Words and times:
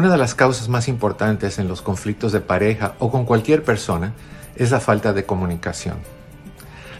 Una 0.00 0.08
de 0.08 0.16
las 0.16 0.34
causas 0.34 0.70
más 0.70 0.88
importantes 0.88 1.58
en 1.58 1.68
los 1.68 1.82
conflictos 1.82 2.32
de 2.32 2.40
pareja 2.40 2.94
o 3.00 3.10
con 3.10 3.26
cualquier 3.26 3.62
persona 3.62 4.14
es 4.56 4.70
la 4.70 4.80
falta 4.80 5.12
de 5.12 5.26
comunicación. 5.26 5.98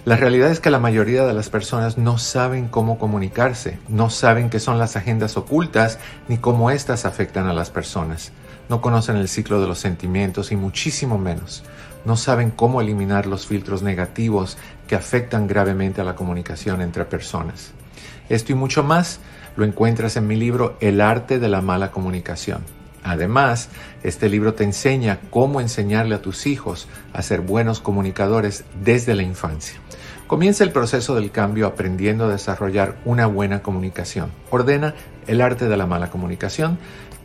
La 0.04 0.16
realidad 0.16 0.50
es 0.50 0.60
que 0.60 0.68
la 0.68 0.80
mayoría 0.80 1.24
de 1.24 1.32
las 1.32 1.48
personas 1.48 1.96
no 1.96 2.18
saben 2.18 2.68
cómo 2.68 2.98
comunicarse, 2.98 3.78
no 3.88 4.10
saben 4.10 4.50
qué 4.50 4.60
son 4.60 4.78
las 4.78 4.96
agendas 4.96 5.38
ocultas 5.38 5.98
ni 6.28 6.36
cómo 6.36 6.70
éstas 6.70 7.06
afectan 7.06 7.46
a 7.46 7.54
las 7.54 7.70
personas, 7.70 8.32
no 8.68 8.82
conocen 8.82 9.16
el 9.16 9.28
ciclo 9.28 9.62
de 9.62 9.68
los 9.68 9.78
sentimientos 9.78 10.52
y 10.52 10.56
muchísimo 10.56 11.16
menos, 11.16 11.64
no 12.04 12.18
saben 12.18 12.50
cómo 12.50 12.82
eliminar 12.82 13.24
los 13.24 13.46
filtros 13.46 13.80
negativos 13.80 14.58
que 14.86 14.94
afectan 14.94 15.46
gravemente 15.46 16.02
a 16.02 16.04
la 16.04 16.16
comunicación 16.16 16.82
entre 16.82 17.06
personas. 17.06 17.70
Esto 18.28 18.52
y 18.52 18.56
mucho 18.56 18.84
más 18.84 19.20
lo 19.56 19.64
encuentras 19.64 20.18
en 20.18 20.26
mi 20.26 20.36
libro 20.36 20.76
El 20.80 21.00
arte 21.00 21.38
de 21.38 21.48
la 21.48 21.62
mala 21.62 21.92
comunicación 21.92 22.62
Además, 23.02 23.68
este 24.02 24.28
libro 24.28 24.54
te 24.54 24.64
enseña 24.64 25.20
cómo 25.30 25.60
enseñarle 25.60 26.14
a 26.14 26.22
tus 26.22 26.46
hijos 26.46 26.88
a 27.12 27.22
ser 27.22 27.40
buenos 27.40 27.80
comunicadores 27.80 28.64
desde 28.82 29.14
la 29.14 29.22
infancia. 29.22 29.80
Comienza 30.26 30.64
el 30.64 30.70
proceso 30.70 31.14
del 31.14 31.30
cambio 31.30 31.66
aprendiendo 31.66 32.26
a 32.26 32.28
desarrollar 32.28 32.96
una 33.04 33.26
buena 33.26 33.62
comunicación. 33.62 34.30
Ordena 34.50 34.94
el 35.26 35.40
arte 35.40 35.68
de 35.68 35.76
la 35.76 35.86
mala 35.86 36.10
comunicación 36.10 36.78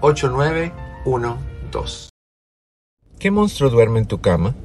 626-582-8912. 0.01 2.09
¿Qué 3.19 3.31
monstruo 3.31 3.69
duerme 3.69 3.99
en 3.99 4.05
tu 4.05 4.21
cama? 4.21 4.55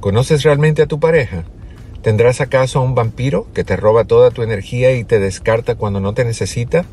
¿Conoces 0.00 0.44
realmente 0.44 0.82
a 0.82 0.86
tu 0.86 1.00
pareja? 1.00 1.44
¿Tendrás 2.02 2.40
acaso 2.40 2.78
a 2.78 2.82
un 2.82 2.94
vampiro 2.94 3.46
que 3.54 3.64
te 3.64 3.76
roba 3.76 4.04
toda 4.04 4.30
tu 4.30 4.42
energía 4.42 4.92
y 4.92 5.04
te 5.04 5.18
descarta 5.18 5.74
cuando 5.74 6.00
no 6.00 6.14
te 6.14 6.24
necesita? 6.24 6.84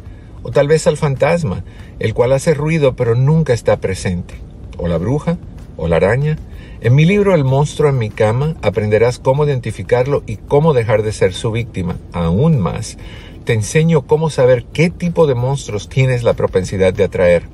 o 0.45 0.51
tal 0.51 0.67
vez 0.67 0.85
al 0.85 0.95
fantasma, 0.95 1.63
el 1.97 2.13
cual 2.13 2.31
hace 2.31 2.53
ruido 2.53 2.95
pero 2.95 3.15
nunca 3.15 3.51
está 3.51 3.77
presente, 3.77 4.35
o 4.77 4.87
la 4.87 4.99
bruja, 4.99 5.39
o 5.75 5.87
la 5.87 5.95
araña. 5.95 6.37
En 6.81 6.93
mi 6.93 7.03
libro 7.03 7.33
El 7.33 7.43
monstruo 7.43 7.89
en 7.89 7.97
mi 7.97 8.11
cama 8.11 8.53
aprenderás 8.61 9.17
cómo 9.17 9.45
identificarlo 9.45 10.21
y 10.27 10.35
cómo 10.35 10.75
dejar 10.75 11.01
de 11.01 11.13
ser 11.13 11.33
su 11.33 11.51
víctima. 11.51 11.97
Aún 12.13 12.59
más, 12.59 12.99
te 13.43 13.53
enseño 13.53 14.03
cómo 14.03 14.29
saber 14.29 14.65
qué 14.65 14.91
tipo 14.91 15.25
de 15.25 15.33
monstruos 15.33 15.89
tienes 15.89 16.21
la 16.21 16.33
propensidad 16.33 16.93
de 16.93 17.05
atraer. 17.05 17.47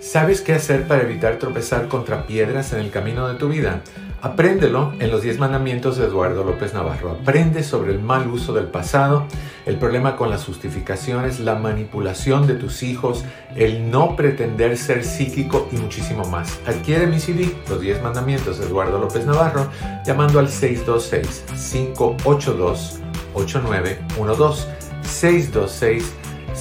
¿Sabes 0.00 0.40
qué 0.42 0.54
hacer 0.54 0.86
para 0.86 1.02
evitar 1.02 1.38
tropezar 1.38 1.88
contra 1.88 2.26
piedras 2.26 2.72
en 2.72 2.78
el 2.80 2.90
camino 2.90 3.28
de 3.28 3.34
tu 3.36 3.48
vida? 3.48 3.80
Apréndelo 4.22 4.92
en 5.00 5.10
los 5.10 5.22
10 5.22 5.40
mandamientos 5.40 5.96
de 5.96 6.06
Eduardo 6.06 6.44
López 6.44 6.72
Navarro. 6.72 7.10
Aprende 7.10 7.64
sobre 7.64 7.90
el 7.90 7.98
mal 7.98 8.28
uso 8.28 8.52
del 8.52 8.66
pasado, 8.66 9.26
el 9.66 9.78
problema 9.78 10.14
con 10.14 10.30
las 10.30 10.44
justificaciones, 10.44 11.40
la 11.40 11.56
manipulación 11.56 12.46
de 12.46 12.54
tus 12.54 12.84
hijos, 12.84 13.24
el 13.56 13.90
no 13.90 14.14
pretender 14.14 14.76
ser 14.76 15.02
psíquico 15.02 15.68
y 15.72 15.76
muchísimo 15.76 16.24
más. 16.26 16.60
Adquiere 16.68 17.08
mi 17.08 17.18
CD, 17.18 17.52
Los 17.68 17.80
10 17.80 18.00
mandamientos 18.00 18.60
de 18.60 18.66
Eduardo 18.66 19.00
López 19.00 19.26
Navarro, 19.26 19.66
llamando 20.06 20.38
al 20.38 20.48
626 20.48 21.44
582 21.72 23.00
8912 23.34 24.68
626 25.02 26.12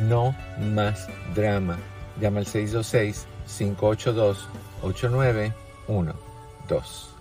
No 0.08 0.36
más 0.74 1.08
drama. 1.36 1.78
Llama 2.20 2.40
al 2.40 2.46
626 2.46 3.26
582 3.58 4.48
8912. 4.82 7.12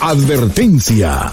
Advertencia. 0.00 1.32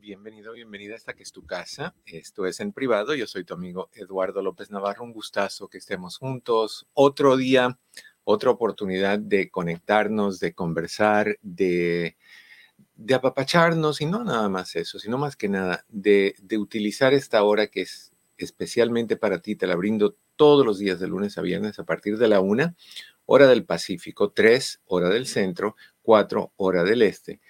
Bienvenido, 0.00 0.54
bienvenida 0.54 0.94
hasta 0.94 1.12
que 1.12 1.22
es 1.22 1.30
tu 1.30 1.44
casa. 1.44 1.94
Esto 2.06 2.46
es 2.46 2.60
en 2.60 2.72
privado. 2.72 3.14
Yo 3.14 3.26
soy 3.26 3.44
tu 3.44 3.52
amigo 3.52 3.90
Eduardo 3.92 4.40
López 4.40 4.70
Navarro. 4.70 5.04
Un 5.04 5.12
gustazo 5.12 5.68
que 5.68 5.76
estemos 5.76 6.16
juntos. 6.16 6.86
Otro 6.94 7.36
día, 7.36 7.78
otra 8.24 8.50
oportunidad 8.50 9.18
de 9.18 9.50
conectarnos, 9.50 10.40
de 10.40 10.54
conversar, 10.54 11.38
de, 11.42 12.16
de 12.94 13.14
apapacharnos 13.14 14.00
y 14.00 14.06
no 14.06 14.24
nada 14.24 14.48
más 14.48 14.76
eso, 14.76 14.98
sino 14.98 15.18
más 15.18 15.36
que 15.36 15.50
nada 15.50 15.84
de, 15.88 16.34
de 16.40 16.56
utilizar 16.56 17.12
esta 17.12 17.42
hora 17.42 17.66
que 17.66 17.82
es 17.82 18.12
especialmente 18.38 19.18
para 19.18 19.42
ti. 19.42 19.56
Te 19.56 19.66
la 19.66 19.76
brindo 19.76 20.16
todos 20.36 20.64
los 20.64 20.78
días 20.78 21.00
de 21.00 21.08
lunes 21.08 21.36
a 21.36 21.42
viernes 21.42 21.78
a 21.78 21.84
partir 21.84 22.16
de 22.16 22.28
la 22.28 22.40
una, 22.40 22.76
hora 23.26 23.46
del 23.46 23.66
Pacífico, 23.66 24.30
tres, 24.30 24.80
hora 24.86 25.10
del 25.10 25.26
centro, 25.26 25.76
cuatro, 26.00 26.52
hora 26.56 26.82
del 26.82 27.02
este, 27.02 27.40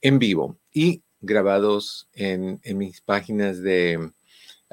en 0.00 0.20
vivo. 0.20 0.56
Y 0.72 1.02
grabados 1.22 2.08
en, 2.12 2.60
mis 2.76 3.00
páginas 3.00 3.62
de 3.62 4.10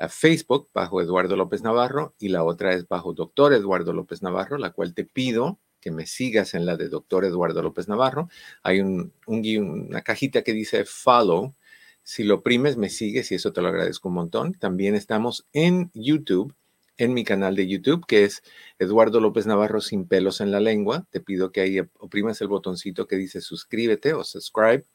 Facebook 0.09 0.69
bajo 0.73 1.01
Eduardo 1.01 1.35
López 1.35 1.61
Navarro 1.61 2.15
y 2.19 2.29
la 2.29 2.43
otra 2.43 2.73
es 2.73 2.87
bajo 2.87 3.13
Doctor 3.13 3.53
Eduardo 3.53 3.93
López 3.93 4.21
Navarro, 4.21 4.57
la 4.57 4.71
cual 4.71 4.93
te 4.93 5.05
pido 5.05 5.59
que 5.79 5.91
me 5.91 6.07
sigas 6.07 6.55
en 6.55 6.65
la 6.65 6.75
de 6.75 6.89
Doctor 6.89 7.23
Eduardo 7.23 7.61
López 7.61 7.87
Navarro. 7.87 8.29
Hay 8.63 8.81
un, 8.81 9.13
una 9.27 10.01
cajita 10.01 10.41
que 10.41 10.53
dice 10.53 10.83
follow. 10.85 11.55
Si 12.03 12.23
lo 12.23 12.41
primes, 12.41 12.75
me 12.75 12.89
sigues 12.89 13.31
y 13.31 13.35
eso 13.35 13.53
te 13.53 13.61
lo 13.61 13.67
agradezco 13.69 14.09
un 14.09 14.15
montón. 14.15 14.53
También 14.53 14.95
estamos 14.95 15.47
en 15.53 15.91
YouTube, 15.93 16.53
en 16.97 17.13
mi 17.13 17.23
canal 17.23 17.55
de 17.55 17.67
YouTube, 17.67 18.05
que 18.05 18.25
es 18.25 18.41
Eduardo 18.79 19.21
López 19.21 19.45
Navarro 19.45 19.79
sin 19.79 20.07
pelos 20.07 20.41
en 20.41 20.51
la 20.51 20.59
lengua. 20.59 21.05
Te 21.11 21.21
pido 21.21 21.51
que 21.51 21.61
ahí 21.61 21.79
oprimas 21.99 22.41
el 22.41 22.47
botoncito 22.47 23.07
que 23.07 23.15
dice 23.15 23.39
suscríbete 23.39 24.13
o 24.13 24.23
subscribe 24.23 24.85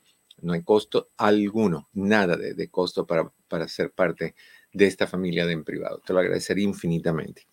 no 0.43 0.53
hay 0.53 0.63
costo 0.63 1.11
alguno, 1.17 1.89
nada 1.93 2.37
de, 2.37 2.71
costo 2.71 3.07
para, 3.07 3.33
para 3.49 3.69
ser 3.69 3.93
parte 3.93 4.35
de 4.73 4.87
esta 4.87 5.07
familia 5.07 5.47
de 5.47 5.53
en 5.53 5.65
privado. 5.65 6.01
Te 6.05 6.13
lo 6.13 6.19
agradecería 6.19 6.65
infinitamente. 6.65 7.47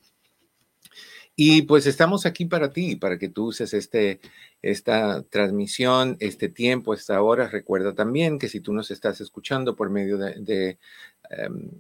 Y 1.36 1.64
pues 1.64 1.88
estamos 1.88 2.26
aquí 2.26 2.46
para 2.46 2.72
ti, 2.72 2.98
para 2.98 3.18
que 3.18 3.30
tú 3.30 3.48
uses 3.48 3.74
este, 3.74 4.20
esta 4.62 5.24
transmisión, 5.24 6.18
este 6.20 6.50
tiempo, 6.50 6.94
esta 6.94 7.22
hora. 7.22 7.48
Recuerda 7.48 7.96
también 7.96 8.38
que 8.38 8.50
si 8.50 8.60
tú 8.60 8.74
nos 8.74 8.92
estás 8.92 9.22
escuchando 9.22 9.76
por 9.76 9.90
medio 9.90 10.18
de, 10.18 10.78
em, 11.30 11.72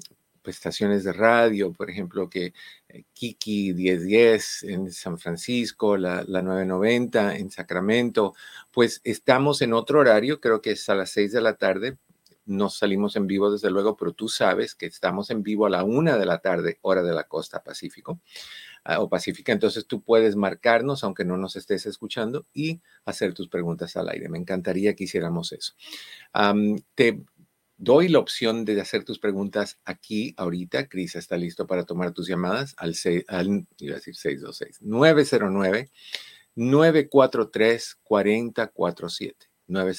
estaciones 0.50 1.04
de 1.04 1.14
radio, 1.14 1.72
por 1.72 1.90
ejemplo, 1.90 2.30
que 2.30 2.54
eh, 2.90 3.04
Kiki 3.14 3.74
1010 3.74 4.64
en 4.64 4.92
San 4.92 5.18
Francisco, 5.20 5.98
la, 5.98 6.24
la, 6.28 6.42
990 6.42 7.36
en 7.38 7.52
Sacramento, 7.52 8.34
pues 8.72 9.02
estamos 9.04 9.62
en 9.62 9.74
otro 9.74 10.00
horario, 10.00 10.40
creo 10.40 10.62
que 10.62 10.72
es 10.72 10.90
a 10.90 10.96
las 10.96 11.12
6 11.12 11.32
de 11.34 11.42
la 11.42 11.56
tarde. 11.56 11.98
Nos 12.46 12.78
salimos 12.78 13.16
en 13.16 13.28
vivo, 13.28 13.52
desde 13.52 13.70
luego, 13.70 13.96
pero 13.96 14.14
tú 14.14 14.28
sabes 14.28 14.74
que 14.76 14.88
estamos 14.88 15.30
en 15.30 15.44
vivo 15.44 15.68
a 15.68 15.70
la 15.70 15.84
una 15.84 16.18
de 16.18 16.26
la 16.26 16.40
tarde, 16.40 16.80
hora 16.82 17.04
de 17.04 17.14
la 17.14 17.26
costa 17.26 17.64
Pacífico 17.64 18.20
ah, 18.84 19.00
o 19.00 19.10
Pacífica. 19.10 19.52
Entonces 19.52 19.86
tú 19.86 20.02
puedes 20.02 20.36
marcarnos, 20.36 21.04
aunque 21.04 21.24
no 21.24 21.38
nos 21.38 21.56
estés 21.56 21.86
escuchando, 21.86 22.48
y 22.54 22.82
hacer 23.06 23.34
tus 23.34 23.48
preguntas 23.48 23.96
al 23.96 24.10
aire. 24.10 24.28
Me 24.28 24.40
encantaría 24.40 24.96
que 24.96 25.04
hiciéramos 25.04 25.52
eso. 25.52 25.74
te 26.96 27.22
doy 27.82 28.10
la 28.10 28.20
opción 28.20 28.64
de 28.64 28.80
hacer 28.80 29.04
tus 29.04 29.18
preguntas 29.18 29.80
aquí 29.86 30.36
ahorita. 30.38 30.88
Cris 30.88 31.16
está 31.16 31.36
listo 31.36 31.66
para 31.66 31.84
tomar 31.84 32.12
tus 32.14 32.28
llamadas 32.28 32.76
al, 32.78 32.96
al 33.28 33.68
iba 33.80 33.94
a 33.94 33.98
decir 33.98 34.16
626 34.16 34.84
909 34.84 35.90
943 36.56 37.98
4047. 38.04 39.48
9, 39.68 39.94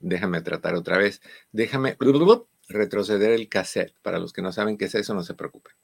déjame 0.00 0.40
tratar 0.40 0.74
otra 0.74 0.98
vez. 0.98 1.22
Déjame 1.52 1.96
retroceder 2.68 3.30
el 3.30 3.48
cassette. 3.48 3.94
Para 4.02 4.18
los 4.18 4.32
que 4.32 4.42
no 4.42 4.50
saben 4.50 4.76
qué 4.76 4.86
es 4.86 4.96
eso, 4.96 5.14
no 5.14 5.22
se 5.22 5.34
preocupen. 5.34 5.74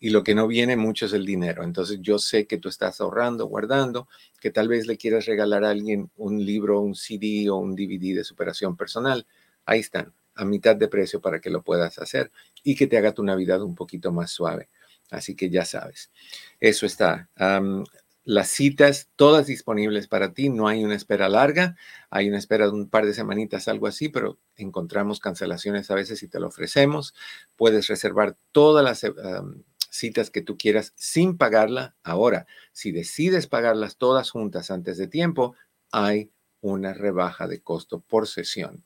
y 0.04 0.10
lo 0.10 0.24
que 0.24 0.34
no 0.34 0.48
viene 0.48 0.76
mucho 0.76 1.06
es 1.06 1.14
el 1.14 1.28
dinero. 1.28 1.64
Entonces 1.64 2.00
yo 2.02 2.18
sé 2.18 2.48
que 2.48 2.58
tú 2.58 2.70
estás 2.70 3.00
ahorrando, 3.00 3.46
guardando, 3.46 4.10
que 4.42 4.50
tal 4.50 4.68
vez 4.68 4.88
le 4.88 4.98
quieras 4.98 5.28
regalar 5.28 5.64
a 5.64 5.70
alguien 5.70 6.10
un 6.18 6.44
libro, 6.44 6.82
un 6.82 6.96
CD 6.96 7.48
o 7.52 7.58
un 7.58 7.76
DVD 7.76 8.16
de 8.16 8.24
superación 8.24 8.76
personal. 8.76 9.28
Ahí 9.64 9.80
están, 9.80 10.12
a 10.34 10.44
mitad 10.44 10.76
de 10.76 10.88
precio 10.88 11.22
para 11.22 11.40
que 11.40 11.52
lo 11.52 11.62
puedas 11.62 12.00
hacer 12.00 12.32
y 12.64 12.76
que 12.76 12.88
te 12.88 12.98
haga 12.98 13.14
tu 13.14 13.24
Navidad 13.24 13.62
un 13.62 13.76
poquito 13.76 14.12
más 14.12 14.32
suave. 14.32 14.70
Así 15.12 15.36
que 15.36 15.52
ya 15.52 15.66
sabes, 15.66 16.12
eso 16.60 16.88
está. 16.88 17.30
las 18.24 18.50
citas, 18.50 19.10
todas 19.16 19.46
disponibles 19.46 20.08
para 20.08 20.34
ti, 20.34 20.50
no 20.50 20.68
hay 20.68 20.84
una 20.84 20.96
espera 20.96 21.30
larga, 21.30 21.76
hay 22.10 22.28
una 22.28 22.38
espera 22.40 22.66
de 22.66 22.72
un 22.72 22.90
par 22.90 23.06
de 23.06 23.14
semanitas, 23.14 23.68
algo 23.68 23.88
así, 23.88 24.10
pero 24.10 24.40
encontramos 24.56 25.20
cancelaciones 25.20 25.92
a 25.92 25.96
veces 25.96 26.24
y 26.24 26.28
te 26.28 26.40
lo 26.40 26.48
ofrecemos. 26.48 27.14
Puedes 27.56 27.88
reservar 27.88 28.38
todas 28.52 28.84
las 28.84 29.04
citas 29.92 30.32
que 30.32 30.42
tú 30.42 30.58
quieras 30.58 30.94
sin 30.96 31.38
pagarla. 31.38 31.96
Ahora, 32.02 32.48
si 32.72 32.92
decides 32.92 33.46
pagarlas 33.46 33.98
todas 33.98 34.32
juntas 34.32 34.72
antes 34.72 34.98
de 34.98 35.08
tiempo, 35.08 35.56
hay 35.92 36.32
una 36.62 36.94
rebaja 36.94 37.48
de 37.48 37.62
costo 37.62 38.00
por 38.00 38.28
sesión. 38.28 38.84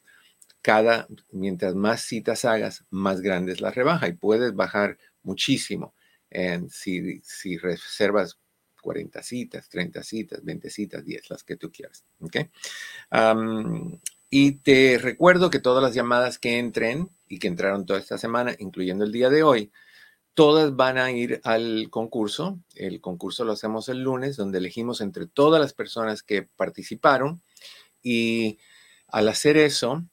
Cada, 0.61 1.07
mientras 1.31 1.75
más 1.75 2.01
citas 2.01 2.43
hagas, 2.43 2.85
más 2.89 3.21
grande 3.21 3.53
es 3.53 3.61
la 3.61 3.69
rebaja 3.69 4.07
y 4.07 4.13
puedes 4.13 4.55
bajar 4.55 4.97
muchísimo. 5.21 5.93
En, 6.31 6.69
si, 6.69 7.21
si 7.23 7.57
reservas 7.57 8.39
40 8.81 9.21
citas, 9.21 9.69
30 9.69 10.03
citas, 10.03 10.43
20 10.43 10.69
citas, 10.69 11.05
10, 11.05 11.29
las 11.29 11.43
que 11.43 11.55
tú 11.55 11.71
quieras. 11.71 12.03
¿okay? 12.19 12.49
y 14.29 14.53
te 14.53 14.97
recuerdo 14.97 15.49
que 15.49 15.59
todas 15.59 15.83
las 15.83 15.93
llamadas 15.93 16.39
que 16.39 16.57
entren 16.57 17.09
y 17.27 17.37
que 17.39 17.47
entraron 17.47 17.85
toda 17.85 17.99
esta 17.99 18.17
semana, 18.17 18.55
incluyendo 18.57 19.05
el 19.05 19.11
día 19.11 19.29
de 19.29 19.43
hoy, 19.43 19.71
todas 20.35 20.75
van 20.75 20.97
a 20.97 21.11
ir 21.11 21.41
al 21.43 21.89
concurso. 21.89 22.59
El 22.75 23.01
concurso 23.01 23.43
lo 23.45 23.53
hacemos 23.53 23.89
el 23.89 24.03
lunes, 24.03 24.35
donde 24.35 24.59
elegimos 24.59 25.01
entre 25.01 25.25
todas 25.25 25.59
las 25.59 25.73
personas 25.73 26.21
que 26.21 26.43
participaron. 26.43 27.41
Y 28.03 28.59
al 29.07 29.29
hacer 29.29 29.57
eso, 29.57 30.05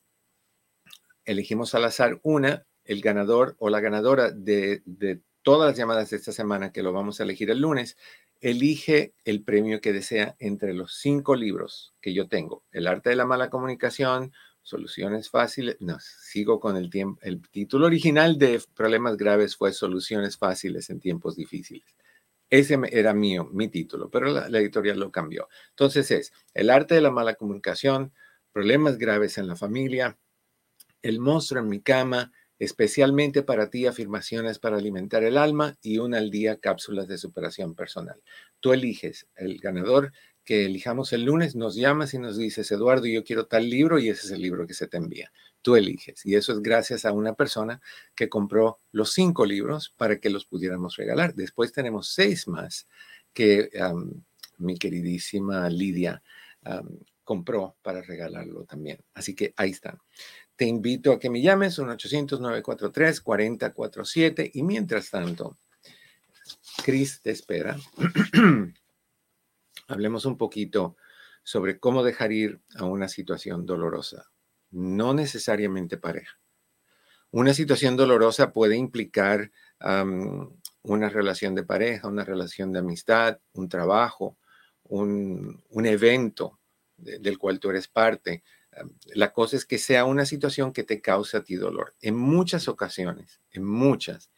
elegimos 1.24 1.74
al 1.74 1.84
azar 1.84 2.20
una, 2.22 2.64
el 2.84 3.02
ganador 3.02 3.56
o 3.58 3.68
la 3.68 3.80
ganadora 3.80 4.30
de, 4.30 4.82
de 4.86 5.20
todas 5.42 5.68
las 5.68 5.76
llamadas 5.76 6.10
de 6.10 6.16
esta 6.16 6.32
semana, 6.32 6.72
que 6.72 6.82
lo 6.82 6.92
vamos 6.92 7.20
a 7.20 7.24
elegir 7.24 7.50
el 7.50 7.60
lunes, 7.60 7.96
elige 8.40 9.14
el 9.24 9.42
premio 9.44 9.80
que 9.80 9.92
desea 9.92 10.36
entre 10.38 10.72
los 10.72 10.98
cinco 10.98 11.34
libros 11.34 11.94
que 12.00 12.14
yo 12.14 12.28
tengo. 12.28 12.64
El 12.72 12.86
arte 12.86 13.10
de 13.10 13.16
la 13.16 13.26
mala 13.26 13.50
comunicación, 13.50 14.32
soluciones 14.62 15.28
fáciles. 15.30 15.76
No, 15.80 15.98
sigo 16.00 16.60
con 16.60 16.76
el 16.76 16.90
tiempo. 16.90 17.20
El 17.22 17.40
título 17.50 17.86
original 17.86 18.38
de 18.38 18.62
Problemas 18.74 19.16
Graves 19.16 19.56
fue 19.56 19.72
Soluciones 19.72 20.38
fáciles 20.38 20.90
en 20.90 21.00
tiempos 21.00 21.36
difíciles. 21.36 21.84
Ese 22.50 22.78
era 22.90 23.14
mío, 23.14 23.48
mi 23.52 23.68
título, 23.68 24.10
pero 24.10 24.26
la, 24.26 24.48
la 24.48 24.58
editorial 24.58 25.00
lo 25.00 25.10
cambió. 25.10 25.48
Entonces 25.70 26.10
es 26.10 26.32
El 26.54 26.70
arte 26.70 26.94
de 26.94 27.00
la 27.00 27.10
mala 27.10 27.34
comunicación, 27.34 28.12
Problemas 28.52 28.98
graves 28.98 29.38
en 29.38 29.48
la 29.48 29.56
familia, 29.56 30.18
El 31.00 31.18
monstruo 31.18 31.62
en 31.62 31.68
mi 31.68 31.80
cama, 31.80 32.32
especialmente 32.62 33.42
para 33.42 33.70
ti 33.70 33.86
afirmaciones 33.86 34.60
para 34.60 34.76
alimentar 34.76 35.24
el 35.24 35.36
alma 35.36 35.76
y 35.82 35.98
una 35.98 36.18
al 36.18 36.30
día 36.30 36.60
cápsulas 36.60 37.08
de 37.08 37.18
superación 37.18 37.74
personal. 37.74 38.22
Tú 38.60 38.72
eliges 38.72 39.26
el 39.34 39.58
ganador 39.58 40.12
que 40.44 40.66
elijamos 40.66 41.12
el 41.12 41.24
lunes, 41.24 41.54
nos 41.54 41.76
llamas 41.76 42.14
y 42.14 42.18
nos 42.18 42.36
dices, 42.36 42.70
Eduardo, 42.72 43.06
yo 43.06 43.24
quiero 43.24 43.46
tal 43.46 43.68
libro 43.68 43.98
y 43.98 44.08
ese 44.08 44.26
es 44.26 44.32
el 44.32 44.42
libro 44.42 44.66
que 44.66 44.74
se 44.74 44.88
te 44.88 44.96
envía. 44.96 45.32
Tú 45.62 45.76
eliges. 45.76 46.26
Y 46.26 46.34
eso 46.34 46.52
es 46.52 46.60
gracias 46.60 47.04
a 47.04 47.12
una 47.12 47.34
persona 47.34 47.80
que 48.14 48.28
compró 48.28 48.80
los 48.90 49.12
cinco 49.12 49.46
libros 49.46 49.94
para 49.96 50.18
que 50.18 50.30
los 50.30 50.44
pudiéramos 50.44 50.96
regalar. 50.96 51.34
Después 51.34 51.72
tenemos 51.72 52.08
seis 52.08 52.48
más 52.48 52.88
que 53.32 53.70
mi 54.58 54.76
queridísima 54.76 55.70
Lidia 55.70 56.22
compró 57.24 57.76
para 57.82 58.02
regalarlo 58.02 58.64
también. 58.64 58.98
Así 59.14 59.34
que 59.34 59.54
ahí 59.56 59.70
están. 59.70 59.98
Te 60.56 60.66
invito 60.66 61.12
a 61.12 61.18
que 61.18 61.30
me 61.30 61.40
llames, 61.40 61.78
1-800-943-4047. 61.78 64.50
Y 64.54 64.62
mientras 64.62 65.08
tanto, 65.10 65.56
Chris 66.84 67.22
te 67.22 67.30
espera. 67.30 67.78
Hablemos 69.88 70.24
un 70.24 70.36
poquito 70.38 70.96
sobre 71.42 71.78
cómo 71.78 72.02
dejar 72.02 72.32
ir 72.32 72.60
a 72.76 72.84
una 72.84 73.08
situación 73.08 73.66
dolorosa, 73.66 74.30
no 74.70 75.14
necesariamente 75.14 75.96
pareja. 75.96 76.38
Una 77.30 77.54
situación 77.54 77.96
dolorosa 77.96 78.52
puede 78.52 78.76
implicar 78.76 79.50
una 80.82 81.08
relación 81.08 81.54
de 81.54 81.64
pareja, 81.64 82.06
una 82.06 82.24
relación 82.24 82.72
de 82.72 82.80
amistad, 82.80 83.38
un 83.54 83.68
trabajo, 83.68 84.36
un, 84.84 85.62
evento 85.86 86.60
del 86.96 87.38
cual 87.38 87.58
tú 87.58 87.70
eres 87.70 87.88
parte, 87.88 88.44
la 89.14 89.32
cosa 89.32 89.56
es 89.56 89.66
que 89.66 89.78
sea 89.78 90.04
una 90.04 90.24
situación 90.24 90.72
que 90.72 90.84
te 90.84 91.00
cause 91.00 91.36
a 91.36 91.42
ti 91.42 91.56
dolor. 91.56 91.94
En 92.00 92.16
muchas 92.16 92.68
ocasiones, 92.68 93.40
en 93.50 93.64
muchas, 93.64 94.30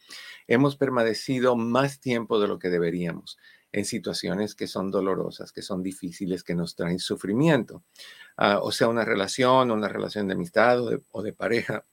hemos 0.47 0.75
permanecido 0.75 1.55
más 1.55 1.99
tiempo 1.99 2.39
de 2.39 2.47
lo 2.47 2.59
que 2.59 2.69
deberíamos 2.69 3.37
en 3.75 3.83
situaciones 3.83 4.55
que 4.55 4.67
son 4.67 4.89
dolorosas, 4.89 5.51
que 5.51 5.61
son 5.61 5.83
difíciles, 5.83 6.45
que 6.45 6.55
nos 6.55 6.77
traen 6.77 6.97
sufrimiento. 6.97 7.83
Ah, 8.37 8.59
o 8.61 8.71
sea, 8.71 8.87
una 8.87 9.03
relación, 9.03 9.69
una 9.69 9.89
relación 9.89 10.27
de 10.27 10.33
amistad 10.33 10.79
o 10.79 11.21
de, 11.21 11.33
pareja. 11.33 11.85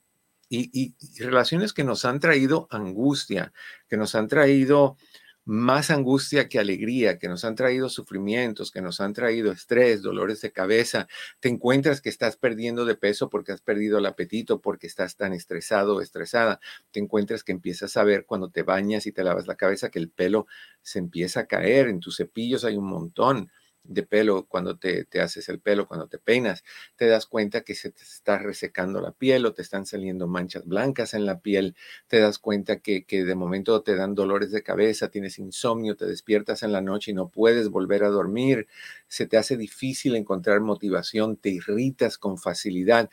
y, 0.49 0.95
relaciones 1.19 1.73
que 1.73 1.83
nos 1.83 2.05
han 2.05 2.21
traído 2.21 2.69
angustia, 2.71 3.53
que 3.89 3.97
nos 3.97 4.15
han 4.15 4.29
traído 4.29 4.97
más 5.45 5.91
angustia 5.91 6.49
que 6.49 6.59
alegría, 6.59 7.19
que 7.19 7.29
nos 7.29 7.45
han 7.45 7.55
traído 7.55 7.89
sufrimientos, 7.89 8.71
que 8.71 8.81
nos 8.81 9.01
han 9.01 9.13
traído 9.13 9.53
estrés, 9.53 10.03
dolores 10.03 10.41
de 10.41 10.53
cabeza. 10.53 11.09
Te 11.41 11.49
encuentras 11.49 12.01
que 12.01 12.09
estás 12.09 12.37
perdiendo 12.37 12.85
de 12.85 12.95
peso 12.95 13.29
porque 13.29 13.53
has 13.53 13.61
perdido 13.61 13.99
el 13.99 14.07
apetito, 14.07 14.61
porque 14.61 14.87
estás 14.87 15.17
tan 15.17 15.33
estresado 15.33 15.97
o 15.97 16.01
estresada. 16.01 16.61
Te 16.91 17.01
encuentras 17.01 17.45
que 17.45 17.53
empiezas 17.53 17.97
a 17.97 18.05
ver 18.05 18.25
cuando 18.27 18.51
te 18.51 18.63
bañas 18.63 19.07
y 19.07 19.13
te 19.13 19.25
lavas 19.25 19.47
la 19.47 19.57
cabeza 19.57 19.91
que 19.91 19.99
el 19.99 20.11
pelo 20.11 20.47
se 20.83 20.99
empieza 20.99 21.41
a 21.41 21.47
caer. 21.47 21.89
En 21.89 22.01
tus 22.01 22.17
cepillos 22.17 22.65
hay 22.65 22.77
un 22.77 22.87
montón 22.87 23.51
de 23.85 24.03
pelo 24.03 24.47
cuando 24.47 24.79
te, 24.79 25.07
haces 25.21 25.49
el 25.49 25.61
pelo, 25.61 25.87
cuando 25.87 26.09
te 26.09 26.19
peinas, 26.19 26.65
te 26.97 27.07
das 27.07 27.27
cuenta 27.27 27.63
que 27.63 27.75
se 27.75 27.91
te 27.91 28.03
está 28.03 28.39
resecando 28.39 29.01
la 29.01 29.13
piel 29.13 29.47
o 29.47 29.55
te 29.55 29.63
están 29.63 29.87
saliendo 29.87 30.27
manchas 30.29 30.67
blancas 30.67 31.15
en 31.15 31.27
la 31.27 31.41
piel, 31.41 31.77
te 32.07 32.21
das 32.21 32.39
cuenta 32.39 32.81
que, 32.81 33.05
que 33.05 33.25
de 33.25 33.35
momento 33.35 33.83
te 33.83 33.97
dan 33.97 34.15
dolores 34.15 34.51
de 34.51 34.63
cabeza, 34.63 35.09
tienes 35.11 35.39
insomnio, 35.39 35.97
te 35.97 36.07
despiertas 36.07 36.63
en 36.63 36.73
la 36.73 36.81
noche 36.81 37.11
y 37.11 37.15
no 37.15 37.29
puedes 37.29 37.69
volver 37.69 38.05
a 38.05 38.09
dormir, 38.09 38.69
se 39.09 39.27
te 39.27 39.37
hace 39.37 39.57
difícil 39.57 40.17
encontrar 40.17 40.61
motivación, 40.61 41.37
te 41.37 41.51
irritas 41.51 42.19
con 42.19 42.39
facilidad. 42.39 43.11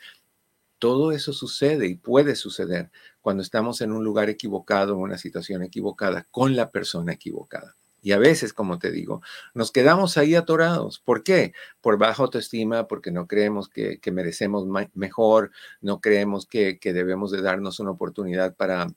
Todo 0.78 1.12
eso 1.12 1.32
sucede 1.32 1.88
y 1.88 1.96
puede 1.96 2.36
suceder 2.36 2.90
cuando 3.20 3.42
estamos 3.42 3.80
en 3.82 3.92
un 3.92 4.04
lugar 4.04 4.30
equivocado, 4.30 4.94
en 4.94 5.00
una 5.00 5.18
situación 5.18 5.62
equivocada, 5.62 6.26
con 6.30 6.56
la 6.56 6.70
persona 6.70 7.12
equivocada. 7.12 7.76
Y 8.02 8.12
a 8.12 8.18
veces, 8.18 8.52
como 8.52 8.78
te 8.78 8.90
digo, 8.90 9.22
nos 9.54 9.72
quedamos 9.72 10.16
ahí 10.16 10.34
atorados. 10.34 10.98
¿Por 11.00 11.22
qué? 11.22 11.52
Por 11.80 11.98
baja 11.98 12.22
autoestima, 12.22 12.86
porque 12.86 13.10
no 13.10 13.26
creemos 13.26 13.68
que, 13.68 14.00
merecemos 14.12 14.66
mejor, 14.94 15.50
no 15.80 16.00
creemos 16.00 16.46
que, 16.46 16.78
debemos 16.82 17.30
de 17.30 17.42
darnos 17.42 17.80
una 17.80 17.90
oportunidad 17.90 18.56
para, 18.56 18.88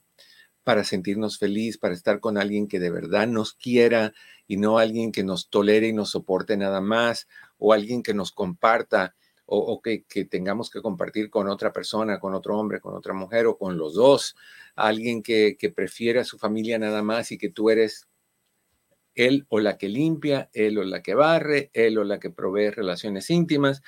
para 0.64 0.84
sentirnos 0.84 1.38
feliz, 1.38 1.78
para 1.78 1.94
estar 1.94 2.20
con 2.20 2.38
alguien 2.38 2.68
que 2.68 2.80
de 2.80 2.92
verdad 2.92 3.28
nos 3.28 3.54
quiera 3.54 4.14
y 4.48 4.58
no 4.58 4.78
alguien 4.78 5.12
que 5.12 5.24
nos 5.24 5.50
tolere 5.50 5.88
y 5.88 5.94
nos 5.94 6.12
soporte 6.12 6.58
nada 6.58 6.82
más, 6.82 7.28
o 7.58 7.74
alguien 7.74 8.04
que 8.04 8.14
nos 8.14 8.32
comparta 8.32 9.16
o, 9.46 9.82
que, 9.82 10.04
que, 10.06 10.26
tengamos 10.26 10.70
que 10.70 10.82
compartir 10.82 11.30
con 11.30 11.48
otra 11.48 11.74
persona, 11.74 12.20
con 12.20 12.34
otro 12.34 12.58
hombre, 12.58 12.80
con 12.80 12.96
otra 12.96 13.14
mujer 13.14 13.46
o 13.46 13.58
con 13.58 13.78
los 13.78 13.94
dos, 13.94 14.36
alguien 14.76 15.22
que, 15.22 15.58
que 15.60 15.70
prefiere 15.70 16.22
a 16.22 16.24
su 16.24 16.38
familia 16.38 16.80
nada 16.80 17.04
más 17.04 17.32
y 17.32 17.38
que 17.38 17.50
tú 17.50 17.70
eres 17.70 18.08
él 19.16 19.46
o 19.50 19.60
la 19.60 19.78
que 19.78 19.90
limpia, 19.90 20.50
él 20.54 20.78
o 20.78 20.84
la 20.84 21.02
que 21.02 21.14
barre, 21.16 21.70
él 21.74 21.98
o 21.98 22.04
la 22.04 22.20
que 22.20 22.30
provee 22.30 22.70
relaciones 22.70 23.30
íntimas, 23.30 23.82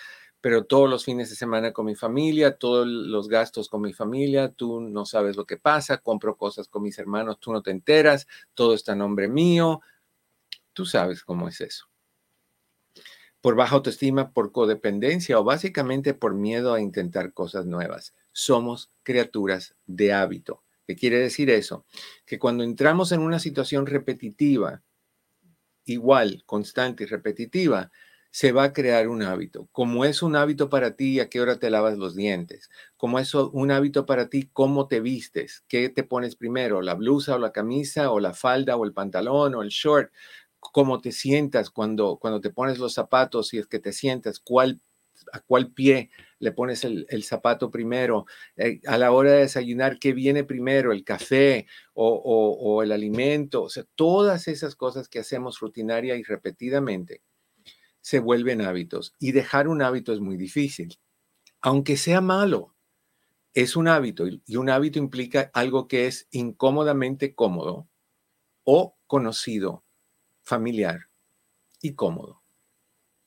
pero 0.46 0.65
todos 0.65 0.88
los 0.88 1.03
fines 1.03 1.32
de 1.32 1.36
semana 1.36 1.74
con 1.74 1.88
mi 1.88 1.96
familia, 1.96 2.55
todos 2.58 2.86
los 2.86 3.27
gastos 3.27 3.67
con 3.67 3.82
mi 3.82 3.94
familia, 3.94 4.50
tú 4.50 4.79
no 4.79 5.05
sabes 5.05 5.36
lo 5.38 5.46
que 5.46 5.58
pasa, 5.58 5.98
compro 5.98 6.38
cosas 6.38 6.67
con 6.67 6.84
mis 6.84 7.00
hermanos, 7.00 7.39
tú 7.39 7.51
no 7.51 7.63
te 7.63 7.72
enteras, 7.72 8.27
todo 8.53 8.75
está 8.75 8.91
a 8.91 8.96
nombre 8.96 9.27
mío, 9.27 9.82
tú 10.74 10.86
sabes 10.86 11.24
cómo 11.24 11.48
es 11.48 11.62
eso. 11.62 11.89
Por 13.41 13.55
baja 13.55 13.75
autoestima, 13.75 14.34
por 14.34 14.51
codependencia 14.51 15.39
o 15.39 15.44
básicamente 15.44 16.13
por 16.13 16.36
miedo 16.36 16.75
a 16.75 16.82
intentar 16.82 17.34
cosas 17.34 17.65
nuevas. 17.65 18.13
Somos 18.32 18.91
criaturas 19.01 19.75
de 19.88 20.13
hábito. 20.13 20.63
¿Qué 20.86 20.96
quiere 20.96 21.17
decir 21.17 21.50
eso? 21.50 21.86
Que 22.25 22.38
cuando 22.38 22.63
entramos 22.63 23.12
en 23.12 23.22
una 23.22 23.39
situación 23.39 23.88
repetitiva, 23.88 24.84
igual, 25.86 26.44
constante 26.46 27.04
y 27.04 27.08
repetitiva, 27.08 27.92
se 28.32 28.51
va 28.51 28.65
a 28.65 28.74
crear 28.74 29.08
un 29.08 29.24
hábito. 29.24 29.70
Como 29.72 30.04
es 30.04 30.22
un 30.22 30.36
hábito 30.36 30.70
para 30.70 30.96
ti, 30.98 31.20
a 31.22 31.30
qué 31.30 31.39
hora 31.39 31.58
te 31.58 31.70
lavas 31.70 31.98
los 31.98 32.15
dientes. 32.15 32.70
Como 32.98 33.18
es 33.20 33.34
un 33.34 33.72
hábito 33.72 34.06
para 34.06 34.30
ti, 34.30 34.50
cómo 34.51 34.88
te 34.89 35.00
vistes. 35.00 35.63
¿Qué 35.70 35.88
te 35.89 36.04
pones 36.04 36.36
primero? 36.36 36.82
¿La 36.82 36.96
blusa 36.96 37.36
o 37.36 37.39
la 37.39 37.54
camisa 37.54 38.12
o 38.12 38.20
la 38.20 38.34
falda 38.34 38.75
o 38.75 38.84
el 38.86 38.94
pantalón 38.94 39.56
o 39.56 39.62
el 39.62 39.70
short? 39.70 40.12
¿Cómo 40.60 41.00
te 41.00 41.12
sientas 41.13 41.70
cuando, 41.70 42.18
cuando 42.18 42.42
te 42.42 42.50
pones 42.50 42.77
los 42.80 42.94
zapatos? 42.94 43.48
Si 43.50 43.58
es 43.58 43.68
que 43.68 43.80
te 43.80 43.94
sientas, 43.94 44.39
¿cuál, 44.39 44.82
a 45.32 45.39
cuál 45.42 45.72
pie 45.72 46.10
le 46.46 46.54
pones 46.54 46.86
el, 46.86 47.24
zapato 47.24 47.70
primero, 47.70 48.25
eh, 48.56 48.80
a 48.88 48.98
la 48.98 49.12
hora 49.12 49.32
de 49.32 49.40
desayunar, 49.40 50.00
¿qué 50.00 50.14
viene 50.14 50.46
primero? 50.46 50.94
¿El 50.94 51.04
café 51.04 51.68
o, 51.94 52.08
o 52.16 52.84
el 52.84 52.94
alimento? 52.94 53.64
O 53.64 53.70
sea, 53.70 53.84
todas 53.96 54.48
esas 54.48 54.75
cosas 54.75 55.10
que 55.10 55.20
hacemos 55.20 55.60
rutinaria 55.60 56.16
y 56.16 56.24
repetidamente 56.24 57.22
se 58.06 58.20
vuelven 58.20 58.62
hábitos 58.62 59.16
y 59.20 59.32
dejar 59.32 59.68
un 59.68 59.82
hábito 59.82 60.14
es 60.14 60.20
muy 60.20 60.38
difícil, 60.38 61.00
aunque 61.60 61.98
sea 61.98 62.22
malo. 62.22 62.75
Es 63.56 63.75
un 63.75 63.88
hábito 63.88 64.25
y 64.28 64.56
un 64.58 64.70
hábito 64.70 65.00
implica 65.00 65.50
algo 65.54 65.88
que 65.88 66.06
es 66.06 66.28
incómodamente 66.30 67.34
cómodo 67.34 67.90
o 68.64 68.96
conocido, 69.08 69.84
familiar 70.44 71.10
y 71.82 71.96
cómodo. 71.96 72.44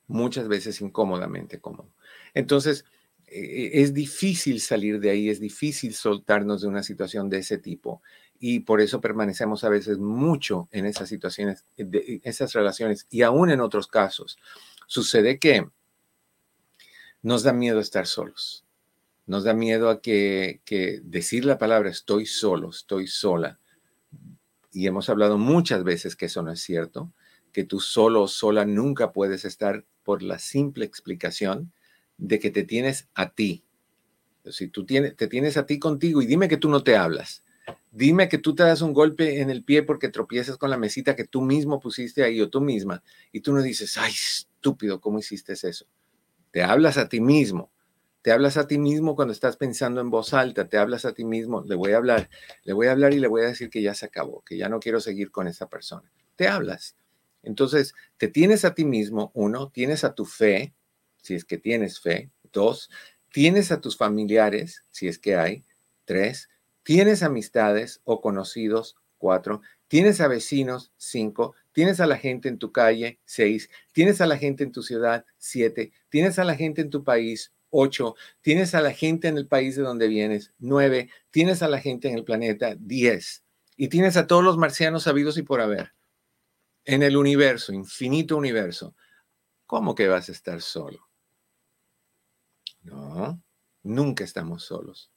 Muchas 0.06 0.46
veces 0.46 0.80
incómodamente 0.80 1.60
cómodo. 1.60 1.92
Entonces, 2.32 2.84
es 3.30 3.94
difícil 3.94 4.60
salir 4.60 5.00
de 5.00 5.10
ahí, 5.10 5.28
es 5.28 5.40
difícil 5.40 5.94
soltarnos 5.94 6.62
de 6.62 6.68
una 6.68 6.82
situación 6.82 7.28
de 7.28 7.38
ese 7.38 7.58
tipo 7.58 8.02
y 8.40 8.60
por 8.60 8.80
eso 8.80 9.00
permanecemos 9.00 9.64
a 9.64 9.68
veces 9.68 9.98
mucho 9.98 10.68
en 10.70 10.86
esas 10.86 11.08
situaciones, 11.08 11.66
de 11.76 12.20
esas 12.24 12.52
relaciones 12.52 13.06
y 13.10 13.22
aún 13.22 13.50
en 13.50 13.60
otros 13.60 13.88
casos. 13.88 14.38
Sucede 14.86 15.38
que 15.38 15.68
nos 17.22 17.42
da 17.42 17.52
miedo 17.52 17.80
estar 17.80 18.06
solos, 18.06 18.64
nos 19.26 19.44
da 19.44 19.54
miedo 19.54 19.90
a 19.90 20.00
que, 20.00 20.60
que 20.64 21.00
decir 21.02 21.44
la 21.44 21.58
palabra 21.58 21.90
estoy 21.90 22.26
solo, 22.26 22.70
estoy 22.70 23.08
sola. 23.08 23.58
Y 24.72 24.86
hemos 24.86 25.08
hablado 25.08 25.38
muchas 25.38 25.82
veces 25.82 26.14
que 26.14 26.26
eso 26.26 26.42
no 26.42 26.52
es 26.52 26.60
cierto, 26.60 27.12
que 27.52 27.64
tú 27.64 27.80
solo 27.80 28.22
o 28.22 28.28
sola 28.28 28.64
nunca 28.64 29.12
puedes 29.12 29.44
estar 29.44 29.84
por 30.04 30.22
la 30.22 30.38
simple 30.38 30.84
explicación 30.84 31.72
de 32.18 32.38
que 32.38 32.50
te 32.50 32.64
tienes 32.64 33.08
a 33.14 33.30
ti. 33.30 33.64
Si 34.44 34.68
tú 34.68 34.84
tienes, 34.84 35.16
te 35.16 35.28
tienes 35.28 35.56
a 35.56 35.66
ti 35.66 35.78
contigo 35.78 36.20
y 36.20 36.26
dime 36.26 36.48
que 36.48 36.56
tú 36.56 36.68
no 36.68 36.82
te 36.82 36.96
hablas. 36.96 37.44
Dime 37.90 38.28
que 38.28 38.38
tú 38.38 38.54
te 38.54 38.62
das 38.62 38.82
un 38.82 38.92
golpe 38.92 39.40
en 39.40 39.50
el 39.50 39.64
pie 39.64 39.82
porque 39.82 40.08
tropiezas 40.08 40.56
con 40.56 40.70
la 40.70 40.76
mesita 40.76 41.16
que 41.16 41.24
tú 41.24 41.40
mismo 41.40 41.80
pusiste 41.80 42.22
ahí 42.22 42.40
o 42.40 42.48
tú 42.48 42.60
misma 42.60 43.02
y 43.32 43.40
tú 43.40 43.52
no 43.52 43.62
dices, 43.62 43.96
ay, 43.96 44.12
estúpido, 44.12 45.00
¿cómo 45.00 45.18
hiciste 45.18 45.52
eso? 45.52 45.86
Te 46.50 46.62
hablas 46.62 46.98
a 46.98 47.08
ti 47.08 47.20
mismo. 47.20 47.70
Te 48.22 48.32
hablas 48.32 48.56
a 48.56 48.66
ti 48.66 48.78
mismo 48.78 49.14
cuando 49.14 49.32
estás 49.32 49.56
pensando 49.56 50.00
en 50.00 50.10
voz 50.10 50.34
alta, 50.34 50.68
te 50.68 50.76
hablas 50.76 51.04
a 51.04 51.14
ti 51.14 51.24
mismo, 51.24 51.62
le 51.62 51.76
voy 51.76 51.92
a 51.92 51.98
hablar, 51.98 52.28
le 52.64 52.72
voy 52.72 52.88
a 52.88 52.92
hablar 52.92 53.14
y 53.14 53.20
le 53.20 53.28
voy 53.28 53.42
a 53.42 53.46
decir 53.46 53.70
que 53.70 53.80
ya 53.80 53.94
se 53.94 54.06
acabó, 54.06 54.42
que 54.44 54.58
ya 54.58 54.68
no 54.68 54.80
quiero 54.80 55.00
seguir 55.00 55.30
con 55.30 55.46
esa 55.46 55.68
persona. 55.68 56.10
Te 56.36 56.48
hablas. 56.48 56.96
Entonces, 57.42 57.94
te 58.16 58.28
tienes 58.28 58.64
a 58.64 58.74
ti 58.74 58.84
mismo, 58.84 59.30
uno, 59.34 59.70
tienes 59.70 60.02
a 60.04 60.14
tu 60.14 60.24
fe, 60.24 60.74
si 61.22 61.34
es 61.34 61.44
que 61.44 61.58
tienes 61.58 62.00
fe. 62.00 62.30
Dos, 62.52 62.90
tienes 63.32 63.70
a 63.72 63.80
tus 63.80 63.96
familiares, 63.96 64.84
si 64.90 65.08
es 65.08 65.18
que 65.18 65.36
hay. 65.36 65.64
Tres, 66.04 66.48
tienes 66.82 67.22
amistades 67.22 68.00
o 68.04 68.20
conocidos. 68.20 68.96
Cuatro, 69.18 69.62
tienes 69.88 70.20
a 70.20 70.28
vecinos. 70.28 70.92
Cinco, 70.96 71.54
tienes 71.72 72.00
a 72.00 72.06
la 72.06 72.16
gente 72.16 72.48
en 72.48 72.58
tu 72.58 72.72
calle. 72.72 73.18
Seis, 73.24 73.68
tienes 73.92 74.20
a 74.20 74.26
la 74.26 74.38
gente 74.38 74.64
en 74.64 74.72
tu 74.72 74.82
ciudad. 74.82 75.24
Siete, 75.38 75.92
tienes 76.08 76.38
a 76.38 76.44
la 76.44 76.54
gente 76.54 76.82
en 76.82 76.90
tu 76.90 77.04
país. 77.04 77.52
Ocho, 77.70 78.14
tienes 78.40 78.74
a 78.74 78.80
la 78.80 78.92
gente 78.92 79.28
en 79.28 79.36
el 79.36 79.46
país 79.46 79.76
de 79.76 79.82
donde 79.82 80.08
vienes. 80.08 80.52
Nueve, 80.58 81.10
tienes 81.30 81.62
a 81.62 81.68
la 81.68 81.80
gente 81.80 82.08
en 82.08 82.14
el 82.14 82.24
planeta. 82.24 82.76
Diez, 82.78 83.44
y 83.76 83.88
tienes 83.88 84.16
a 84.16 84.26
todos 84.26 84.42
los 84.42 84.58
marcianos 84.58 85.04
sabidos 85.04 85.38
y 85.38 85.42
por 85.42 85.60
haber. 85.60 85.92
En 86.84 87.02
el 87.02 87.16
universo, 87.16 87.72
infinito 87.72 88.36
universo. 88.36 88.96
¿Cómo 89.66 89.94
que 89.94 90.08
vas 90.08 90.28
a 90.28 90.32
estar 90.32 90.60
solo? 90.62 91.07
No, 92.88 93.42
nunca 93.82 94.24
estamos 94.24 94.64
solos. 94.64 95.10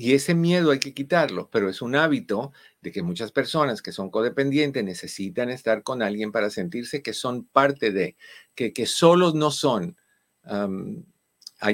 Y 0.00 0.14
ese 0.14 0.32
miedo 0.32 0.70
hay 0.70 0.78
que 0.78 0.94
quitarlo, 0.94 1.50
pero 1.50 1.68
es 1.68 1.82
un 1.82 1.96
hábito 1.96 2.52
de 2.80 2.92
que 2.92 3.02
muchas 3.02 3.32
personas 3.32 3.82
que 3.82 3.90
son 3.90 4.10
codependientes 4.10 4.84
necesitan 4.84 5.50
estar 5.50 5.82
con 5.82 6.02
alguien 6.02 6.30
para 6.30 6.50
sentirse 6.50 7.02
que 7.02 7.12
son 7.12 7.46
parte 7.46 7.90
de, 7.90 8.16
que, 8.54 8.72
que 8.72 8.86
solos 8.86 9.34
no 9.34 9.50
son. 9.50 9.96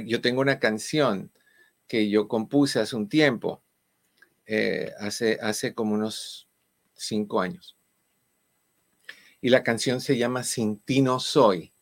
yo 0.07 0.21
tengo 0.23 0.41
una 0.41 0.59
canción 0.59 1.33
que 1.87 2.09
yo 2.09 2.27
compuse 2.27 2.81
hace 2.81 2.97
un 2.97 3.11
tiempo, 3.11 3.63
eh, 4.47 4.91
hace, 5.01 5.39
hace 5.43 5.75
como 5.75 5.95
unos 5.95 6.49
cinco 6.95 7.43
años. 7.43 7.77
Y 9.43 9.51
la 9.51 9.63
canción 9.63 10.01
se 10.01 10.17
llama 10.17 10.45
Sin 10.45 10.79
ti 10.79 11.03
no 11.03 11.21
soy. 11.21 11.74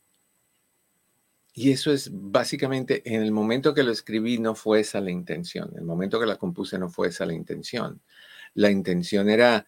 Y 1.55 1.71
eso 1.71 1.93
es 1.93 2.11
básicamente, 2.12 3.03
en 3.05 3.23
el 3.23 3.31
momento 3.31 3.75
que 3.75 3.83
lo 3.83 3.93
escribí 3.93 4.38
no 4.38 4.55
fue 4.55 4.81
esa 4.81 5.01
la 5.01 5.11
intención, 5.11 5.71
en 5.73 5.81
el 5.81 5.85
momento 5.85 6.19
que 6.19 6.27
la 6.27 6.37
compuse 6.37 6.79
no 6.79 6.88
fue 6.88 7.09
esa 7.09 7.27
la 7.27 7.35
intención. 7.35 8.01
La 8.55 8.71
intención 8.71 9.29
era 9.29 9.67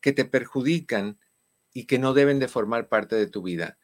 que 0.00 0.12
te 0.12 0.24
perjudican 0.24 1.18
y 1.72 1.86
que 1.86 1.98
no 1.98 2.12
deben 2.14 2.38
de 2.38 2.48
formar 2.48 2.88
parte 2.88 3.16
de 3.16 3.26
tu 3.26 3.42
vida. 3.42 3.78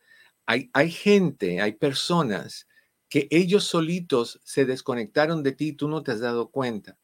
Hay, 0.47 0.71
hay 0.73 0.91
gente, 0.91 1.61
hay 1.61 1.73
personas 1.73 2.69
que 3.09 3.29
ellos 3.31 3.65
solitos 3.65 4.41
se 4.45 4.67
desconectaron 4.67 5.43
de 5.43 5.53
ti, 5.53 5.73
tú 5.73 5.89
no 5.89 6.03
te 6.03 6.13
has 6.13 6.21
dado 6.21 6.51
cuenta, 6.51 6.99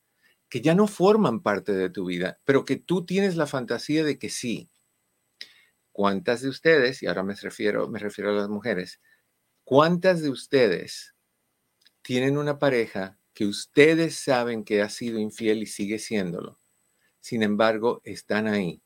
que 0.49 0.61
ya 0.63 0.75
no 0.75 0.87
forman 0.89 1.43
parte 1.43 1.73
de 1.75 1.91
tu 1.91 2.07
vida, 2.07 2.41
pero 2.45 2.65
que 2.65 2.77
tú 2.77 3.07
tienes 3.07 3.37
la 3.37 3.47
fantasía 3.47 4.05
de 4.05 4.19
que 4.19 4.31
sí. 4.31 4.71
¿Cuántas 5.93 6.43
de 6.43 6.49
ustedes, 6.49 7.03
y 7.03 7.07
ahora 7.07 7.23
me 7.23 7.35
refiero, 7.35 7.89
me 7.89 7.99
refiero 7.99 8.31
a 8.31 8.35
las 8.35 8.49
mujeres, 8.49 9.01
cuántas 9.65 10.23
de 10.23 10.31
ustedes 10.31 11.15
tienen 12.03 12.39
una 12.39 12.59
pareja 12.59 13.19
que 13.33 13.47
ustedes 13.47 14.17
saben 14.17 14.65
que 14.65 14.83
ha 14.83 14.89
sido 14.89 15.19
infiel 15.19 15.63
y 15.63 15.67
sigue 15.67 15.99
siéndolo? 15.99 16.61
Sin 17.21 17.43
embargo, 17.43 18.01
están 18.05 18.47
ahí 18.47 18.85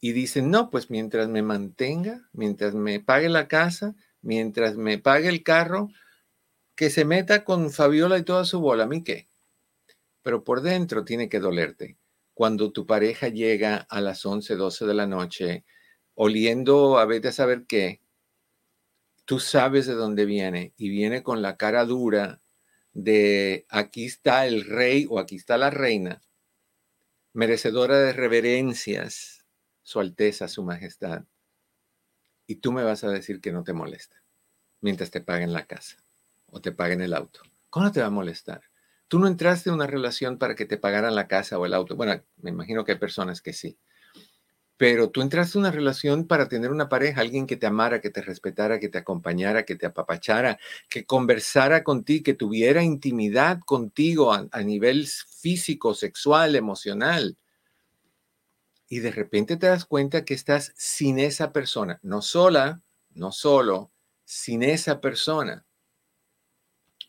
y 0.00 0.12
dicen, 0.12 0.50
no, 0.50 0.70
pues 0.70 0.90
mientras 0.90 1.28
me 1.28 1.42
mantenga, 1.42 2.28
mientras 2.32 2.74
me 2.74 3.00
pague 3.00 3.28
la 3.28 3.48
casa, 3.48 3.94
mientras 4.22 4.76
me 4.76 4.98
pague 4.98 5.28
el 5.28 5.42
carro, 5.42 5.90
que 6.74 6.88
se 6.88 7.04
meta 7.04 7.44
con 7.44 7.70
Fabiola 7.70 8.16
y 8.18 8.22
toda 8.22 8.46
su 8.46 8.60
bola, 8.60 8.84
¿a 8.84 8.86
mí 8.86 9.04
qué? 9.04 9.28
Pero 10.22 10.42
por 10.42 10.62
dentro 10.62 11.04
tiene 11.04 11.28
que 11.28 11.38
dolerte. 11.38 11.98
Cuando 12.32 12.72
tu 12.72 12.86
pareja 12.86 13.28
llega 13.28 13.76
a 13.76 14.00
las 14.00 14.24
11, 14.24 14.56
12 14.56 14.86
de 14.86 14.94
la 14.94 15.06
noche, 15.06 15.64
oliendo 16.14 16.98
a 16.98 17.04
vete 17.04 17.28
a 17.28 17.32
saber 17.32 17.66
qué, 17.66 17.99
tú 19.30 19.38
sabes 19.38 19.86
de 19.86 19.94
dónde 19.94 20.24
viene 20.24 20.74
y 20.76 20.88
viene 20.88 21.22
con 21.22 21.40
la 21.40 21.56
cara 21.56 21.84
dura 21.84 22.42
de 22.92 23.64
aquí 23.68 24.06
está 24.06 24.44
el 24.44 24.64
rey 24.64 25.06
o 25.08 25.20
aquí 25.20 25.36
está 25.36 25.56
la 25.56 25.70
reina, 25.70 26.20
merecedora 27.32 27.96
de 27.96 28.12
reverencias, 28.12 29.46
su 29.84 30.00
Alteza, 30.00 30.48
Su 30.48 30.64
Majestad, 30.64 31.26
y 32.48 32.56
tú 32.56 32.72
me 32.72 32.82
vas 32.82 33.04
a 33.04 33.10
decir 33.10 33.40
que 33.40 33.52
no 33.52 33.62
te 33.62 33.72
molesta 33.72 34.20
mientras 34.80 35.12
te 35.12 35.20
paguen 35.20 35.52
la 35.52 35.64
casa 35.64 35.98
o 36.46 36.60
te 36.60 36.72
paguen 36.72 37.00
el 37.00 37.14
auto. 37.14 37.42
¿Cómo 37.68 37.92
te 37.92 38.00
va 38.00 38.06
a 38.06 38.10
molestar? 38.10 38.62
Tú 39.06 39.20
no 39.20 39.28
entraste 39.28 39.68
en 39.68 39.76
una 39.76 39.86
relación 39.86 40.38
para 40.38 40.56
que 40.56 40.66
te 40.66 40.76
pagaran 40.76 41.14
la 41.14 41.28
casa 41.28 41.56
o 41.56 41.66
el 41.66 41.74
auto. 41.74 41.94
Bueno, 41.94 42.20
me 42.38 42.50
imagino 42.50 42.84
que 42.84 42.90
hay 42.90 42.98
personas 42.98 43.42
que 43.42 43.52
sí. 43.52 43.78
Pero 44.80 45.10
tú 45.10 45.20
entraste 45.20 45.58
en 45.58 45.60
una 45.64 45.72
relación 45.72 46.26
para 46.26 46.48
tener 46.48 46.70
una 46.70 46.88
pareja, 46.88 47.20
alguien 47.20 47.46
que 47.46 47.58
te 47.58 47.66
amara, 47.66 48.00
que 48.00 48.08
te 48.08 48.22
respetara, 48.22 48.80
que 48.80 48.88
te 48.88 48.96
acompañara, 48.96 49.66
que 49.66 49.76
te 49.76 49.84
apapachara, 49.84 50.58
que 50.88 51.04
conversara 51.04 51.84
contigo, 51.84 52.24
que 52.24 52.32
tuviera 52.32 52.82
intimidad 52.82 53.60
contigo 53.66 54.32
a, 54.32 54.48
a 54.50 54.62
nivel 54.62 55.06
físico, 55.06 55.92
sexual, 55.92 56.56
emocional 56.56 57.36
y 58.88 59.00
de 59.00 59.12
repente 59.12 59.58
te 59.58 59.66
das 59.66 59.84
cuenta 59.84 60.24
que 60.24 60.32
estás 60.32 60.72
sin 60.76 61.18
esa 61.18 61.52
persona, 61.52 62.00
no 62.02 62.22
sola, 62.22 62.82
no 63.10 63.32
solo, 63.32 63.92
sin 64.24 64.62
esa 64.62 65.02
persona. 65.02 65.66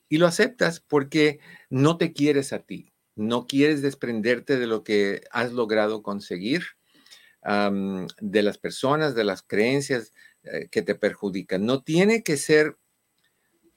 Y 0.09 0.17
lo 0.17 0.27
aceptas 0.27 0.81
porque 0.81 1.39
no 1.69 1.97
te 1.97 2.11
quieres 2.11 2.51
a 2.51 2.59
ti, 2.59 2.91
no 3.15 3.47
quieres 3.47 3.81
desprenderte 3.81 4.59
de 4.59 4.67
lo 4.67 4.83
que 4.83 5.23
has 5.31 5.53
logrado 5.53 6.03
conseguir, 6.03 6.63
de 7.43 8.43
las 8.43 8.57
personas, 8.57 9.15
de 9.15 9.23
las 9.23 9.41
creencias 9.41 10.13
eh, 10.43 10.67
que 10.69 10.81
te 10.81 10.95
perjudican. 10.95 11.65
No 11.65 11.81
tiene 11.81 12.23
que 12.23 12.37
ser 12.37 12.77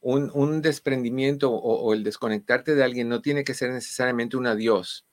un, 0.01 0.61
desprendimiento 0.61 1.51
o, 1.51 1.81
o, 1.81 1.95
el 1.95 2.05
desconectarte 2.05 2.75
de 2.75 2.85
alguien, 2.85 3.09
no 3.09 3.23
tiene 3.23 3.43
que 3.45 3.55
ser 3.55 3.71
necesariamente 3.73 4.37
un 4.37 4.47
adiós 4.47 5.07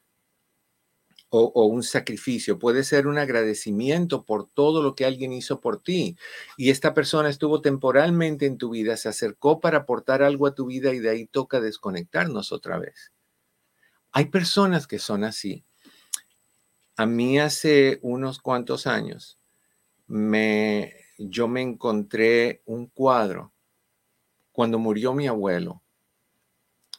o, 1.34 1.66
un 1.66 1.82
sacrificio, 1.82 2.60
puede 2.60 2.84
ser 2.84 3.08
un 3.08 3.18
agradecimiento 3.18 4.26
por 4.26 4.50
todo 4.50 4.84
lo 4.84 4.96
que 4.96 5.06
alguien 5.06 5.32
hizo 5.32 5.62
por 5.62 5.82
ti. 5.82 6.18
Y 6.58 6.72
esta 6.72 6.94
persona 6.94 7.30
estuvo 7.30 7.62
temporalmente 7.62 8.46
en 8.46 8.58
tu 8.58 8.72
vida, 8.72 8.98
se 8.98 9.10
acercó 9.10 9.62
para 9.62 9.80
aportar 9.80 10.24
algo 10.24 10.46
a 10.46 10.56
tu 10.56 10.66
vida 10.66 10.94
y 10.94 11.00
de 11.00 11.10
ahí 11.10 11.26
toca 11.26 11.62
desconectarnos 11.62 12.52
otra 12.52 12.78
vez. 12.78 13.14
Hay 14.12 14.26
personas 14.26 14.88
que 14.88 15.00
son 15.00 15.24
así. 15.24 15.64
A 16.98 17.06
mí 17.06 17.40
hace 17.40 18.00
unos 18.02 18.40
cuantos 18.40 18.88
años 18.88 19.40
me, 20.08 20.94
yo 21.18 21.48
me 21.48 21.62
encontré 21.62 22.62
un 22.66 22.88
cuadro 22.88 23.54
cuando 24.52 24.78
murió 24.80 25.14
mi 25.14 25.28
abuelo. 25.28 25.82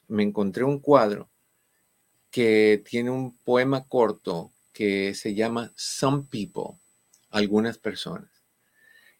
Me 0.08 0.22
encontré 0.22 0.64
un 0.64 0.78
cuadro 0.78 1.28
que 2.30 2.82
tiene 2.88 3.10
un 3.10 3.36
poema 3.36 3.86
corto 3.86 4.52
que 4.72 5.14
se 5.14 5.34
llama 5.34 5.72
Some 5.76 6.24
People, 6.30 6.78
algunas 7.30 7.78
personas. 7.78 8.30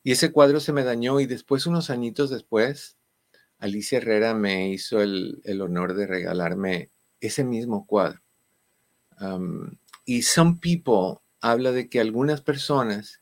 Y 0.03 0.13
ese 0.13 0.33
cuadro 0.33 0.59
se 0.61 0.73
me 0.73 0.83
dañó 0.83 1.21
y 1.21 1.27
después, 1.27 1.67
unos 1.67 1.91
añitos 1.91 2.31
después, 2.31 2.97
Alicia 3.59 3.99
Herrera 3.99 4.35
me 4.35 4.71
hizo 4.71 5.01
el, 5.01 5.61
honor 5.61 5.95
de 5.95 6.07
regalarme 6.07 6.91
ese 7.21 7.45
mismo 7.45 7.87
cuadro. 7.87 8.21
Y 10.05 10.23
Some 10.23 10.59
People 10.61 11.21
habla 11.41 11.73
de 11.73 11.89
que 11.89 12.01
algunas 12.01 12.41
personas 12.41 13.21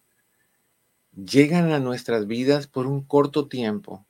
llegan 1.14 1.72
a 1.72 1.80
nuestras 1.80 2.26
vidas 2.26 2.66
por 2.66 2.86
un 2.86 3.02
corto 3.02 3.48
tiempo, 3.48 4.06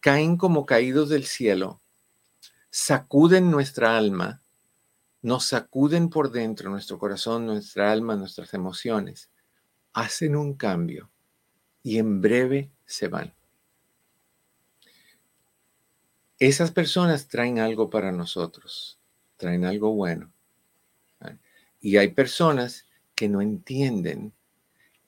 caen 0.00 0.36
como 0.36 0.66
caídos 0.66 1.08
del 1.08 1.24
cielo 1.24 1.80
sacuden 2.78 3.50
nuestra 3.50 3.96
alma, 3.96 4.42
nos 5.22 5.46
sacuden 5.46 6.10
por 6.10 6.30
dentro, 6.30 6.68
nuestro 6.68 6.98
corazón, 6.98 7.46
nuestra 7.46 7.90
alma, 7.90 8.16
nuestras 8.16 8.52
emociones, 8.52 9.30
hacen 9.94 10.36
un 10.36 10.52
cambio 10.52 11.10
y 11.82 11.96
en 11.96 12.20
breve 12.20 12.70
se 12.84 13.08
van. 13.08 13.32
Esas 16.38 16.70
personas 16.70 17.28
traen 17.28 17.60
algo 17.60 17.88
para 17.88 18.12
nosotros, 18.12 18.98
traen 19.38 19.64
algo 19.64 19.94
bueno. 19.94 20.30
Y 21.86 21.98
hay 21.98 22.08
personas 22.08 22.88
que 23.14 23.28
no 23.28 23.40
entienden 23.40 24.32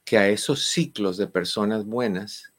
que 0.05 0.17
a 0.17 0.29
esos 0.29 0.67
ciclos 0.67 1.17
de 1.17 1.27
personas 1.27 1.85
buenas 1.85 2.55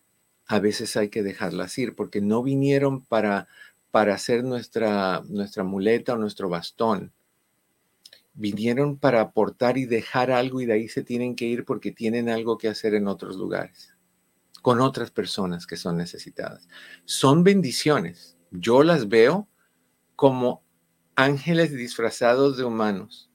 a 0.46 0.60
veces 0.60 0.98
hay 0.98 1.08
que 1.08 1.24
dejarlas 1.24 1.78
ir 1.78 1.96
porque 1.96 2.20
no 2.20 2.44
vinieron 2.44 3.00
para 3.06 3.48
para 3.92 4.14
hacer 4.14 4.44
nuestra, 4.44 5.24
nuestra 5.30 5.64
muleta 5.64 6.16
o 6.16 6.18
nuestro 6.18 6.50
bastón. 6.50 7.14
Vinieron 8.34 8.98
para 8.98 9.22
aportar 9.22 9.78
y 9.78 9.86
dejar 9.86 10.32
algo 10.32 10.60
y 10.60 10.66
de 10.66 10.74
ahí 10.74 10.90
se 10.90 11.02
tienen 11.02 11.34
que 11.34 11.46
ir 11.46 11.64
porque 11.64 11.94
tienen 11.94 12.28
algo 12.28 12.58
que 12.58 12.68
hacer 12.68 12.96
en 12.96 13.08
otros 13.08 13.38
lugares, 13.38 13.96
con 14.62 14.82
otras 14.82 15.12
personas 15.12 15.66
que 15.66 15.78
son 15.78 15.96
necesitadas. 15.96 16.68
Son 17.06 17.46
bendiciones. 17.46 18.38
Yo 18.52 18.84
las 18.84 19.08
veo 19.08 19.48
como 20.18 20.62
ángeles 21.16 21.72
disfrazados 21.72 22.58
de 22.58 22.66
humanos 22.66 23.29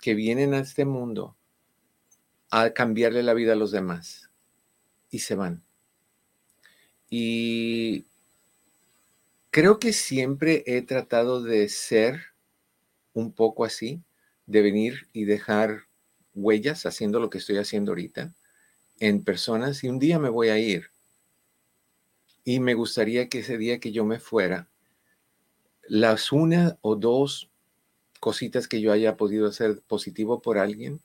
que 0.00 0.14
vienen 0.14 0.54
a 0.54 0.60
este 0.60 0.84
mundo 0.84 1.36
a 2.50 2.70
cambiarle 2.70 3.22
la 3.22 3.34
vida 3.34 3.54
a 3.54 3.56
los 3.56 3.70
demás 3.70 4.30
y 5.10 5.20
se 5.20 5.34
van. 5.34 5.62
Y 7.08 8.06
Creo 9.56 9.78
que 9.78 9.94
siempre 9.94 10.64
he 10.66 10.82
tratado 10.82 11.42
de 11.42 11.70
ser 11.70 12.20
un 13.14 13.32
poco 13.32 13.64
así, 13.64 14.02
de 14.44 14.60
venir 14.60 15.08
y 15.14 15.24
dejar 15.24 15.84
huellas 16.34 16.84
haciendo 16.84 17.20
lo 17.20 17.30
que 17.30 17.38
estoy 17.38 17.56
haciendo 17.56 17.92
ahorita 17.92 18.34
en 19.00 19.24
personas 19.24 19.82
y 19.82 19.88
un 19.88 19.98
día 19.98 20.18
me 20.18 20.28
voy 20.28 20.50
a 20.50 20.58
ir. 20.58 20.90
Y 22.44 22.60
me 22.60 22.74
gustaría 22.74 23.30
que 23.30 23.38
ese 23.38 23.56
día 23.56 23.80
que 23.80 23.92
yo 23.92 24.04
me 24.04 24.18
fuera, 24.18 24.68
las 25.88 26.32
una 26.32 26.76
o 26.82 26.94
dos 26.94 27.48
cositas 28.18 28.68
que 28.68 28.80
yo 28.80 28.92
haya 28.92 29.16
podido 29.16 29.48
hacer 29.48 29.80
positivo 29.86 30.40
por 30.42 30.58
alguien, 30.58 31.00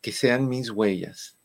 que 0.00 0.12
sean 0.12 0.48
mis 0.48 0.70
huellas, 0.70 1.36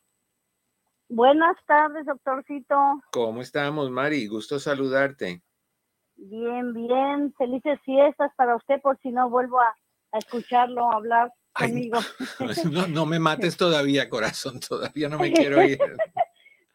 Buenas 1.09 1.57
tardes, 1.67 2.07
doctorcito. 2.07 2.77
¿Cómo 3.13 3.43
estamos, 3.43 3.91
Mari? 3.91 4.27
Gusto 4.29 4.61
saludarte. 4.61 5.43
Bien, 6.15 6.73
bien. 6.73 7.35
Felices 7.37 7.81
fiestas 7.85 8.31
para 8.37 8.55
usted 8.55 8.81
por 8.81 8.99
si 9.01 9.11
no 9.11 9.29
vuelvo 9.31 9.59
a, 9.61 9.75
escucharlo 10.13 10.93
hablar 10.93 11.33
conmigo. 11.53 11.99
No, 12.71 12.87
no 12.87 13.07
me 13.07 13.19
mates 13.19 13.57
todavía, 13.57 14.09
corazón. 14.09 14.61
Todavía 14.61 15.09
no 15.09 15.19
me 15.19 15.33
quiero 15.33 15.63
ir. 15.63 15.79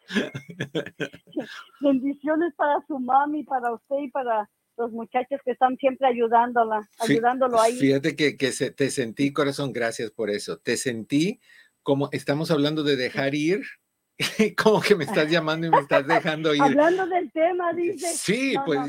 Bendiciones 1.82 2.54
para 2.56 2.86
su 2.88 3.00
mami, 3.00 3.44
para 3.44 3.74
usted 3.74 3.98
y 4.00 4.12
para 4.12 4.50
los 4.78 4.91
muchachos 4.91 5.39
que 5.44 5.52
están 5.52 5.78
siempre 5.78 6.08
ayudándola, 6.08 6.88
ayudándolo 7.00 7.60
ahí. 7.60 7.78
Fíjate 7.78 8.15
que, 8.15 8.38
que 8.38 8.52
se, 8.52 8.72
te 8.72 8.89
sentí, 8.89 9.32
corazón, 9.32 9.72
gracias 9.72 10.12
por 10.12 10.30
eso. 10.30 10.58
Te 10.58 10.76
sentí 10.78 11.39
como 11.82 12.10
estamos 12.12 12.52
hablando 12.52 12.84
de 12.84 12.96
dejar 12.96 13.36
ir 13.36 13.62
como 14.63 14.82
que 14.82 14.96
me 14.96 15.04
estás 15.04 15.30
llamando 15.32 15.68
y 15.68 15.70
me 15.70 15.80
estás 15.80 16.08
dejando 16.08 16.54
ir. 16.54 16.62
Hablando 16.62 17.06
del 17.08 17.32
tema, 17.32 17.74
dice. 17.74 18.08
Sí, 18.08 18.56
pues 18.65 18.80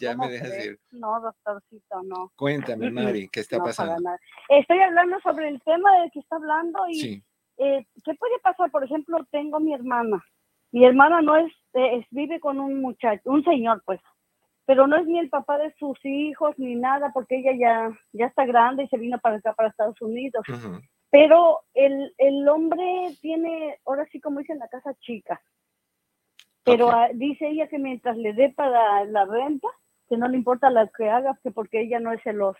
ya 0.00 0.16
me 0.16 0.30
dejas 0.30 0.64
ir. 0.64 0.80
No, 0.90 1.20
doctorcito, 1.20 2.02
no. 2.04 2.32
Cuéntame, 2.36 2.90
Mari, 2.90 3.28
¿qué 3.28 3.40
está 3.40 3.58
pasando? 3.58 4.10
Estoy 4.48 4.78
hablando 4.80 5.20
sobre 5.20 5.48
el 5.48 5.60
tema 5.62 6.00
del 6.00 6.10
que 6.10 6.20
está 6.20 6.36
hablando 6.36 6.78
y 6.90 7.22
eh, 7.58 7.86
¿qué 8.04 8.14
puede 8.14 8.38
pasar? 8.42 8.70
Por 8.70 8.84
ejemplo, 8.84 9.18
tengo 9.30 9.60
mi 9.60 9.74
hermana. 9.74 10.24
Mi 10.74 10.84
hermana 10.84 11.22
no 11.22 11.36
es, 11.36 11.52
es, 11.72 12.04
vive 12.10 12.40
con 12.40 12.58
un 12.58 12.80
muchacho, 12.80 13.30
un 13.30 13.44
señor, 13.44 13.80
pues, 13.86 14.00
pero 14.66 14.88
no 14.88 14.96
es 14.96 15.06
ni 15.06 15.20
el 15.20 15.28
papá 15.28 15.56
de 15.56 15.72
sus 15.78 15.96
hijos 16.04 16.58
ni 16.58 16.74
nada, 16.74 17.12
porque 17.14 17.36
ella 17.38 17.52
ya, 17.56 17.98
ya 18.12 18.26
está 18.26 18.44
grande 18.44 18.82
y 18.82 18.88
se 18.88 18.96
vino 18.96 19.20
para 19.20 19.36
acá, 19.36 19.52
para 19.52 19.68
Estados 19.68 20.02
Unidos. 20.02 20.44
Pero 21.10 21.60
el, 21.74 22.12
el 22.18 22.48
hombre 22.48 23.16
tiene, 23.20 23.78
ahora 23.86 24.04
sí 24.10 24.20
como 24.20 24.40
dicen, 24.40 24.58
la 24.58 24.66
casa 24.66 24.94
chica. 24.94 25.40
Pero 26.64 26.90
ah, 26.90 27.08
dice 27.14 27.46
ella 27.46 27.68
que 27.68 27.78
mientras 27.78 28.16
le 28.16 28.32
dé 28.32 28.48
para 28.48 29.04
la 29.04 29.26
renta, 29.26 29.68
que 30.08 30.16
no 30.16 30.26
le 30.26 30.38
importa 30.38 30.70
lo 30.70 30.90
que 30.90 31.08
haga, 31.08 31.38
que 31.44 31.52
porque 31.52 31.82
ella 31.82 32.00
no 32.00 32.10
es 32.10 32.20
celosa. 32.24 32.58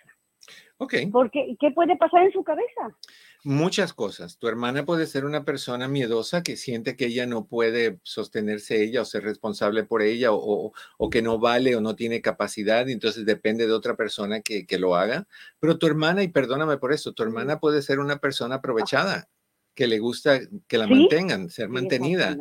Ok. 0.79 0.95
Porque, 1.13 1.57
¿qué 1.61 1.71
puede 1.71 1.97
pasar 1.97 2.25
en 2.25 2.33
su 2.33 2.43
cabeza? 2.43 2.97
Muchas 3.45 3.93
cosas. 3.93 4.39
Tu 4.39 4.49
hermana 4.49 4.85
puede 4.85 5.07
ser 5.07 5.25
una 5.25 5.45
persona 5.45 5.87
miedosa 5.87 6.43
que 6.43 6.57
siente 6.57 6.97
que 6.97 7.07
ella 7.07 7.27
no 7.27 7.47
puede 7.47 8.01
sostenerse 8.03 8.83
ella 8.83 9.03
o 9.03 9.05
ser 9.05 9.23
responsable 9.23 9.85
por 9.85 10.03
ella 10.03 10.29
o, 10.33 10.73
que 11.11 11.23
no 11.23 11.39
vale 11.39 11.77
o 11.77 11.81
no 11.81 11.95
tiene 11.95 12.23
capacidad 12.23 12.87
y 12.87 12.93
entonces 12.93 13.27
depende 13.27 13.67
de 13.67 13.73
otra 13.73 13.97
persona 13.97 14.41
que, 14.41 14.67
lo 14.79 14.97
haga. 14.97 15.29
Pero 15.61 15.79
tu 15.79 15.87
hermana, 15.87 16.23
y 16.23 16.29
perdóname 16.29 16.79
por 16.79 16.93
eso, 16.93 17.13
tu 17.13 17.23
hermana 17.23 17.61
puede 17.61 17.83
ser 17.83 17.99
una 18.01 18.17
persona 18.17 18.57
aprovechada 18.57 19.29
que 19.75 19.87
le 19.87 19.99
gusta 19.99 20.41
que 20.67 20.79
la 20.79 20.87
mantengan, 20.87 21.51
ser 21.51 21.69
mantenida. 21.69 22.37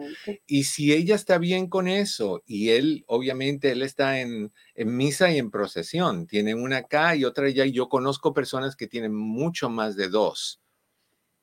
Y 0.46 0.65
si 0.65 0.93
ella 0.93 1.15
está 1.15 1.38
bien 1.38 1.67
con 1.67 1.88
eso 1.88 2.43
y 2.46 2.69
él, 2.69 3.04
obviamente, 3.08 3.72
él 3.72 3.82
está 3.82 4.19
en, 4.19 4.52
en, 4.76 4.96
misa 4.96 5.32
y 5.32 5.39
en 5.39 5.52
procesión, 5.52 6.28
tiene 6.28 6.56
una 6.56 6.78
acá 6.78 7.15
y 7.15 7.26
otra 7.26 7.48
allá, 7.48 7.65
y 7.65 7.72
yo 7.72 7.89
conozco 7.89 8.34
personas 8.34 8.76
que 8.76 8.88
tienen 8.88 9.13
mucho 9.13 9.69
más 9.69 9.96
de 9.96 10.10
dos 10.10 10.62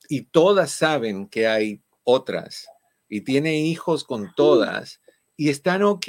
y 0.09 0.22
todas 0.22 0.72
saben 0.72 1.29
que 1.29 1.46
hay 1.46 1.83
otras 2.05 2.66
y 3.09 3.22
tiene 3.22 3.61
hijos 3.61 4.05
con 4.05 4.33
todas 4.35 5.00
y 5.37 5.48
están 5.48 5.83
ok, 5.83 6.07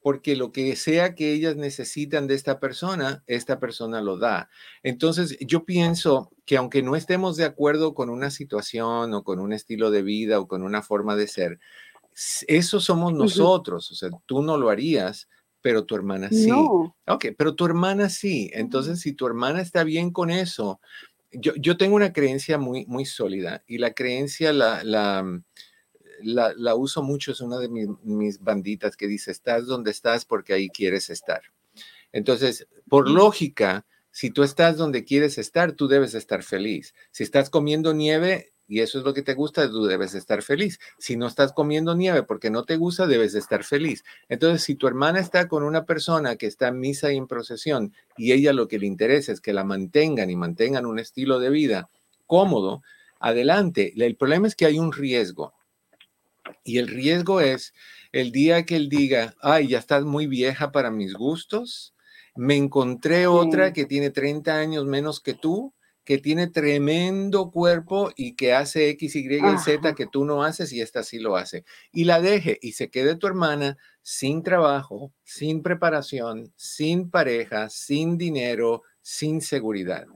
porque 0.00 0.36
lo 0.36 0.52
que 0.52 0.76
sea 0.76 1.14
que 1.14 1.32
ellas 1.32 1.56
necesitan 1.56 2.26
de 2.26 2.34
esta 2.34 2.60
persona, 2.60 3.22
esta 3.26 3.58
persona 3.58 4.00
lo 4.00 4.18
da. 4.18 4.48
Entonces, 4.82 5.36
yo 5.40 5.64
pienso 5.64 6.30
que 6.46 6.56
aunque 6.56 6.82
no 6.82 6.96
estemos 6.96 7.36
de 7.36 7.44
acuerdo 7.44 7.94
con 7.94 8.10
una 8.10 8.30
situación 8.30 9.12
o 9.14 9.24
con 9.24 9.40
un 9.40 9.52
estilo 9.52 9.90
de 9.90 10.02
vida 10.02 10.40
o 10.40 10.48
con 10.48 10.62
una 10.62 10.82
forma 10.82 11.16
de 11.16 11.26
ser, 11.26 11.58
eso 12.46 12.80
somos 12.80 13.12
nosotros, 13.12 13.90
o 13.92 13.94
sea, 13.94 14.10
tú 14.26 14.42
no 14.42 14.56
lo 14.56 14.70
harías, 14.70 15.28
pero 15.60 15.84
tu 15.84 15.94
hermana 15.94 16.28
sí. 16.30 16.50
Ok, 17.06 17.26
pero 17.36 17.54
tu 17.54 17.64
hermana 17.66 18.08
sí. 18.08 18.50
Entonces, 18.54 19.00
si 19.00 19.12
tu 19.12 19.26
hermana 19.26 19.60
está 19.60 19.84
bien 19.84 20.10
con 20.10 20.30
eso, 20.30 20.80
yo, 21.30 21.76
tengo 21.76 21.96
una 21.96 22.12
creencia 22.12 22.58
muy, 22.58 22.86
muy 22.86 23.04
sólida 23.04 23.62
y 23.66 23.78
la 23.78 23.92
creencia 23.92 24.52
la, 24.52 24.82
la, 24.82 25.24
la, 26.22 26.74
uso 26.74 27.02
mucho, 27.02 27.32
es 27.32 27.40
una 27.40 27.58
de 27.58 27.68
mis, 27.68 28.40
banditas 28.40 28.96
que 28.96 29.06
dice, 29.06 29.30
estás 29.30 29.66
donde 29.66 29.90
estás 29.90 30.24
porque 30.24 30.52
ahí 30.52 30.68
quieres 30.68 31.10
estar. 31.10 31.42
Entonces, 32.12 32.66
por 32.88 33.08
lógica, 33.08 33.86
si 34.10 34.30
tú 34.30 34.42
estás 34.42 34.76
donde 34.76 35.04
quieres 35.04 35.38
estar, 35.38 35.72
tú 35.72 35.88
debes 35.88 36.14
estar 36.14 36.42
feliz. 36.42 36.94
Si 37.10 37.22
estás 37.22 37.50
comiendo 37.50 37.92
nieve, 37.94 38.52
y 38.66 38.80
eso 38.80 38.98
es 38.98 39.04
lo 39.04 39.14
que 39.14 39.22
te 39.22 39.34
gusta, 39.34 39.68
tú 39.68 39.86
debes 39.86 40.14
estar 40.14 40.42
feliz. 40.42 40.78
Si 40.98 41.16
no 41.16 41.26
estás 41.26 41.52
comiendo 41.52 41.94
nieve 41.94 42.22
porque 42.22 42.50
no 42.50 42.64
te 42.64 42.76
gusta, 42.76 43.06
debes 43.06 43.34
estar 43.34 43.64
feliz. 43.64 44.04
Entonces, 44.28 44.62
si 44.62 44.74
tu 44.74 44.86
hermana 44.86 45.20
está 45.20 45.48
con 45.48 45.62
una 45.62 45.86
persona 45.86 46.36
que 46.36 46.46
está 46.46 46.68
en 46.68 46.78
misa 46.78 47.12
y 47.12 47.16
en 47.16 47.26
procesión 47.26 47.94
y 48.16 48.32
ella 48.32 48.52
lo 48.52 48.68
que 48.68 48.78
le 48.78 48.86
interesa 48.86 49.32
es 49.32 49.40
que 49.40 49.54
la 49.54 49.64
mantengan 49.64 50.28
y 50.28 50.36
mantengan 50.36 50.84
un 50.84 50.98
estilo 50.98 51.38
de 51.38 51.50
vida 51.50 51.90
cómodo, 52.26 52.82
adelante. 53.20 53.92
El 53.96 54.16
problema 54.16 54.46
es 54.46 54.54
que 54.54 54.66
hay 54.66 54.78
un 54.78 54.92
riesgo. 54.92 55.54
Y 56.64 56.78
el 56.78 56.88
riesgo 56.88 57.40
es 57.40 57.72
el 58.12 58.32
día 58.32 58.64
que 58.64 58.76
él 58.76 58.88
diga, 58.88 59.34
ay, 59.40 59.68
ya 59.68 59.78
estás 59.78 60.04
muy 60.04 60.26
vieja 60.26 60.72
para 60.72 60.90
mis 60.90 61.14
gustos, 61.14 61.94
me 62.36 62.56
encontré 62.56 63.26
otra 63.26 63.72
que 63.72 63.84
tiene 63.84 64.10
30 64.10 64.56
años 64.56 64.84
menos 64.86 65.20
que 65.20 65.34
tú, 65.34 65.74
que 66.04 66.16
tiene 66.16 66.46
tremendo 66.46 67.50
cuerpo 67.50 68.12
y 68.16 68.34
que 68.34 68.54
hace 68.54 68.88
X, 68.90 69.16
Y 69.16 69.26
y 69.26 69.58
Z 69.58 69.94
que 69.94 70.06
tú 70.06 70.24
no 70.24 70.42
haces 70.42 70.72
y 70.72 70.80
esta 70.80 71.02
sí 71.02 71.18
lo 71.18 71.36
hace. 71.36 71.64
Y 71.92 72.04
la 72.04 72.20
deje 72.20 72.58
y 72.62 72.72
se 72.72 72.90
quede 72.90 73.16
tu 73.16 73.26
hermana 73.26 73.76
sin 74.00 74.42
trabajo, 74.42 75.12
sin 75.22 75.62
preparación, 75.62 76.50
sin 76.56 77.10
pareja, 77.10 77.68
sin 77.68 78.16
dinero, 78.16 78.84
sin 79.02 79.42
seguridad. 79.42 80.06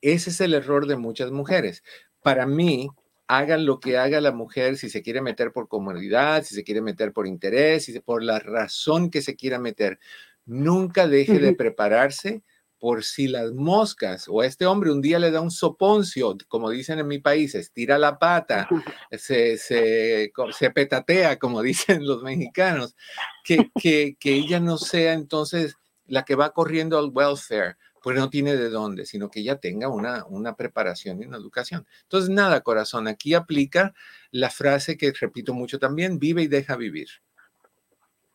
Ese 0.00 0.30
es 0.30 0.40
el 0.40 0.54
error 0.54 0.86
de 0.86 0.96
muchas 0.96 1.32
mujeres. 1.32 1.82
Para 2.22 2.46
mí, 2.46 2.90
hagan 3.38 3.64
lo 3.64 3.80
que 3.80 3.96
haga 3.96 4.20
la 4.20 4.32
mujer, 4.32 4.76
si 4.76 4.90
se 4.90 5.00
quiere 5.00 5.22
meter 5.22 5.52
por 5.52 5.66
comodidad, 5.66 6.44
si 6.44 6.54
se 6.54 6.64
quiere 6.64 6.82
meter 6.82 7.14
por 7.14 7.26
interés, 7.26 7.86
si 7.86 7.98
por 8.00 8.22
la 8.22 8.38
razón 8.38 9.10
que 9.10 9.22
se 9.22 9.36
quiera 9.36 9.58
meter, 9.58 9.98
nunca 10.44 11.08
deje 11.08 11.38
de 11.38 11.54
prepararse 11.54 12.42
por 12.78 13.04
si 13.04 13.28
las 13.28 13.52
moscas 13.52 14.26
o 14.28 14.42
este 14.42 14.66
hombre 14.66 14.90
un 14.90 15.00
día 15.00 15.18
le 15.18 15.30
da 15.30 15.40
un 15.40 15.50
soponcio, 15.50 16.36
como 16.46 16.68
dicen 16.68 16.98
en 16.98 17.06
mi 17.06 17.20
país, 17.20 17.54
estira 17.54 17.96
la 17.96 18.18
pata, 18.18 18.68
se, 19.12 19.56
se, 19.56 20.30
se 20.50 20.70
petatea, 20.70 21.38
como 21.38 21.62
dicen 21.62 22.04
los 22.06 22.22
mexicanos, 22.22 22.96
que, 23.44 23.70
que, 23.80 24.16
que, 24.20 24.34
ella 24.34 24.60
no 24.60 24.76
sea 24.76 25.14
entonces 25.14 25.76
la 26.06 26.24
que 26.24 26.34
va 26.34 26.52
corriendo 26.52 26.98
al 26.98 27.10
welfare, 27.14 27.76
pues 28.02 28.16
no 28.16 28.30
tiene 28.30 28.56
de 28.56 28.68
dónde, 28.68 29.06
sino 29.06 29.30
que 29.30 29.40
ella 29.40 29.58
tenga 29.58 29.88
una, 29.88 30.24
una 30.26 30.54
preparación 30.56 31.22
y 31.22 31.26
una 31.26 31.36
educación. 31.36 31.86
Entonces, 32.02 32.30
nada, 32.30 32.60
corazón, 32.62 33.08
aquí 33.08 33.34
aplica 33.34 33.94
la 34.30 34.50
frase 34.50 34.96
que 34.96 35.12
repito 35.12 35.54
mucho 35.54 35.78
también, 35.78 36.18
vive 36.18 36.42
y 36.42 36.48
deja 36.48 36.76
vivir 36.76 37.08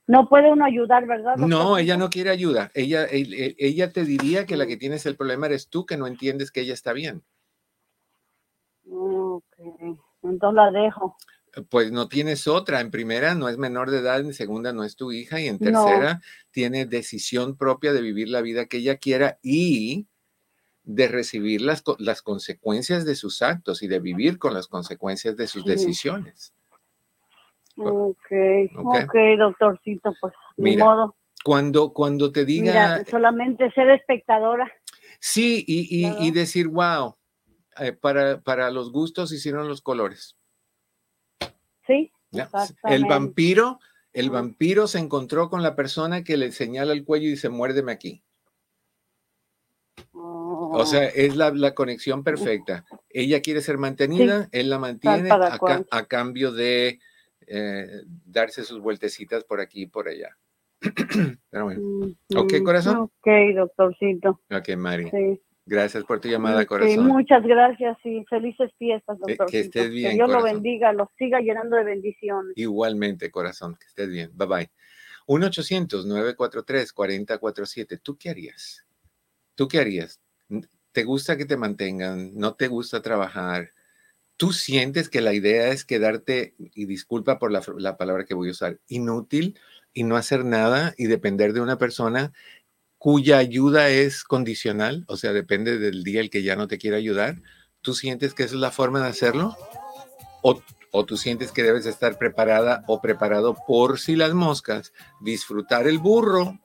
no 0.08 0.30
puede 0.30 0.52
uno 0.52 0.66
ayudar, 0.66 1.06
¿verdad? 1.06 1.36
No, 1.36 1.78
ella 1.78 1.98
no 1.98 2.10
quiere 2.10 2.30
ayuda. 2.30 2.72
Ella, 2.74 3.06
ella 3.12 3.92
te 3.92 4.06
diría 4.06 4.46
que 4.46 4.56
la 4.56 4.66
que 4.66 4.78
tienes 4.78 5.06
el 5.06 5.18
problema 5.18 5.48
eres 5.48 5.68
tú, 5.68 5.86
que 5.86 5.98
no 5.98 6.08
entiendes 6.08 6.50
que 6.50 6.62
ella 6.62 6.74
está 6.74 6.94
bien. 6.94 7.24
Ok, 8.90 9.44
entonces 10.24 10.56
la 10.56 10.72
dejo. 10.72 11.18
Pues 11.70 11.92
no 11.92 12.08
tienes 12.08 12.48
otra. 12.48 12.82
En 12.82 12.92
primera 12.92 13.36
no 13.36 13.50
es 13.50 13.58
menor 13.58 13.90
de 13.90 14.00
edad, 14.00 14.20
en 14.20 14.34
segunda 14.34 14.74
no 14.74 14.84
es 14.84 14.96
tu 14.96 15.12
hija 15.12 15.40
y 15.40 15.48
en 15.48 15.58
tercera 15.58 16.22
tiene 16.52 16.86
decisión 16.86 17.58
propia 17.58 17.94
de 17.94 18.02
vivir 18.02 18.30
la 18.30 18.42
vida 18.42 18.66
que 18.66 18.78
ella 18.78 18.98
quiera 18.98 19.40
y 19.42 20.08
de 20.84 21.08
recibir 21.10 21.62
las, 21.62 21.84
las 22.00 22.22
consecuencias 22.22 23.06
de 23.06 23.16
sus 23.16 23.42
actos 23.42 23.84
y 23.84 23.88
de 23.88 24.00
vivir 24.00 24.40
con 24.40 24.54
las 24.54 24.68
consecuencias 24.68 25.36
de 25.36 25.48
sus 25.48 25.66
decisiones. 25.66 26.54
Ok, 27.76 28.32
ok, 28.76 29.16
doctorcito, 29.38 30.14
pues 30.22 30.34
Mira, 30.56 30.86
modo. 30.86 31.16
Cuando, 31.44 31.92
cuando 31.92 32.32
te 32.32 32.46
diga... 32.46 33.04
solamente 33.06 33.70
ser 33.72 33.90
espectadora. 33.90 34.72
Sí, 35.20 35.64
y, 35.68 36.08
y, 36.26 36.32
decir, 36.32 36.68
wow, 36.68 37.16
eh, 37.80 37.92
para, 37.92 38.40
para 38.42 38.72
los 38.72 38.92
gustos 38.92 39.32
hicieron 39.32 39.68
los 39.68 39.82
colores. 39.82 40.37
Sí. 41.88 42.12
El 42.84 43.06
vampiro, 43.06 43.80
el 44.14 44.30
vampiro 44.30 44.88
se 44.88 45.00
encontró 45.00 45.50
con 45.50 45.64
la 45.64 45.76
persona 45.76 46.24
que 46.24 46.38
le 46.38 46.52
señala 46.52 46.94
el 46.94 47.06
cuello 47.06 47.28
y 47.28 47.32
dice, 47.32 47.50
muérdeme 47.50 47.92
aquí. 47.92 48.24
O 50.12 50.86
sea, 50.86 51.06
es 51.06 51.36
la, 51.36 51.74
conexión 51.74 52.24
perfecta. 52.24 52.86
Ella 53.10 53.42
quiere 53.42 53.62
ser 53.62 53.78
mantenida, 53.78 54.50
él 54.52 54.70
la 54.70 54.80
mantiene 54.80 55.30
a, 55.32 56.06
cambio 56.06 56.52
de 56.52 57.00
eh, 57.48 58.02
darse 58.26 58.64
sus 58.64 58.80
vueltecitas 58.82 59.44
por 59.44 59.60
aquí 59.62 59.84
y 59.84 59.88
por 59.88 60.08
allá. 60.08 60.38
Pero 61.50 61.64
bueno. 61.64 61.82
Mm, 61.82 62.38
¿Ok, 62.38 62.54
corazón? 62.64 62.98
Ok, 62.98 63.28
doctorcito. 63.56 64.42
Ok, 64.52 64.76
Mari. 64.78 65.10
Gracias 65.68 66.04
por 66.06 66.22
tu 66.22 66.30
llamada, 66.30 66.66
corazón. 66.66 67.08
muchas 67.08 67.44
gracias 67.44 67.98
y 68.06 68.24
felices 68.30 68.72
fiestas, 68.78 69.20
doctor. 69.20 69.52
Que, 69.52 69.60
estés 69.60 69.90
bien. 69.90 70.12
Que 70.12 70.16
Dios 70.16 70.30
lo 70.30 70.42
bendiga, 70.42 70.94
lo 70.94 71.12
siga 71.18 71.42
llenando 71.42 71.76
de 71.76 71.84
bendiciones. 71.84 72.54
Igualmente, 72.56 73.30
corazón, 73.30 73.76
que 73.76 73.86
estés 73.86 74.08
bien. 74.08 74.32
Bye 74.34 74.48
bye. 74.48 74.72
1-800-943-4047. 75.28 78.00
¿Tú 78.02 78.18
qué 78.18 78.30
harías? 78.30 78.86
¿Tú 79.56 79.68
qué 79.68 79.80
harías? 79.80 80.22
¿Te 80.94 81.04
gusta 81.04 81.36
que 81.36 81.44
te 81.44 81.58
mantengan? 81.58 82.32
¿No 82.34 82.56
te 82.56 82.70
gusta 82.70 83.02
trabajar? 83.02 83.74
¿Tú 84.38 84.54
sientes 84.54 85.10
que 85.10 85.20
la 85.20 85.34
idea 85.34 85.68
es 85.68 85.84
quedarte, 85.84 86.56
y 86.58 86.86
disculpa 86.86 87.40
por 87.40 87.52
la, 87.52 87.62
la 87.78 87.98
palabra 87.98 88.24
que 88.24 88.36
voy 88.36 88.48
a 88.48 88.52
usar, 88.52 88.80
inútil 88.88 89.60
y 89.94 90.04
no 90.04 90.16
hacer 90.16 90.46
nada 90.46 90.94
y 90.98 91.08
depender 91.08 91.52
de 91.52 91.60
una 91.60 91.78
persona 91.78 92.32
cuya 92.98 93.38
ayuda 93.38 93.90
es 93.90 94.24
condicional, 94.24 95.06
o 95.08 95.18
sea, 95.18 95.34
depende 95.34 95.78
del 95.78 96.04
día 96.04 96.22
el 96.22 96.30
que 96.30 96.44
ya 96.44 96.56
no 96.56 96.68
te 96.68 96.78
quiere 96.78 96.98
ayudar, 96.98 97.42
¿tú 97.82 97.94
sientes 97.94 98.34
que 98.34 98.44
esa 98.44 98.56
es 98.56 98.62
la 98.62 98.72
forma 98.72 99.02
de 99.02 99.10
hacerlo? 99.10 99.56
¿O, 100.42 100.62
o 100.92 101.06
tú 101.06 101.18
sientes 101.18 101.52
que 101.52 101.64
debes 101.64 101.86
estar 101.86 102.18
preparada 102.18 102.84
o 102.88 103.02
preparado 103.02 103.56
por 103.68 104.00
si 104.00 104.16
las 104.16 104.34
moscas, 104.34 104.94
disfrutar 105.22 105.88
el 105.88 106.00
burro, 106.00 106.60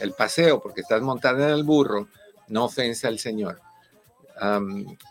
el 0.00 0.12
paseo, 0.12 0.60
porque 0.60 0.80
estás 0.80 1.02
montada 1.02 1.48
en 1.48 1.54
el 1.54 1.64
burro, 1.64 2.08
no 2.48 2.64
ofensa 2.64 3.08
al 3.08 3.18
Señor. 3.18 3.60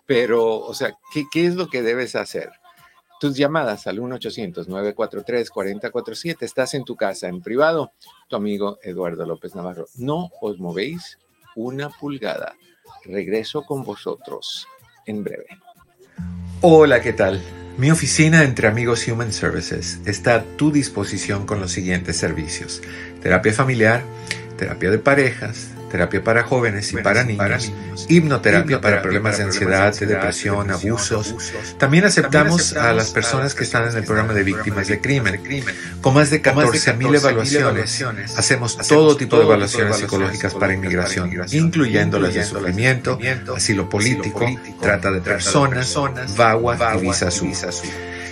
pero, 0.06 0.60
o 0.60 0.74
sea, 0.74 0.98
¿qué, 1.14 1.26
¿qué 1.32 1.46
es 1.46 1.56
lo 1.56 1.68
que 1.70 1.82
debes 1.82 2.16
hacer? 2.16 2.50
Tus 3.20 3.36
llamadas 3.36 3.88
al 3.88 4.00
1-800-943-4047. 4.00 6.38
Estás 6.42 6.74
en 6.74 6.84
tu 6.84 6.96
casa 6.96 7.28
en 7.28 7.42
privado. 7.42 7.92
Tu 8.28 8.36
amigo 8.36 8.80
Eduardo 8.82 9.26
López 9.26 9.56
Navarro. 9.56 9.88
No 9.96 10.32
os 10.42 10.60
movéis 10.60 11.18
una 11.56 11.90
pulgada. 11.90 12.56
Regreso 13.04 13.64
con 13.64 13.84
vosotros 13.84 14.68
en 15.06 15.24
breve. 15.24 15.48
Hola, 16.62 17.02
¿qué 17.02 17.14
tal? 17.14 17.42
Mi 17.78 17.92
oficina 17.92 18.44
entre 18.44 18.68
amigos 18.68 19.08
Human 19.08 19.32
Services 19.32 20.00
está 20.06 20.36
a 20.36 20.44
tu 20.44 20.72
disposición 20.72 21.46
con 21.46 21.60
los 21.60 21.72
siguientes 21.72 22.18
servicios. 22.18 22.82
Terapia 23.22 23.54
familiar, 23.54 24.02
terapia 24.58 24.90
de 24.90 24.98
parejas, 24.98 25.77
terapia 25.90 26.24
para 26.24 26.44
jóvenes 26.44 26.92
y 26.94 26.98
para 26.98 27.24
niños, 27.24 27.72
hipnoterapia 28.08 28.82
para 28.82 29.02
problemas 29.02 29.38
de 29.38 29.44
ansiedad, 29.46 29.98
de 29.98 30.06
depresión, 30.06 30.72
abusos. 30.72 31.36
También 31.78 32.06
aceptamos 32.06 32.74
a 32.74 32.94
las 32.94 33.12
personas 33.12 33.54
que 33.54 33.64
están 33.64 33.90
en 33.90 33.98
el 33.98 34.04
programa 34.04 34.34
de 34.34 34.44
víctimas 34.44 34.88
de 34.88 35.00
crimen. 35.00 35.42
Con 36.02 36.14
más 36.14 36.30
de 36.30 36.42
14.000 36.42 37.16
evaluaciones, 37.16 38.04
hacemos 38.38 38.78
todo 38.88 39.18
tipo 39.18 39.38
de 39.38 39.44
evaluaciones 39.44 39.98
psicológicas 39.98 40.54
para 40.54 40.74
inmigración, 40.74 41.32
incluyendo 41.52 42.20
las 42.20 42.34
de 42.34 42.44
sufrimiento, 42.44 43.20
asilo 43.56 43.90
político, 43.90 44.46
trata 44.82 45.12
de 45.12 45.22
personas, 45.22 45.96
VAWA 46.36 46.98
y 46.98 47.02
visa 47.02 47.28
azul. 47.28 47.52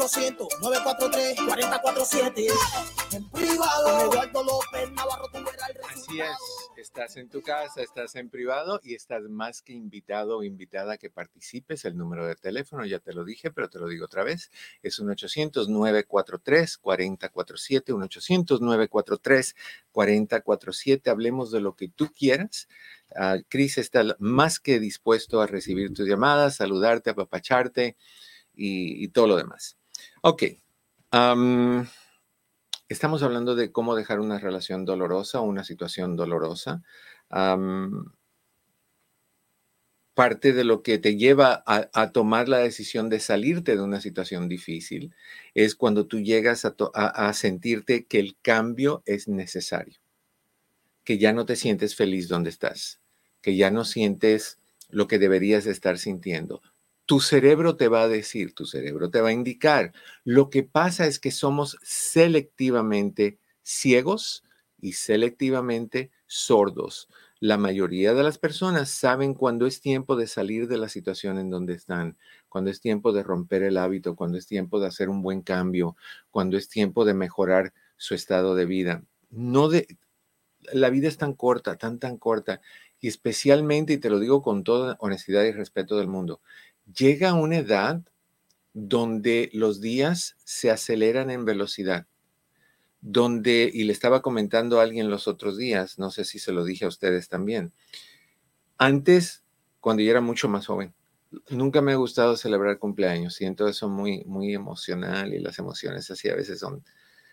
al 0.00 0.08
1-800-943-4047. 0.08 2.48
En 3.12 3.28
privado, 3.30 4.00
Eduardo 4.00 4.42
López 4.44 4.90
Navarro 4.92 5.28
Así 5.90 6.20
es, 6.20 6.38
estás 6.76 7.16
en 7.16 7.28
tu 7.28 7.42
casa, 7.42 7.82
estás 7.82 8.14
en 8.16 8.30
privado 8.30 8.80
y 8.82 8.94
estás 8.94 9.24
más 9.24 9.60
que 9.60 9.74
invitado 9.74 10.38
o 10.38 10.42
invitada 10.42 10.94
a 10.94 10.96
que 10.96 11.10
participes. 11.10 11.84
El 11.84 11.98
número 11.98 12.26
de 12.26 12.34
teléfono 12.34 12.86
ya 12.86 12.98
te 12.98 13.12
lo 13.12 13.24
dije, 13.24 13.50
pero 13.50 13.68
te 13.68 13.78
lo 13.78 13.88
digo 13.88 14.06
otra 14.06 14.24
vez. 14.24 14.50
Es 14.82 15.00
un 15.00 15.08
800-943-4047, 15.08 17.92
un 17.92 18.00
800-943-4047. 19.92 21.10
Hablemos 21.10 21.50
de 21.50 21.60
lo 21.60 21.76
que 21.76 21.88
tú 21.88 22.10
quieras. 22.12 22.68
Uh, 23.10 23.42
Cris 23.48 23.76
está 23.76 24.16
más 24.18 24.60
que 24.60 24.80
dispuesto 24.80 25.42
a 25.42 25.46
recibir 25.46 25.92
tus 25.92 26.08
llamadas, 26.08 26.56
saludarte, 26.56 27.10
apapacharte 27.10 27.98
y, 28.54 29.08
todo 29.08 29.26
lo 29.26 29.36
demás. 29.36 29.76
Ok. 30.22 30.42
estamos 32.88 33.22
hablando 33.22 33.54
de 33.54 33.72
cómo 33.72 33.94
dejar 33.96 34.20
una 34.20 34.38
relación 34.38 34.84
dolorosa 34.84 35.40
o 35.40 35.44
una 35.44 35.64
situación 35.64 36.14
dolorosa. 36.16 36.82
parte 40.14 40.52
de 40.52 40.64
lo 40.64 40.82
que 40.82 40.98
te 40.98 41.16
lleva 41.16 41.62
a, 41.66 42.12
tomar 42.12 42.48
la 42.48 42.58
decisión 42.58 43.08
de 43.08 43.20
salirte 43.20 43.76
de 43.76 43.82
una 43.82 44.00
situación 44.02 44.48
difícil 44.48 45.14
es 45.54 45.74
cuando 45.74 46.06
tú 46.06 46.20
llegas 46.20 46.66
a 46.94 47.32
sentirte 47.32 48.04
que 48.04 48.18
el 48.20 48.36
cambio 48.42 49.02
es 49.06 49.26
necesario, 49.28 49.98
que 51.04 51.16
ya 51.16 51.32
no 51.32 51.46
te 51.46 51.56
sientes 51.56 51.96
feliz 51.96 52.28
donde 52.28 52.50
estás, 52.50 53.00
que 53.40 53.56
ya 53.56 53.70
no 53.70 53.84
sientes 53.86 54.58
lo 54.90 55.08
que 55.08 55.18
deberías 55.18 55.64
estar 55.66 55.96
sintiendo 55.96 56.60
tu 57.10 57.18
cerebro 57.18 57.74
te 57.74 57.88
va 57.88 58.02
a 58.02 58.08
decir, 58.08 58.54
tu 58.54 58.66
cerebro 58.66 59.10
te 59.10 59.20
va 59.20 59.30
a 59.30 59.32
indicar. 59.32 59.92
Lo 60.22 60.48
que 60.48 60.62
pasa 60.62 61.08
es 61.08 61.18
que 61.18 61.32
somos 61.32 61.76
selectivamente 61.82 63.40
ciegos 63.64 64.44
y 64.80 64.92
selectivamente 64.92 66.12
sordos. 66.28 67.08
La 67.40 67.58
mayoría 67.58 68.14
de 68.14 68.22
las 68.22 68.38
personas 68.38 68.90
saben 68.90 69.34
cuándo 69.34 69.66
es 69.66 69.80
tiempo 69.80 70.14
de 70.14 70.28
salir 70.28 70.68
de 70.68 70.78
la 70.78 70.88
situación 70.88 71.36
en 71.38 71.50
donde 71.50 71.72
están, 71.74 72.16
cuando 72.48 72.70
es 72.70 72.80
tiempo 72.80 73.12
de 73.12 73.24
romper 73.24 73.64
el 73.64 73.76
hábito, 73.76 74.14
cuando 74.14 74.38
es 74.38 74.46
tiempo 74.46 74.78
de 74.78 74.86
hacer 74.86 75.08
un 75.08 75.20
buen 75.20 75.42
cambio, 75.42 75.96
cuando 76.30 76.56
es 76.56 76.68
tiempo 76.68 77.04
de 77.04 77.14
mejorar 77.14 77.72
su 77.96 78.14
estado 78.14 78.54
de 78.54 78.66
vida. 78.66 79.02
No 79.30 79.68
de 79.68 79.88
la 80.72 80.90
vida 80.90 81.08
es 81.08 81.16
tan 81.16 81.34
corta, 81.34 81.76
tan 81.76 81.98
tan 81.98 82.18
corta 82.18 82.60
y 83.00 83.08
especialmente 83.08 83.94
y 83.94 83.98
te 83.98 84.10
lo 84.10 84.18
digo 84.18 84.42
con 84.42 84.62
toda 84.62 84.96
honestidad 85.00 85.44
y 85.44 85.52
respeto 85.52 85.96
del 85.96 86.08
mundo, 86.08 86.40
llega 86.94 87.34
una 87.34 87.58
edad 87.58 88.02
donde 88.72 89.50
los 89.52 89.80
días 89.80 90.36
se 90.44 90.70
aceleran 90.70 91.30
en 91.30 91.44
velocidad, 91.44 92.06
donde, 93.00 93.70
y 93.72 93.84
le 93.84 93.92
estaba 93.92 94.22
comentando 94.22 94.78
a 94.78 94.82
alguien 94.82 95.10
los 95.10 95.26
otros 95.26 95.56
días, 95.56 95.98
no 95.98 96.10
sé 96.10 96.24
si 96.24 96.38
se 96.38 96.52
lo 96.52 96.64
dije 96.64 96.84
a 96.84 96.88
ustedes 96.88 97.28
también, 97.28 97.72
antes, 98.78 99.44
cuando 99.80 100.02
yo 100.02 100.10
era 100.10 100.20
mucho 100.20 100.48
más 100.48 100.66
joven, 100.66 100.94
nunca 101.48 101.80
me 101.80 101.92
ha 101.92 101.96
gustado 101.96 102.36
celebrar 102.36 102.78
cumpleaños, 102.78 103.34
siento 103.34 103.68
eso 103.68 103.88
muy, 103.88 104.24
muy 104.24 104.54
emocional 104.54 105.34
y 105.34 105.38
las 105.38 105.58
emociones 105.58 106.10
así 106.10 106.28
a 106.28 106.34
veces 106.34 106.60
son, 106.60 106.84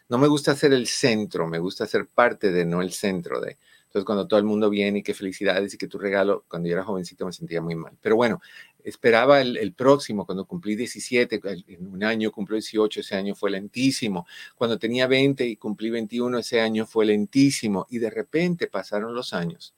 no 0.09 0.17
me 0.17 0.27
gusta 0.27 0.55
ser 0.55 0.73
el 0.73 0.87
centro, 0.87 1.47
me 1.47 1.59
gusta 1.59 1.85
ser 1.85 2.07
parte 2.07 2.51
de, 2.51 2.65
no 2.65 2.81
el 2.81 2.93
centro 2.93 3.41
de. 3.41 3.57
Entonces, 3.85 4.05
cuando 4.05 4.27
todo 4.27 4.39
el 4.39 4.45
mundo 4.45 4.69
viene 4.69 4.99
y 4.99 5.03
qué 5.03 5.13
felicidades 5.13 5.73
y 5.73 5.77
que 5.77 5.87
tu 5.87 5.97
regalo, 5.97 6.45
cuando 6.47 6.67
yo 6.67 6.73
era 6.73 6.83
jovencito 6.83 7.25
me 7.25 7.31
sentía 7.31 7.61
muy 7.61 7.75
mal. 7.75 7.97
Pero 8.01 8.15
bueno, 8.15 8.41
esperaba 8.87 9.41
el, 9.41 9.73
próximo, 9.73 10.25
cuando 10.25 10.45
cumplí 10.45 10.77
17, 10.77 11.41
en 11.67 11.87
un 11.87 12.05
año 12.05 12.31
cumplí 12.31 12.55
18, 12.55 13.01
ese 13.01 13.15
año 13.15 13.35
fue 13.35 13.51
lentísimo. 13.51 14.25
Cuando 14.55 14.79
tenía 14.79 15.07
20 15.07 15.45
y 15.45 15.57
cumplí 15.57 15.89
21, 15.89 16.37
ese 16.37 16.61
año 16.61 16.85
fue 16.85 17.05
lentísimo. 17.05 17.85
Y 17.89 17.97
de 17.97 18.09
repente 18.09 18.67
pasaron 18.67 19.13
los 19.13 19.33
años. 19.33 19.75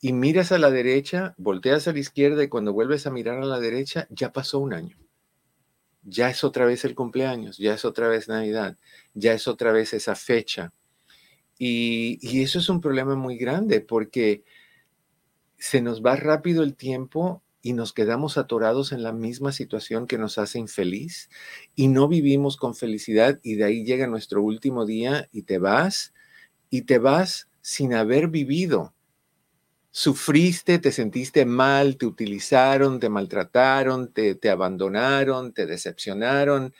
Y 0.00 0.12
miras 0.12 0.50
a 0.50 0.58
la 0.58 0.72
derecha, 0.72 1.34
volteas 1.38 1.86
a 1.86 1.92
la 1.92 2.00
izquierda 2.00 2.42
y 2.42 2.48
cuando 2.48 2.72
vuelves 2.72 3.06
a 3.06 3.12
mirar 3.12 3.38
a 3.38 3.46
la 3.46 3.60
derecha, 3.60 4.08
ya 4.10 4.32
pasó 4.32 4.58
un 4.58 4.74
año. 4.74 4.98
Ya 6.02 6.30
es 6.30 6.42
otra 6.42 6.66
vez 6.66 6.84
el 6.84 6.96
cumpleaños, 6.96 7.58
ya 7.58 7.74
es 7.74 7.84
otra 7.84 8.08
vez 8.08 8.26
Navidad, 8.26 8.76
ya 9.14 9.34
es 9.34 9.46
otra 9.46 9.70
vez 9.70 9.94
esa 9.94 10.16
fecha. 10.16 10.72
Y, 11.58 12.18
y 12.22 12.42
eso 12.42 12.58
es 12.58 12.68
un 12.68 12.80
problema 12.80 13.14
muy 13.14 13.36
grande 13.36 13.80
porque 13.80 14.42
se 15.58 15.80
nos 15.80 16.02
va 16.04 16.16
rápido 16.16 16.64
el 16.64 16.74
tiempo 16.74 17.42
y 17.62 17.72
nos 17.72 17.92
quedamos 17.92 18.38
atorados 18.38 18.92
en 18.92 19.02
la 19.02 19.12
misma 19.12 19.52
situación 19.52 20.06
que 20.06 20.18
nos 20.18 20.38
hace 20.38 20.58
infeliz 20.58 21.28
y 21.74 21.88
no 21.88 22.08
vivimos 22.08 22.56
con 22.56 22.74
felicidad 22.74 23.40
y 23.42 23.56
de 23.56 23.64
ahí 23.64 23.84
llega 23.84 24.06
nuestro 24.06 24.42
último 24.42 24.86
día 24.86 25.28
y 25.32 25.42
te 25.42 25.58
vas 25.58 26.14
y 26.70 26.82
te 26.82 26.98
vas 26.98 27.48
sin 27.60 27.94
haber 27.94 28.28
vivido 28.28 28.94
Sufriste, 29.90 30.78
te 30.78 30.92
sentiste 30.92 31.44
mal, 31.44 31.96
te 31.96 32.06
utilizaron, 32.06 33.00
te 33.00 33.08
maltrataron, 33.08 34.12
te, 34.12 34.34
te 34.34 34.50
abandonaron, 34.50 35.52
te 35.52 35.66
decepcionaron 35.66 36.72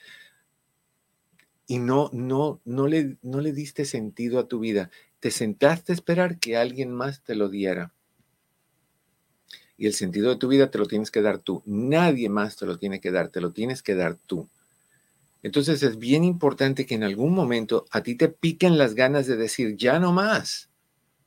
y 1.67 1.79
no, 1.79 2.11
no, 2.13 2.61
no, 2.65 2.87
le, 2.87 3.19
no 3.23 3.41
le 3.41 3.53
diste 3.53 3.85
sentido 3.85 4.39
a 4.39 4.47
tu 4.47 4.61
vida. 4.61 4.91
Te 5.21 5.31
sentaste 5.31 5.93
a 5.93 5.95
esperar 5.95 6.39
que 6.39 6.57
alguien 6.57 6.93
más 6.93 7.23
te 7.25 7.35
lo 7.35 7.49
diera. 7.49 7.93
Y 9.79 9.87
el 9.87 9.95
sentido 9.95 10.29
de 10.29 10.37
tu 10.37 10.49
vida 10.49 10.71
te 10.71 10.77
lo 10.79 10.87
tienes 10.87 11.13
que 11.13 11.23
dar 11.23 11.39
tú. 11.39 11.63
Nadie 11.65 12.29
más 12.29 12.57
te 12.57 12.67
lo 12.67 12.79
tiene 12.79 13.01
que 13.01 13.13
dar, 13.13 13.29
te 13.29 13.41
lo 13.41 13.53
tienes 13.53 13.81
que 13.83 13.95
dar 13.95 14.17
tú. 14.17 14.49
Entonces 15.43 15.85
es 15.85 15.99
bien 15.99 16.25
importante 16.25 16.85
que 16.85 16.97
en 16.97 17.05
algún 17.05 17.33
momento 17.33 17.87
a 17.93 18.03
ti 18.03 18.17
te 18.17 18.29
piquen 18.29 18.77
las 18.77 18.95
ganas 18.95 19.29
de 19.29 19.37
decir, 19.37 19.77
ya 19.77 20.01
no 20.01 20.13
más, 20.13 20.69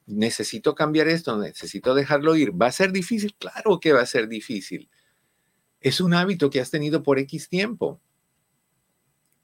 necesito 0.05 0.75
cambiar 0.75 1.07
esto, 1.07 1.37
necesito 1.37 1.95
dejarlo 1.95 2.35
ir. 2.35 2.51
¿Va 2.51 2.67
a 2.67 2.71
ser 2.73 2.91
difícil? 2.91 3.33
Claro 3.35 3.79
que 3.79 3.93
va 3.93 4.01
a 4.01 4.05
ser 4.05 4.27
difícil. 4.27 4.89
Es 5.79 6.01
un 6.01 6.13
hábito 6.13 6.49
que 6.49 6.59
has 6.59 6.71
tenido 6.71 7.03
por 7.03 7.19
X 7.19 7.47
tiempo. 7.47 8.01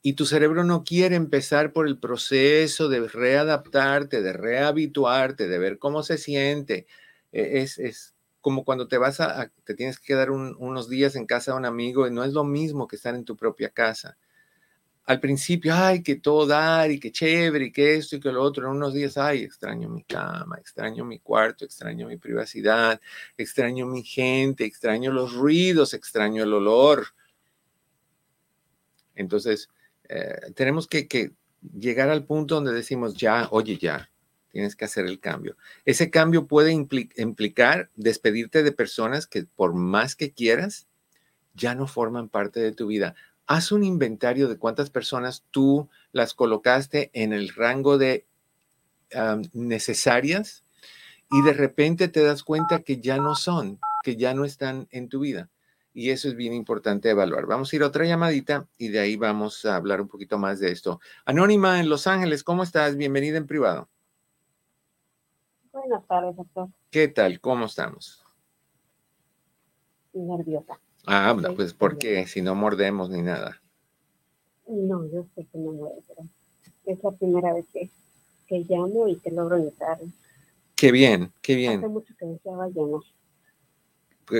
Y 0.01 0.13
tu 0.13 0.25
cerebro 0.25 0.65
no 0.65 0.83
quiere 0.83 1.15
empezar 1.15 1.71
por 1.71 1.87
el 1.87 1.97
proceso 1.97 2.89
de 2.89 3.07
readaptarte, 3.07 4.21
de 4.21 4.33
rehabituarte, 4.33 5.47
de 5.47 5.59
ver 5.59 5.79
cómo 5.79 6.03
se 6.03 6.17
siente. 6.17 6.87
E, 7.31 7.61
es, 7.61 7.79
es 7.79 8.16
como 8.47 8.63
cuando 8.63 8.87
te 8.87 8.97
vas 8.97 9.19
a, 9.19 9.51
te 9.65 9.73
tienes 9.73 9.99
que 9.99 10.07
quedar 10.07 10.31
unos 10.31 10.87
días 10.87 11.17
en 11.17 11.25
casa 11.25 11.51
de 11.51 11.57
un 11.57 11.65
amigo 11.65 12.07
y 12.07 12.11
no 12.11 12.23
es 12.23 12.31
lo 12.31 12.45
mismo 12.45 12.87
que 12.87 12.95
estar 12.95 13.13
en 13.13 13.25
tu 13.25 13.35
propia 13.35 13.69
casa 13.69 14.17
al 15.03 15.19
principio, 15.19 15.73
ay, 15.75 16.01
que 16.01 16.15
todo 16.15 16.47
dar 16.47 16.89
y 16.89 16.97
que 16.97 17.11
chévere 17.11 17.65
y 17.65 17.71
que 17.73 17.95
esto 17.95 18.15
y 18.15 18.19
que 18.21 18.31
lo 18.31 18.41
otro, 18.41 18.65
en 18.65 18.77
unos 18.77 18.93
días, 18.93 19.17
ay, 19.17 19.43
extraño 19.43 19.89
mi 19.89 20.05
cama, 20.05 20.57
extraño 20.57 21.03
mi 21.03 21.19
cuarto, 21.19 21.65
extraño 21.65 22.07
mi 22.07 22.15
privacidad, 22.15 23.01
extraño 23.37 23.85
mi 23.85 24.01
gente, 24.01 24.63
extraño 24.63 25.11
los 25.11 25.33
ruidos, 25.33 25.93
extraño 25.93 26.43
el 26.43 26.53
olor. 26.53 27.07
Entonces, 29.13 29.69
eh, 30.07 30.53
tenemos 30.55 30.87
que, 30.87 31.05
que 31.09 31.33
llegar 31.77 32.09
al 32.09 32.23
punto 32.23 32.55
donde 32.55 32.71
decimos, 32.71 33.13
ya, 33.13 33.49
oye, 33.51 33.77
ya, 33.77 34.09
tienes 34.49 34.75
que 34.75 34.85
hacer 34.85 35.05
el 35.05 35.19
cambio. 35.19 35.57
Ese 35.85 36.09
cambio 36.09 36.47
puede 36.47 36.71
implicar 36.71 37.89
despedirte 37.95 38.63
de 38.63 38.71
personas 38.71 39.27
que 39.27 39.43
por 39.43 39.73
más 39.73 40.15
que 40.15 40.31
quieras, 40.31 40.87
ya 41.53 41.75
no 41.75 41.87
forman 41.87 42.29
parte 42.29 42.59
de 42.59 42.71
tu 42.71 42.87
vida 42.87 43.15
haz 43.47 43.71
un 43.71 43.83
inventario 43.83 44.47
de 44.49 44.57
cuántas 44.57 44.89
personas 44.89 45.43
tú 45.51 45.89
las 46.11 46.33
colocaste 46.33 47.09
en 47.13 47.33
el 47.33 47.49
rango 47.49 47.97
de 47.97 48.27
necesarias 49.53 50.65
y 51.31 51.41
de 51.41 51.53
repente 51.53 52.09
te 52.09 52.23
das 52.23 52.43
cuenta 52.43 52.83
que 52.83 52.99
ya 52.99 53.17
no 53.17 53.35
son, 53.35 53.79
que 54.03 54.17
ya 54.17 54.33
no 54.33 54.43
están 54.43 54.87
en 54.91 55.07
tu 55.07 55.21
vida. 55.21 55.49
Y 55.93 56.11
eso 56.11 56.27
es 56.27 56.35
bien 56.35 56.53
importante 56.53 57.09
evaluar. 57.09 57.47
Vamos 57.47 57.71
a 57.71 57.75
ir 57.75 57.83
a 57.83 57.87
otra 57.87 58.05
llamadita 58.05 58.67
y 58.77 58.89
de 58.89 58.99
ahí 58.99 59.15
vamos 59.15 59.65
a 59.65 59.77
hablar 59.77 60.01
un 60.01 60.09
poquito 60.09 60.37
más 60.37 60.59
de 60.59 60.71
esto. 60.71 60.99
Anónima 61.25 61.79
en 61.79 61.89
Los 61.89 62.05
Ángeles, 62.05 62.43
¿cómo 62.43 62.63
estás? 62.63 62.97
Bienvenida 62.97 63.37
en 63.37 63.47
privado. 63.47 63.89
Buenas 65.77 66.07
tardes, 66.07 66.35
doctor. 66.35 66.69
¿Qué 66.89 67.07
tal? 67.07 67.39
¿Cómo 67.39 67.65
estamos? 67.65 68.23
Nerviosa. 70.11 70.79
Ah, 71.05 71.37
pues 71.55 71.73
porque 71.75 72.25
si 72.25 72.41
no 72.41 72.55
mordemos 72.55 73.11
ni 73.11 73.21
nada. 73.21 73.61
No, 74.67 75.07
yo 75.11 75.25
sé 75.35 75.45
que 75.51 75.57
no 75.59 75.73
muero, 75.73 75.97
pero 76.07 76.27
es 76.85 77.03
la 77.03 77.11
primera 77.11 77.53
vez 77.53 77.65
que, 77.71 77.91
que 78.47 78.65
llamo 78.67 79.07
y 79.07 79.17
que 79.17 79.29
logro 79.29 79.57
entrar. 79.57 79.99
Qué 80.75 80.91
bien, 80.91 81.31
qué 81.43 81.55
bien. 81.55 81.77
Hace 81.77 81.87
mucho 81.89 82.11
que 82.17 82.25
deseaba 82.25 82.67
llamar. 82.69 83.01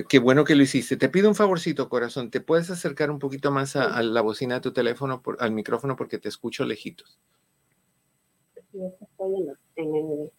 Qué 0.10 0.20
bueno 0.20 0.44
que 0.44 0.56
lo 0.56 0.64
hiciste. 0.64 0.98
Te 0.98 1.08
pido 1.08 1.30
un 1.30 1.36
favorcito, 1.36 1.88
corazón. 1.88 2.32
¿Te 2.32 2.42
puedes 2.42 2.72
acercar 2.72 3.12
un 3.12 3.20
poquito 3.20 3.52
más 3.52 3.76
a, 3.76 4.02
la 4.02 4.22
bocina 4.22 4.56
de 4.56 4.62
tu 4.62 4.74
teléfono, 4.74 5.22
por, 5.22 5.38
al 5.40 5.52
micrófono, 5.52 5.96
porque 5.96 6.18
te 6.18 6.30
escucho 6.30 6.66
lejitos? 6.66 7.20
Sí, 8.72 8.80
estoy 9.00 9.36
en, 9.36 9.86
en, 9.86 9.96
el, 9.96 10.32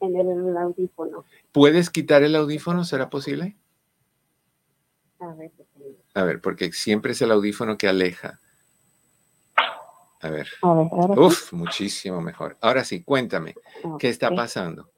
en 0.00 0.16
el 0.16 0.56
audífono. 0.56 1.24
¿Puedes 1.52 1.90
quitar 1.90 2.22
el 2.22 2.34
audífono? 2.36 2.84
¿Será 2.84 3.10
posible? 3.10 3.56
A 6.14 6.24
ver. 6.24 6.40
porque 6.40 6.72
siempre 6.72 7.12
es 7.12 7.22
el 7.22 7.30
audífono 7.30 7.76
que 7.76 7.88
aleja. 7.88 8.40
A 10.22 10.30
ver. 10.30 10.48
Uf, 11.16 11.52
muchísimo 11.52 12.20
mejor. 12.20 12.56
Ahora 12.60 12.84
sí, 12.84 13.02
cuéntame, 13.02 13.54
¿qué 13.98 14.08
está 14.08 14.30
pasando? 14.30 14.90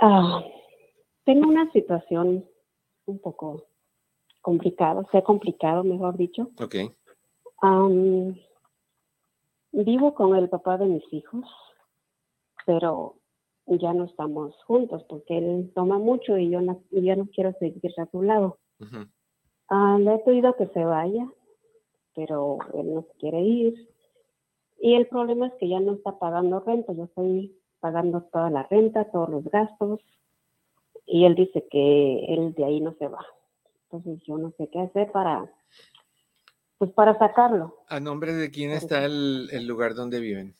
Ah, 0.00 0.42
tengo 1.24 1.48
una 1.48 1.70
situación 1.72 2.44
un 3.06 3.18
poco 3.18 3.66
complicada, 4.40 5.04
sea 5.10 5.22
complicado, 5.22 5.82
mejor 5.84 6.16
dicho. 6.16 6.50
Ok. 6.60 6.76
vivo 9.72 10.14
con 10.14 10.36
el 10.36 10.48
papá 10.48 10.76
de 10.78 10.86
mis 10.86 11.12
hijos, 11.12 11.44
pero 12.64 13.16
ya 13.66 13.92
no 13.92 14.04
estamos 14.04 14.54
juntos 14.64 15.04
porque 15.08 15.38
él 15.38 15.72
toma 15.74 15.98
mucho 15.98 16.36
y 16.36 16.50
yo 16.50 16.60
no, 16.60 16.82
yo 16.90 17.16
no 17.16 17.26
quiero 17.26 17.52
seguir 17.58 17.92
a 17.98 18.06
su 18.10 18.22
lado. 18.22 18.58
Ah, 19.68 19.96
le 19.98 20.14
he 20.14 20.18
pedido 20.18 20.54
que 20.56 20.66
se 20.68 20.84
vaya, 20.84 21.26
pero 22.14 22.58
él 22.74 22.94
no 22.94 23.06
quiere 23.18 23.40
ir. 23.40 23.88
Y 24.78 24.94
el 24.94 25.06
problema 25.06 25.46
es 25.46 25.54
que 25.54 25.68
ya 25.68 25.80
no 25.80 25.94
está 25.94 26.18
pagando 26.18 26.60
renta, 26.60 26.92
yo 26.92 27.04
estoy 27.04 27.56
pagando 27.80 28.22
toda 28.32 28.50
la 28.50 28.64
renta, 28.64 29.10
todos 29.10 29.30
los 29.30 29.44
gastos, 29.44 30.00
y 31.06 31.24
él 31.24 31.34
dice 31.34 31.66
que 31.70 32.24
él 32.26 32.54
de 32.54 32.64
ahí 32.64 32.80
no 32.80 32.94
se 32.98 33.08
va. 33.08 33.24
Entonces 33.84 34.22
yo 34.26 34.36
no 34.36 34.52
sé 34.58 34.68
qué 34.70 34.80
hacer 34.80 35.10
para, 35.12 35.50
pues 36.78 36.90
para 36.92 37.18
sacarlo. 37.18 37.84
¿A 37.88 38.00
nombre 38.00 38.34
de 38.34 38.50
quién 38.50 38.72
está 38.72 39.04
el, 39.04 39.48
el 39.52 39.66
lugar 39.66 39.94
donde 39.94 40.20
viven? 40.20 40.54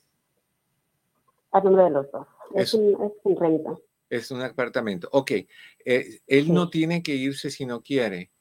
A 1.54 1.60
nombre 1.60 1.84
de 1.84 1.90
los 1.90 2.10
dos. 2.10 2.26
Es, 2.52 2.74
un, 2.74 3.12
es 3.24 3.38
renta. 3.38 3.76
Es 4.10 4.32
un 4.32 4.42
apartamento. 4.42 5.08
Ok. 5.12 5.30
Eh, 5.84 6.20
él 6.26 6.52
no 6.52 6.68
tiene 6.68 7.00
que 7.04 7.14
irse 7.14 7.48
si 7.48 7.64
no 7.64 7.80
quiere, 7.80 8.32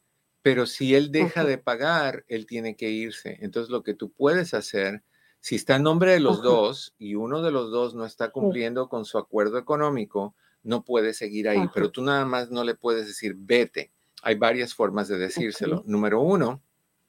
pero 0.42 0.66
si 0.66 0.96
él 0.96 1.12
deja 1.12 1.44
de 1.44 1.60
pagar, 1.60 2.26
él 2.28 2.48
tiene 2.48 2.76
que 2.76 2.90
irse. 2.90 3.38
Entonces, 3.42 3.70
lo 3.70 3.84
que 3.84 3.94
tú 3.94 4.12
puedes 4.12 4.56
hacer, 4.56 5.04
si 5.40 5.56
está 5.56 5.76
en 5.76 5.84
nombre 5.84 6.14
de 6.14 6.22
los 6.22 6.42
dos 6.42 6.96
y 6.98 7.14
uno 7.14 7.44
de 7.44 7.52
los 7.52 7.70
dos 7.70 7.94
no 7.94 8.04
está 8.04 8.32
cumpliendo 8.32 8.90
con 8.90 9.06
su 9.06 9.20
acuerdo 9.20 9.60
económico, 9.60 10.36
no 10.64 10.84
puede 10.84 11.14
seguir 11.14 11.48
ahí. 11.48 11.70
Pero 11.72 11.92
tú 11.92 12.02
nada 12.02 12.26
más 12.26 12.50
no 12.50 12.64
le 12.64 12.74
puedes 12.74 13.06
decir, 13.06 13.36
vete. 13.38 13.92
Hay 14.24 14.36
varias 14.36 14.74
formas 14.74 15.08
de 15.08 15.20
decírselo. 15.20 15.84
Número 15.86 16.20
uno, 16.20 16.64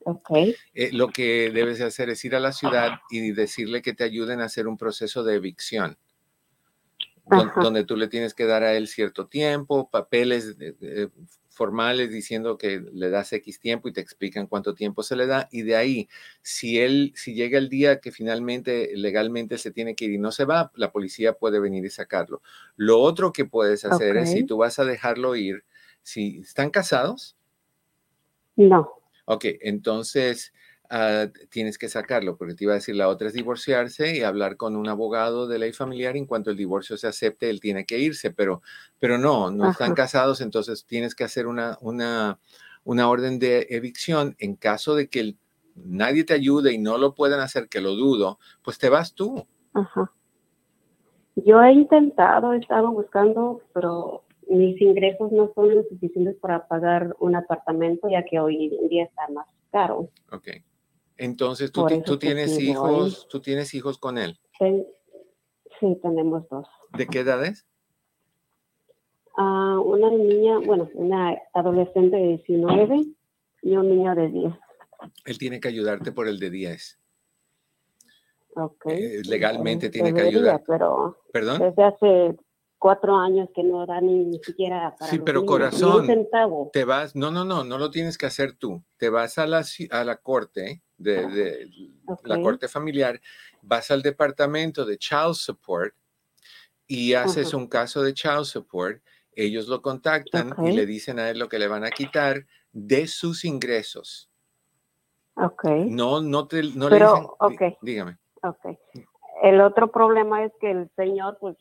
Okay. 0.04 0.54
Eh, 0.74 0.90
lo 0.92 1.08
que 1.08 1.50
debes 1.50 1.80
hacer 1.80 2.10
es 2.10 2.24
ir 2.24 2.34
a 2.34 2.40
la 2.40 2.52
ciudad 2.52 3.00
y 3.10 3.32
decirle 3.32 3.82
que 3.82 3.94
te 3.94 4.04
ayuden 4.04 4.40
a 4.40 4.44
hacer 4.44 4.68
un 4.68 4.76
proceso 4.76 5.24
de 5.24 5.36
evicción 5.36 5.96
donde 7.56 7.84
tú 7.84 7.96
le 7.96 8.08
tienes 8.08 8.34
que 8.34 8.44
dar 8.44 8.62
a 8.62 8.74
él 8.74 8.86
cierto 8.86 9.26
tiempo, 9.26 9.88
papeles 9.90 10.56
formales 11.48 12.10
diciendo 12.10 12.58
que 12.58 12.82
le 12.92 13.10
das 13.10 13.32
X 13.32 13.60
tiempo 13.60 13.88
y 13.88 13.92
te 13.92 14.00
explican 14.00 14.46
cuánto 14.46 14.74
tiempo 14.74 15.02
se 15.02 15.16
le 15.16 15.26
da. 15.26 15.48
Y 15.50 15.62
de 15.62 15.76
ahí, 15.76 16.08
si 16.42 16.80
él, 16.80 17.12
si 17.14 17.34
llega 17.34 17.58
el 17.58 17.68
día 17.68 18.00
que 18.00 18.12
finalmente 18.12 18.90
legalmente 18.94 19.56
se 19.56 19.70
tiene 19.70 19.94
que 19.94 20.06
ir 20.06 20.12
y 20.12 20.18
no 20.18 20.32
se 20.32 20.44
va, 20.44 20.72
la 20.74 20.90
policía 20.90 21.34
puede 21.34 21.60
venir 21.60 21.84
y 21.84 21.90
sacarlo. 21.90 22.42
Lo 22.76 23.00
otro 23.00 23.32
que 23.32 23.44
puedes 23.44 23.84
hacer 23.84 24.16
es, 24.16 24.32
si 24.32 24.44
tú 24.44 24.58
vas 24.58 24.78
a 24.78 24.84
dejarlo 24.84 25.36
ir, 25.36 25.64
si 26.02 26.40
están 26.40 26.70
casados. 26.70 27.36
No. 28.56 29.03
Ok, 29.26 29.44
entonces 29.60 30.52
Ah, 30.90 31.28
tienes 31.48 31.78
que 31.78 31.88
sacarlo, 31.88 32.36
porque 32.36 32.54
te 32.54 32.64
iba 32.64 32.74
a 32.74 32.76
decir, 32.76 32.94
la 32.94 33.08
otra 33.08 33.28
es 33.28 33.34
divorciarse 33.34 34.16
y 34.16 34.22
hablar 34.22 34.56
con 34.56 34.76
un 34.76 34.88
abogado 34.88 35.46
de 35.48 35.58
ley 35.58 35.72
familiar. 35.72 36.16
En 36.16 36.26
cuanto 36.26 36.50
el 36.50 36.56
divorcio 36.56 36.96
se 36.96 37.06
acepte, 37.06 37.48
él 37.48 37.58
tiene 37.58 37.86
que 37.86 37.98
irse, 37.98 38.30
pero, 38.30 38.62
pero 38.98 39.16
no, 39.16 39.50
no 39.50 39.70
están 39.70 39.94
casados, 39.94 40.40
entonces 40.40 40.84
tienes 40.84 41.14
que 41.14 41.24
hacer 41.24 41.46
una, 41.46 41.78
una, 41.80 42.38
una 42.84 43.08
orden 43.08 43.38
de 43.38 43.66
evicción. 43.70 44.36
En 44.38 44.56
caso 44.56 44.94
de 44.94 45.08
que 45.08 45.36
nadie 45.74 46.22
te 46.22 46.34
ayude 46.34 46.72
y 46.72 46.78
no 46.78 46.98
lo 46.98 47.14
puedan 47.14 47.40
hacer, 47.40 47.68
que 47.68 47.80
lo 47.80 47.96
dudo, 47.96 48.38
pues 48.62 48.78
te 48.78 48.90
vas 48.90 49.14
tú. 49.14 49.46
Ajá. 49.72 50.12
Yo 51.34 51.62
he 51.62 51.72
intentado, 51.72 52.52
he 52.52 52.58
estado 52.58 52.92
buscando, 52.92 53.62
pero 53.72 54.22
mis 54.48 54.80
ingresos 54.80 55.32
no 55.32 55.52
son 55.54 55.74
lo 55.74 55.82
suficientes 55.84 56.36
para 56.36 56.66
pagar 56.66 57.14
un 57.20 57.36
apartamento, 57.36 58.08
ya 58.08 58.24
que 58.24 58.38
hoy 58.38 58.76
en 58.80 58.88
día 58.88 59.04
está 59.04 59.28
más 59.28 59.46
caro. 59.70 60.10
Ok. 60.32 60.48
Entonces, 61.16 61.70
¿tú, 61.70 61.86
tú 62.04 62.18
tienes 62.18 62.58
hijos, 62.58 63.28
tú 63.28 63.40
tienes 63.40 63.72
hijos 63.74 63.98
con 63.98 64.18
él? 64.18 64.38
Sí, 64.58 65.98
tenemos 66.02 66.48
dos. 66.48 66.66
¿De 66.96 67.06
qué 67.06 67.20
edades? 67.20 67.66
Uh, 69.36 69.80
una 69.80 70.10
niña, 70.10 70.58
bueno, 70.58 70.88
una 70.94 71.36
adolescente 71.52 72.16
de 72.16 72.28
19 72.46 73.04
y 73.62 73.76
un 73.76 73.88
niño 73.88 74.14
de 74.14 74.28
10. 74.28 74.54
Él 75.24 75.38
tiene 75.38 75.60
que 75.60 75.68
ayudarte 75.68 76.12
por 76.12 76.28
el 76.28 76.38
de 76.38 76.50
10. 76.50 77.00
Ok. 78.56 78.86
Eh, 78.86 79.22
legalmente 79.24 79.90
tiene 79.90 80.14
que 80.14 80.22
ayudar. 80.22 80.62
Pero 80.66 81.18
¿Perdón? 81.32 81.60
Desde 81.60 81.82
hace 81.82 82.36
cuatro 82.84 83.16
años 83.16 83.48
que 83.54 83.62
no 83.62 83.86
da 83.86 83.98
ni, 84.02 84.38
siquiera 84.40 84.94
para 84.98 85.10
Sí, 85.10 85.18
pero 85.18 85.46
corazón, 85.46 86.06
te 86.70 86.84
vas, 86.84 87.16
no, 87.16 87.30
no, 87.30 87.42
no, 87.42 87.64
no 87.64 87.78
lo 87.78 87.90
tienes 87.90 88.18
que 88.18 88.26
hacer 88.26 88.52
tú. 88.58 88.84
Te 88.98 89.08
vas 89.08 89.38
a 89.38 89.46
la, 89.46 89.64
a 89.90 90.04
la 90.04 90.16
corte, 90.18 90.82
de, 90.98 91.66
la 92.24 92.42
corte 92.42 92.68
familiar, 92.68 93.18
vas 93.62 93.90
al 93.90 94.02
departamento 94.02 94.84
de 94.84 94.98
child 94.98 95.32
support 95.32 95.94
y 96.86 97.14
haces 97.14 97.54
un 97.54 97.68
caso 97.68 98.02
de 98.02 98.12
child 98.12 98.44
support. 98.44 99.00
Ellos 99.32 99.66
lo 99.66 99.80
contactan 99.80 100.54
y 100.62 100.72
le 100.72 100.84
dicen 100.84 101.18
a 101.18 101.30
él 101.30 101.38
lo 101.38 101.48
que 101.48 101.58
le 101.58 101.68
van 101.68 101.84
a 101.84 101.90
quitar 101.90 102.44
de 102.70 103.06
sus 103.06 103.46
ingresos. 103.46 104.28
Ok. 105.36 105.64
No, 105.86 106.20
no, 106.20 106.46
te, 106.46 106.62
no 106.74 106.90
le 106.90 106.96
dicen. 106.96 107.78
Dígame. 107.80 108.18
Ok. 108.42 108.78
El 109.42 109.62
otro 109.62 109.90
problema 109.90 110.44
es 110.44 110.52
que 110.60 110.70
el 110.70 110.90
señor, 110.96 111.38
pues, 111.40 111.56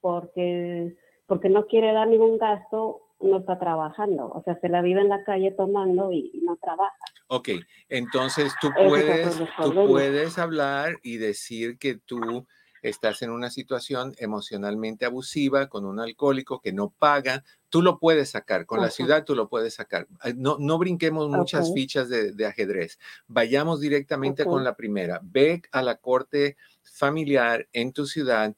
porque, 0.00 0.96
porque 1.26 1.48
no 1.48 1.66
quiere 1.66 1.92
dar 1.92 2.08
ningún 2.08 2.38
gasto, 2.38 3.02
no 3.20 3.38
está 3.38 3.58
trabajando. 3.58 4.30
O 4.30 4.42
sea, 4.42 4.58
se 4.60 4.68
la 4.68 4.82
vive 4.82 5.00
en 5.00 5.08
la 5.08 5.24
calle 5.24 5.52
tomando 5.52 6.12
y, 6.12 6.40
no 6.42 6.56
trabaja. 6.56 6.96
Ok, 7.28 7.50
entonces 7.88 8.52
tú 8.60 8.70
puedes, 8.74 9.40
tú 9.62 9.74
puedes 9.86 10.38
hablar 10.38 10.96
y 11.02 11.18
decir 11.18 11.78
que 11.78 11.96
tú 11.96 12.46
estás 12.82 13.22
en 13.22 13.30
una 13.30 13.50
situación 13.50 14.14
emocionalmente 14.18 15.04
abusiva 15.04 15.68
con 15.68 15.84
un 15.84 16.00
alcohólico 16.00 16.60
que 16.60 16.72
no 16.72 16.90
paga, 16.90 17.44
tú 17.68 17.82
lo 17.82 17.98
puedes 17.98 18.30
sacar, 18.30 18.66
con 18.66 18.80
la 18.80 18.90
ciudad 18.90 19.24
tú 19.24 19.34
lo 19.34 19.48
puedes 19.48 19.74
sacar. 19.74 20.06
No, 20.36 20.56
no 20.58 20.78
brinquemos 20.78 21.28
muchas 21.28 21.72
fichas 21.74 22.08
de, 22.08 22.46
ajedrez, 22.46 22.98
vayamos 23.26 23.80
directamente 23.80 24.44
con 24.44 24.64
la 24.64 24.76
primera. 24.76 25.20
Ve 25.22 25.62
a 25.72 25.82
la 25.82 25.96
corte 25.96 26.56
familiar 26.82 27.68
en 27.72 27.92
tu 27.92 28.06
ciudad, 28.06 28.54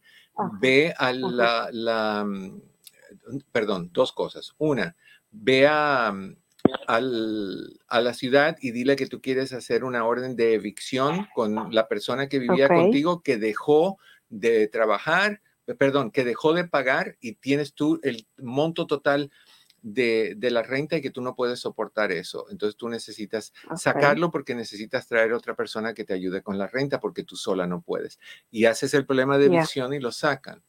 ve 0.61 0.95
a 0.97 1.13
la, 1.13 2.25
mm, 2.25 2.61
perdón, 3.51 3.91
dos 3.93 4.13
cosas. 4.13 4.55
Una, 4.59 4.97
ve 5.31 5.67
a, 5.69 6.13
mm, 6.13 6.37
a 6.87 8.01
la 8.01 8.15
ciudad 8.15 8.57
y 8.61 8.71
dile 8.71 8.97
que 8.97 9.07
tú 9.07 9.21
quieres 9.21 9.53
hacer 9.53 9.85
una 9.85 10.05
orden 10.05 10.37
de 10.37 10.55
evicción 10.55 11.27
con 11.35 11.75
la 11.75 11.89
persona 11.89 12.29
que 12.29 12.39
vivía 12.39 12.69
contigo 12.69 13.23
que 13.23 13.37
dejó 13.37 13.99
de 14.29 14.69
trabajar, 14.69 15.41
perdón, 15.79 16.11
que 16.11 16.25
dejó 16.25 16.53
de 16.55 16.65
pagar 16.65 17.17
y 17.21 17.35
tienes 17.35 17.75
tú 17.75 18.01
el 18.03 18.27
monto 18.39 18.87
total 18.87 19.31
de, 19.83 20.37
la 20.51 20.63
renta 20.63 20.97
y 20.97 21.03
que 21.03 21.11
tú 21.11 21.21
no 21.21 21.35
puedes 21.35 21.61
soportar 21.61 22.13
eso. 22.13 22.47
Entonces 22.51 22.77
tú 22.77 22.89
necesitas 22.89 23.53
sacarlo 23.77 24.31
porque 24.31 24.55
necesitas 24.55 25.07
traer 25.07 25.33
otra 25.33 25.55
persona 25.55 25.93
que 25.93 26.05
te 26.05 26.15
ayude 26.15 26.43
con 26.43 26.59
la 26.59 26.69
renta 26.69 27.01
porque 27.01 27.25
tú 27.25 27.37
sola 27.37 27.67
no 27.67 27.83
puedes. 27.83 28.19
Y 28.51 28.65
haces 28.65 28.95
el 28.95 29.05
problema 29.05 29.39
de 29.39 29.47
evicción 29.47 29.93
y 29.93 30.01
lo 30.01 30.13
sacan. 30.13 30.63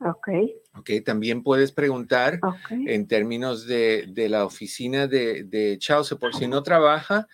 Ok. 0.00 0.28
Ok, 0.76 0.90
también 1.04 1.42
puedes 1.42 1.72
preguntar 1.72 2.38
en 2.70 3.08
términos 3.08 3.66
de, 3.66 4.06
la 4.28 4.44
oficina 4.44 5.06
de, 5.08 5.42
de 5.44 5.76
Child 5.78 6.18
por 6.20 6.34
si 6.34 6.46
no 6.46 6.62
trabaja, 6.62 7.26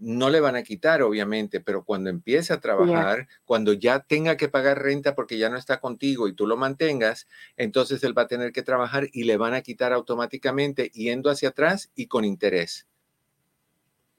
no 0.00 0.30
le 0.30 0.40
van 0.40 0.56
a 0.56 0.62
quitar, 0.62 1.02
obviamente, 1.02 1.60
pero 1.60 1.84
cuando 1.84 2.08
empiece 2.08 2.52
a 2.52 2.60
trabajar, 2.60 3.28
cuando 3.44 3.74
ya 3.74 4.00
tenga 4.00 4.36
que 4.36 4.48
pagar 4.48 4.82
renta 4.82 5.14
porque 5.14 5.38
ya 5.38 5.50
no 5.50 5.56
está 5.56 5.78
contigo 5.78 6.26
y 6.26 6.32
tú 6.32 6.46
lo 6.46 6.56
mantengas, 6.56 7.28
entonces 7.56 8.02
él 8.02 8.16
va 8.16 8.22
a 8.22 8.26
tener 8.26 8.52
que 8.52 8.62
trabajar 8.62 9.08
y 9.12 9.24
le 9.24 9.36
van 9.36 9.52
a 9.52 9.60
quitar 9.60 9.92
automáticamente 9.92 10.88
yendo 10.90 11.30
hacia 11.30 11.50
atrás 11.50 11.92
y 11.94 12.06
con 12.06 12.24
interés. 12.24 12.88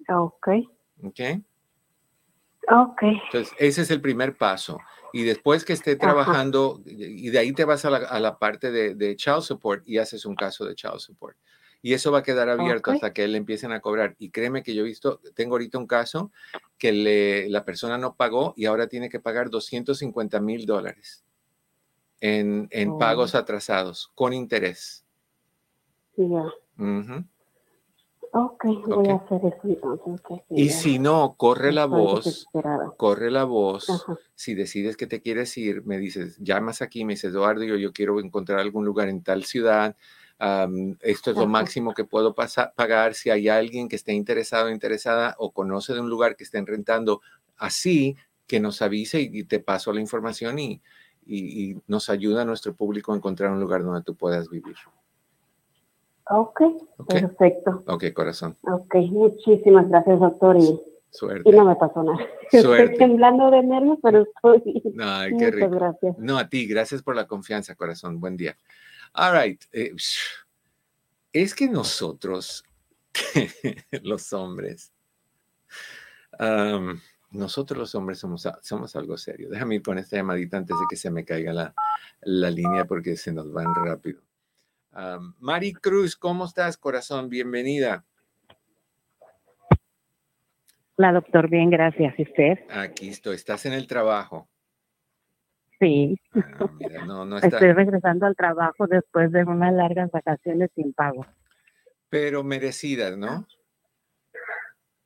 Ok. 0.07 0.47
Ok. 1.03 1.19
Ok. 2.69 3.01
Entonces, 3.01 3.53
ese 3.57 3.81
es 3.81 3.91
el 3.91 4.01
primer 4.01 4.37
paso. 4.37 4.79
Y 5.13 5.23
después 5.23 5.65
que 5.65 5.73
esté 5.73 5.95
trabajando, 5.95 6.81
y 6.85 7.29
de 7.31 7.39
ahí 7.39 7.53
te 7.53 7.65
vas 7.65 7.83
a 7.85 7.89
la, 7.89 8.39
parte 8.39 8.71
de, 8.71 8.95
de, 8.95 9.15
child 9.15 9.41
support 9.41 9.83
y 9.85 9.97
haces 9.97 10.25
un 10.25 10.35
caso 10.35 10.63
de 10.63 10.75
child 10.75 10.99
support 10.99 11.35
y 11.81 11.93
eso 11.93 12.11
va 12.11 12.19
a 12.19 12.23
quedar 12.23 12.49
abierto 12.49 12.91
hasta 12.91 13.13
que 13.13 13.27
le 13.27 13.37
empiecen 13.37 13.71
a 13.71 13.79
cobrar. 13.79 14.15
Y 14.19 14.29
créeme 14.29 14.63
que 14.63 14.75
yo 14.75 14.81
he 14.81 14.85
visto, 14.85 15.19
tengo 15.33 15.55
ahorita 15.55 15.77
un 15.77 15.87
caso 15.87 16.31
que 16.77 16.91
le, 16.91 17.49
la 17.49 17.65
persona 17.65 17.97
no 17.97 18.15
pagó 18.15 18.53
y 18.55 18.65
ahora 18.65 18.87
tiene 18.87 19.09
que 19.09 19.19
pagar 19.19 19.49
250 19.49 20.39
mil 20.41 20.65
dólares 20.65 21.23
en, 22.19 22.67
en 22.71 22.97
pagos 22.97 23.33
oh. 23.33 23.39
atrasados 23.39 24.11
con 24.13 24.33
interés. 24.33 25.05
Ya. 26.15 26.45
Ok, 28.33 28.63
voy 28.87 29.09
a 29.09 29.15
hacer 29.15 29.41
eso 29.45 29.59
entonces. 29.65 30.45
y 30.49 30.69
si 30.69 30.99
no, 30.99 31.35
corre 31.35 31.73
la 31.73 31.85
voz, 31.85 32.47
corre 32.95 33.29
la 33.29 33.43
voz. 33.43 34.05
Si 34.35 34.53
decides 34.53 34.95
que 34.95 35.05
te 35.05 35.21
quieres 35.21 35.57
ir, 35.57 35.85
me 35.85 35.97
dices, 35.97 36.37
llamas 36.37 36.81
aquí, 36.81 37.03
me 37.03 37.13
dices, 37.13 37.33
Eduardo, 37.33 37.63
yo, 37.63 37.75
yo 37.75 37.91
quiero 37.91 38.21
encontrar 38.21 38.59
algún 38.59 38.85
lugar 38.85 39.09
en 39.09 39.21
tal 39.21 39.43
ciudad, 39.43 39.97
esto 41.01 41.31
es 41.31 41.37
lo 41.37 41.45
máximo 41.47 41.93
que 41.93 42.03
puedo 42.03 42.33
pagar. 42.33 43.13
Si 43.13 43.29
hay 43.29 43.47
alguien 43.47 43.87
que 43.87 43.95
esté 43.95 44.13
interesado 44.13 44.71
interesada 44.71 45.35
o 45.37 45.51
conoce 45.51 45.93
de 45.93 45.99
un 45.99 46.09
lugar 46.09 46.35
que 46.35 46.43
estén 46.43 46.65
rentando 46.65 47.21
así, 47.57 48.15
que 48.47 48.59
nos 48.59 48.81
avise 48.81 49.21
y, 49.21 49.43
te 49.43 49.59
paso 49.59 49.93
la 49.93 50.01
información 50.01 50.57
y, 50.59 50.81
y, 51.25 51.77
nos 51.87 52.09
ayuda 52.09 52.41
a 52.41 52.45
nuestro 52.45 52.73
público 52.73 53.13
a 53.13 53.15
encontrar 53.15 53.51
un 53.51 53.59
lugar 53.59 53.83
donde 53.83 54.01
tú 54.01 54.15
puedas 54.15 54.49
vivir. 54.49 54.75
Ok, 56.29 56.61
perfecto. 57.07 57.83
Ok, 57.87 58.05
corazón. 58.13 58.57
Ok, 58.63 58.95
muchísimas 59.09 59.87
gracias, 59.89 60.19
doctor. 60.19 60.57
Y, 60.57 60.81
Suerte. 61.11 61.49
Y 61.49 61.51
no 61.51 61.65
me 61.65 61.75
pasó 61.75 62.03
nada. 62.03 62.25
Estoy 62.51 62.97
temblando 62.97 63.51
de 63.51 63.63
nervios, 63.63 63.97
pero 64.01 64.23
estoy. 64.23 64.81
No, 64.95 65.05
qué 65.37 65.51
Muchas 65.51 65.71
gracias. 65.71 66.17
No, 66.17 66.37
a 66.37 66.47
ti, 66.47 66.65
gracias 66.65 67.03
por 67.03 67.15
la 67.15 67.27
confianza, 67.27 67.75
corazón. 67.75 68.19
Buen 68.19 68.37
día. 68.37 68.55
All 69.13 69.33
right. 69.33 69.61
Eh, 69.71 69.93
es 71.33 71.55
que 71.55 71.67
nosotros, 71.67 72.63
los 74.03 74.33
hombres, 74.33 74.93
nosotros 77.31 77.77
los 77.77 77.95
hombres 77.95 78.19
somos, 78.19 78.47
somos 78.61 78.95
algo 78.95 79.17
serio. 79.17 79.49
Déjame 79.49 79.75
ir 79.75 79.81
con 79.81 79.97
esta 79.97 80.17
llamadita 80.17 80.57
antes 80.57 80.75
de 80.77 80.85
que 80.89 80.95
se 80.95 81.09
me 81.09 81.25
caiga 81.25 81.53
la, 81.53 81.73
la 82.21 82.49
línea 82.49 82.85
porque 82.85 83.15
se 83.17 83.31
nos 83.31 83.51
van 83.51 83.73
rápido. 83.75 84.21
Mari 85.39 85.73
Cruz, 85.73 86.15
¿cómo 86.15 86.45
estás, 86.45 86.77
corazón? 86.77 87.29
Bienvenida. 87.29 88.05
Hola, 90.97 91.13
doctor. 91.13 91.49
Bien, 91.49 91.69
gracias. 91.69 92.13
¿Y 92.19 92.23
usted? 92.23 92.59
Aquí 92.69 93.09
estoy. 93.09 93.35
¿Estás 93.35 93.65
en 93.65 93.73
el 93.73 93.87
trabajo? 93.87 94.50
Sí. 95.81 96.15
Ah, 96.35 97.39
Estoy 97.41 97.73
regresando 97.73 98.27
al 98.27 98.35
trabajo 98.35 98.85
después 98.85 99.31
de 99.31 99.43
unas 99.43 99.73
largas 99.73 100.11
vacaciones 100.11 100.69
sin 100.75 100.93
pago. 100.93 101.25
Pero 102.09 102.43
merecidas, 102.43 103.17
¿no? 103.17 103.47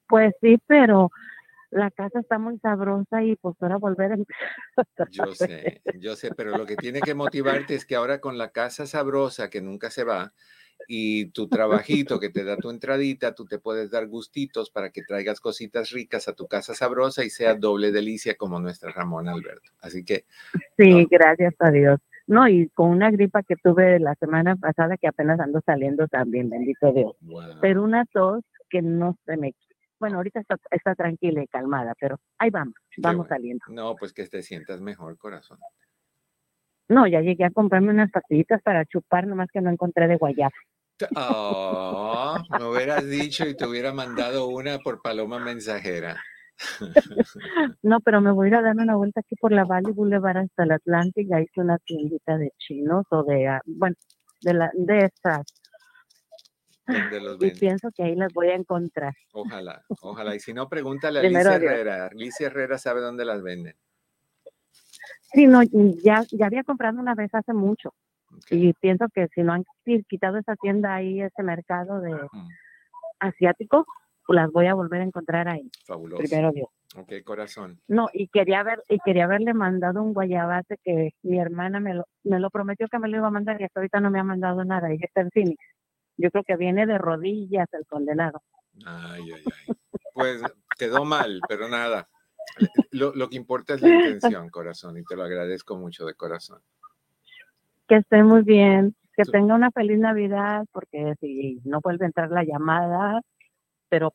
Pues 0.07 0.33
sí, 0.41 0.57
pero 0.67 1.11
la 1.71 1.89
casa 1.91 2.19
está 2.19 2.37
muy 2.37 2.59
sabrosa 2.59 3.23
y 3.23 3.37
pues 3.37 3.55
ahora 3.61 3.77
volver 3.77 4.11
a 4.11 4.15
empezar. 4.15 5.09
Yo 5.11 5.33
sé, 5.33 5.81
yo 5.97 6.15
sé, 6.17 6.31
pero 6.35 6.57
lo 6.57 6.65
que 6.65 6.75
tiene 6.75 6.99
que 6.99 7.13
motivarte 7.13 7.75
es 7.75 7.85
que 7.85 7.95
ahora 7.95 8.19
con 8.19 8.37
la 8.37 8.49
casa 8.49 8.85
sabrosa 8.85 9.49
que 9.49 9.61
nunca 9.61 9.89
se 9.89 10.03
va, 10.03 10.33
y 10.87 11.27
tu 11.31 11.47
trabajito 11.47 12.19
que 12.19 12.29
te 12.29 12.43
da 12.43 12.57
tu 12.57 12.69
entradita, 12.69 13.33
tú 13.33 13.45
te 13.45 13.59
puedes 13.59 13.91
dar 13.91 14.07
gustitos 14.07 14.69
para 14.69 14.91
que 14.91 15.03
traigas 15.03 15.39
cositas 15.39 15.91
ricas 15.91 16.27
a 16.27 16.33
tu 16.33 16.47
casa 16.47 16.73
sabrosa 16.73 17.23
y 17.23 17.29
sea 17.29 17.55
doble 17.55 17.91
delicia 17.91 18.35
como 18.35 18.59
nuestra 18.59 18.91
Ramón 18.91 19.27
Alberto. 19.27 19.71
Así 19.81 20.03
que... 20.03 20.25
Sí, 20.77 21.07
gracias 21.09 21.55
a 21.59 21.71
Dios. 21.71 21.99
No, 22.27 22.47
y 22.47 22.69
con 22.69 22.89
una 22.89 23.11
gripa 23.11 23.43
que 23.43 23.55
tuve 23.55 23.99
la 23.99 24.15
semana 24.15 24.55
pasada 24.55 24.97
que 24.97 25.07
apenas 25.07 25.39
ando 25.39 25.61
saliendo 25.65 26.07
también, 26.07 26.49
bendito 26.49 26.91
Dios. 26.91 27.15
Pero 27.61 27.83
una 27.83 28.05
tos 28.05 28.43
que 28.69 28.81
no 28.81 29.17
se 29.25 29.37
me... 29.37 29.53
Bueno, 29.99 30.17
ahorita 30.17 30.41
está, 30.41 30.57
está 30.71 30.95
tranquila 30.95 31.41
y 31.41 31.47
calmada, 31.47 31.93
pero 31.99 32.19
ahí 32.37 32.49
vamos, 32.49 32.75
vamos 32.97 33.27
saliendo. 33.27 33.63
No, 33.69 33.95
pues 33.95 34.11
que 34.11 34.25
te 34.27 34.41
sientas 34.41 34.81
mejor, 34.81 35.17
corazón. 35.17 35.57
No, 36.87 37.07
ya 37.07 37.21
llegué 37.21 37.45
a 37.45 37.51
comprarme 37.51 37.89
unas 37.89 38.11
pastillitas 38.11 38.61
para 38.61 38.85
chupar, 38.85 39.27
nomás 39.27 39.49
que 39.51 39.61
no 39.61 39.71
encontré 39.71 40.07
de 40.07 40.17
guayaba. 40.17 40.53
Oh, 41.15 42.37
me 42.57 42.65
hubieras 42.65 43.05
dicho 43.07 43.45
y 43.47 43.55
te 43.55 43.65
hubiera 43.65 43.91
mandado 43.93 44.47
una 44.47 44.79
por 44.79 45.01
paloma 45.01 45.39
mensajera. 45.39 46.21
No, 47.83 47.99
pero 47.99 48.21
me 48.21 48.31
voy 48.31 48.47
a 48.47 48.49
ir 48.49 48.55
a 48.55 48.61
dar 48.61 48.75
una 48.75 48.95
vuelta 48.95 49.19
aquí 49.19 49.35
por 49.35 49.51
la 49.51 49.65
Valley 49.65 49.91
Boulevard 49.91 50.37
hasta 50.37 50.63
el 50.63 50.71
Atlántico. 50.71 51.35
Ahí 51.35 51.45
una 51.57 51.77
tiendita 51.79 52.37
de 52.37 52.51
chinos 52.57 53.05
o 53.09 53.23
de, 53.23 53.47
ah, 53.47 53.61
bueno, 53.65 53.95
de, 54.41 54.53
la, 54.53 54.71
de 54.73 54.99
estas. 54.99 55.45
y 57.41 57.51
pienso 57.51 57.89
que 57.93 58.03
ahí 58.03 58.15
las 58.15 58.31
voy 58.33 58.47
a 58.47 58.55
encontrar. 58.55 59.13
Ojalá, 59.33 59.83
ojalá. 60.01 60.33
Y 60.33 60.39
si 60.39 60.53
no, 60.53 60.69
pregúntale 60.69 61.19
a 61.19 61.23
Alicia 61.23 61.55
Herrera. 61.55 62.05
Alicia 62.07 62.47
Herrera 62.47 62.77
sabe 62.77 63.01
dónde 63.01 63.25
las 63.25 63.43
venden. 63.43 63.75
Sí, 65.35 65.47
no, 65.47 65.61
ya, 66.01 66.23
ya 66.31 66.45
había 66.45 66.63
comprado 66.63 66.99
una 66.99 67.13
vez 67.13 67.29
hace 67.35 67.53
mucho. 67.53 67.93
Y 68.49 68.73
pienso 68.73 69.07
que 69.13 69.27
si 69.35 69.43
no 69.43 69.53
han 69.53 69.65
quitado 70.07 70.37
esa 70.37 70.55
tienda 70.55 70.95
ahí, 70.95 71.21
ese 71.21 71.43
mercado 71.43 71.99
de 71.99 72.15
asiático, 73.19 73.85
las 74.27 74.51
voy 74.51 74.67
a 74.67 74.73
volver 74.73 75.01
a 75.01 75.05
encontrar 75.05 75.47
ahí. 75.47 75.69
Fabuloso. 75.85 76.23
Primero 76.23 76.51
Dios. 76.51 76.67
Ok, 76.97 77.11
corazón. 77.23 77.81
No, 77.87 78.07
y 78.13 78.27
quería 78.29 78.63
ver, 78.63 78.81
y 78.87 78.99
quería 78.99 79.25
haberle 79.25 79.53
mandado 79.53 80.01
un 80.01 80.13
guayabate 80.13 80.77
que 80.83 81.11
mi 81.23 81.39
hermana 81.39 81.79
me 81.79 81.93
lo, 81.93 82.07
me 82.23 82.39
lo 82.39 82.49
prometió 82.49 82.87
que 82.87 82.99
me 82.99 83.09
lo 83.09 83.17
iba 83.17 83.27
a 83.27 83.31
mandar 83.31 83.59
y 83.59 83.65
hasta 83.65 83.81
ahorita 83.81 83.99
no 83.99 84.09
me 84.09 84.19
ha 84.19 84.23
mandado 84.23 84.63
nada. 84.63 84.89
Ella 84.89 85.05
está 85.05 85.21
en 85.21 85.31
Phoenix. 85.31 85.61
Yo 86.17 86.31
creo 86.31 86.43
que 86.43 86.55
viene 86.55 86.85
de 86.85 86.97
rodillas 86.97 87.67
el 87.73 87.85
condenado. 87.85 88.41
Ay, 88.85 89.23
ay, 89.33 89.43
ay. 89.45 89.75
Pues 90.13 90.41
quedó 90.77 91.03
mal, 91.03 91.41
pero 91.49 91.67
nada. 91.67 92.07
Lo, 92.91 93.13
lo 93.13 93.29
que 93.29 93.35
importa 93.35 93.73
es 93.73 93.81
la 93.81 93.89
intención, 93.89 94.49
corazón, 94.49 94.97
y 94.97 95.03
te 95.03 95.15
lo 95.15 95.23
agradezco 95.23 95.77
mucho 95.77 96.05
de 96.05 96.13
corazón. 96.13 96.61
Que 97.87 97.97
esté 97.97 98.23
muy 98.23 98.41
bien, 98.41 98.95
que 99.15 99.23
tenga 99.23 99.55
una 99.55 99.71
feliz 99.71 99.99
Navidad, 99.99 100.65
porque 100.71 101.15
si 101.19 101.59
no 101.63 101.79
vuelve 101.81 102.05
a 102.05 102.07
entrar 102.07 102.31
la 102.31 102.43
llamada, 102.43 103.21
pero 103.89 104.13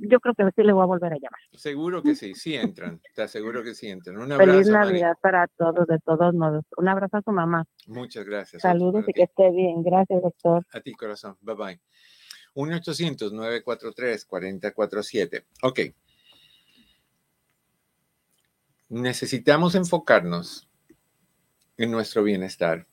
yo 0.00 0.20
creo 0.20 0.34
que 0.34 0.44
sí 0.54 0.62
le 0.62 0.72
voy 0.72 0.82
a 0.82 0.86
volver 0.86 1.12
a 1.12 1.16
llamar. 1.16 1.40
Seguro 1.52 2.02
que 2.02 2.14
sí, 2.14 2.34
sí 2.34 2.54
entran, 2.54 3.00
te 3.14 3.22
aseguro 3.22 3.62
que 3.62 3.74
sí 3.74 3.88
entran. 3.88 4.18
Un 4.18 4.32
abrazo. 4.32 4.52
Feliz 4.52 4.68
Navidad 4.68 5.16
para 5.20 5.46
todos, 5.46 5.86
de 5.86 5.98
todos 6.00 6.34
modos. 6.34 6.64
Un 6.76 6.88
abrazo 6.88 7.18
a 7.18 7.22
su 7.22 7.30
mamá. 7.30 7.64
Muchas 7.86 8.26
gracias. 8.26 8.62
Saludos 8.62 9.04
y 9.08 9.12
que 9.12 9.22
esté 9.22 9.50
bien. 9.50 9.82
Gracias, 9.82 10.22
doctor. 10.22 10.66
A 10.72 10.80
ti, 10.80 10.92
corazón. 10.94 11.36
Bye 11.40 11.54
bye. 11.54 11.80
1-800-943-4047. 12.54 15.44
Ok. 15.62 15.80
Necesitamos 18.92 19.74
enfocarnos 19.74 20.68
en 21.76 21.90
nuestro 21.90 22.22
bienestar, 22.22 22.86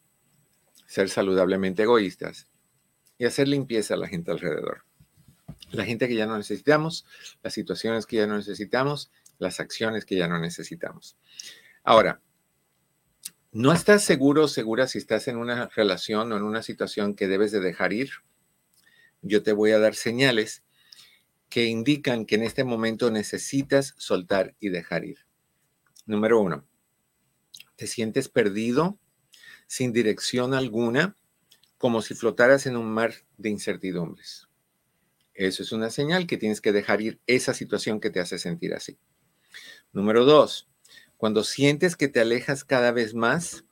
ser 0.88 1.10
saludablemente 1.10 1.84
egoístas 1.84 2.48
y 3.18 3.26
hacer 3.26 3.48
limpieza 3.48 3.94
a 3.94 3.98
la 3.98 4.08
gente 4.08 4.32
alrededor 4.32 4.86
la 5.72 5.86
gente 5.86 6.08
que 6.08 6.16
ya 6.16 6.26
no 6.26 6.38
necesitamos, 6.38 7.06
las 7.44 7.54
situaciones 7.54 8.06
que 8.06 8.18
ya 8.18 8.28
no 8.28 8.38
necesitamos, 8.38 9.12
las 9.38 9.60
acciones 9.60 10.06
que 10.06 10.16
ya 10.16 10.28
no 10.28 10.40
necesitamos. 10.40 11.18
Ahora, 11.84 12.22
¿no 13.52 13.72
estás 13.72 14.04
seguro 14.04 14.46
o 14.46 14.48
segura 14.48 14.88
si 14.88 14.98
estás 14.98 15.28
en 15.28 15.38
una 15.38 15.68
relación 15.68 16.32
o 16.32 16.38
en 16.38 16.44
una 16.44 16.64
situación 16.64 17.16
que 17.16 17.28
debes 17.28 17.52
de 17.52 17.60
dejar 17.60 17.94
ir? 17.94 18.12
Yo 19.22 19.44
te 19.44 19.54
voy 19.54 19.72
a 19.72 19.80
dar 19.80 19.96
señales 19.96 20.64
que 21.50 21.66
indican 21.66 22.26
que 22.26 22.36
en 22.36 22.44
este 22.44 22.64
momento 22.64 23.12
necesitas 23.12 23.96
soltar 23.98 24.56
y 24.60 24.70
dejar 24.70 25.06
ir. 25.06 25.29
Número 26.10 26.42
uno, 26.42 26.66
te 27.76 27.86
sientes 27.86 28.30
perdido, 28.30 28.98
sin 29.68 29.94
dirección 29.94 30.56
alguna, 30.56 31.16
como 31.78 32.02
si 32.02 32.16
flotaras 32.16 32.66
en 32.66 32.78
un 32.78 32.92
mar 32.92 33.14
de 33.38 33.50
incertidumbres. 33.50 34.48
Eso 35.36 35.62
es 35.62 35.72
una 35.72 35.92
señal 35.92 36.26
que 36.26 36.38
tienes 36.38 36.62
que 36.62 36.72
dejar 36.72 37.02
ir 37.02 37.20
esa 37.28 37.54
situación 37.54 38.00
que 38.00 38.10
te 38.10 38.20
hace 38.20 38.40
sentir 38.40 38.74
así. 38.74 38.98
Número 39.94 40.26
dos, 40.26 40.68
cuando 41.16 41.44
sientes 41.44 41.96
que 41.96 42.08
te 42.08 42.20
alejas 42.20 42.64
cada 42.64 42.92
vez 42.92 43.14
más 43.14 43.66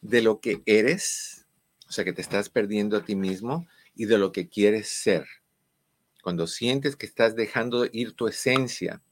de 0.00 0.22
lo 0.22 0.40
que 0.40 0.64
eres, 0.66 1.46
o 1.88 1.92
sea, 1.92 2.04
que 2.04 2.12
te 2.12 2.22
estás 2.22 2.48
perdiendo 2.48 2.96
a 2.96 3.04
ti 3.04 3.14
mismo 3.14 3.68
y 3.94 4.06
de 4.06 4.18
lo 4.18 4.32
que 4.32 4.48
quieres 4.48 4.88
ser. 4.88 5.24
Cuando 6.24 6.48
sientes 6.48 6.96
que 6.96 7.06
estás 7.06 7.36
dejando 7.36 7.86
ir 7.92 8.14
tu 8.14 8.26
esencia 8.26 9.04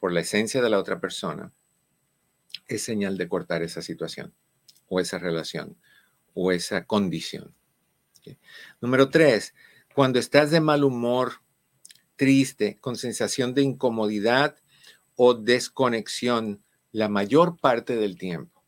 por 0.00 0.10
la 0.10 0.20
esencia 0.20 0.62
de 0.62 0.70
la 0.70 0.78
otra 0.78 0.98
persona, 0.98 1.52
es 2.76 2.84
señal 2.84 3.16
de 3.16 3.28
cortar 3.28 3.62
esa 3.62 3.82
situación 3.82 4.34
o 4.88 5.00
esa 5.00 5.18
relación 5.18 5.76
o 6.34 6.52
esa 6.52 6.84
condición. 6.84 7.54
Número 8.80 9.10
tres, 9.10 9.54
cuando 9.94 10.18
estás 10.18 10.50
de 10.50 10.60
mal 10.60 10.84
humor, 10.84 11.40
triste, 12.16 12.78
con 12.80 12.96
sensación 12.96 13.54
de 13.54 13.62
incomodidad 13.62 14.56
o 15.16 15.34
desconexión 15.34 16.62
la 16.92 17.08
mayor 17.08 17.58
parte 17.58 17.96
del 17.96 18.16
tiempo. 18.16 18.62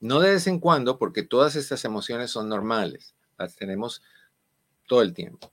No 0.00 0.20
de 0.20 0.32
vez 0.32 0.46
en 0.46 0.60
cuando, 0.60 0.98
porque 0.98 1.22
todas 1.22 1.56
estas 1.56 1.84
emociones 1.84 2.30
son 2.30 2.48
normales, 2.48 3.14
las 3.38 3.56
tenemos 3.56 4.02
todo 4.86 5.02
el 5.02 5.14
tiempo. 5.14 5.52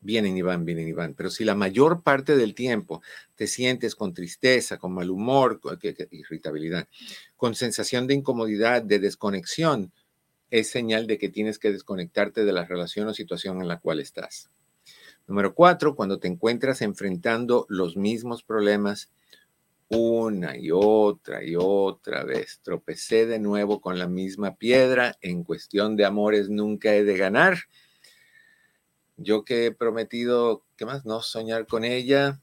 Vienen 0.00 0.36
y 0.36 0.42
van, 0.42 0.64
vienen 0.64 0.88
y 0.88 0.92
van. 0.92 1.14
Pero 1.14 1.30
si 1.30 1.44
la 1.44 1.54
mayor 1.54 2.02
parte 2.02 2.36
del 2.36 2.54
tiempo 2.54 3.02
te 3.34 3.46
sientes 3.46 3.94
con 3.94 4.14
tristeza, 4.14 4.78
con 4.78 4.92
mal 4.92 5.10
humor, 5.10 5.60
con 5.60 5.78
irritabilidad, 5.82 6.86
con 7.36 7.54
sensación 7.54 8.06
de 8.06 8.14
incomodidad, 8.14 8.82
de 8.82 9.00
desconexión, 9.00 9.92
es 10.50 10.70
señal 10.70 11.06
de 11.06 11.18
que 11.18 11.28
tienes 11.28 11.58
que 11.58 11.72
desconectarte 11.72 12.44
de 12.44 12.52
la 12.52 12.64
relación 12.64 13.08
o 13.08 13.14
situación 13.14 13.60
en 13.60 13.68
la 13.68 13.80
cual 13.80 14.00
estás. 14.00 14.50
Número 15.26 15.54
cuatro, 15.54 15.94
cuando 15.94 16.18
te 16.18 16.28
encuentras 16.28 16.80
enfrentando 16.80 17.66
los 17.68 17.96
mismos 17.96 18.42
problemas 18.42 19.10
una 19.88 20.56
y 20.56 20.70
otra 20.70 21.42
y 21.44 21.56
otra 21.56 22.24
vez. 22.24 22.60
Tropecé 22.62 23.26
de 23.26 23.38
nuevo 23.38 23.80
con 23.80 23.98
la 23.98 24.06
misma 24.06 24.56
piedra. 24.56 25.16
En 25.20 25.44
cuestión 25.44 25.96
de 25.96 26.04
amores 26.04 26.48
nunca 26.48 26.94
he 26.94 27.04
de 27.04 27.16
ganar. 27.16 27.58
Yo 29.18 29.44
que 29.44 29.66
he 29.66 29.72
prometido, 29.72 30.64
¿qué 30.76 30.86
más? 30.86 31.04
No 31.04 31.20
soñar 31.20 31.66
con 31.66 31.84
ella. 31.84 32.40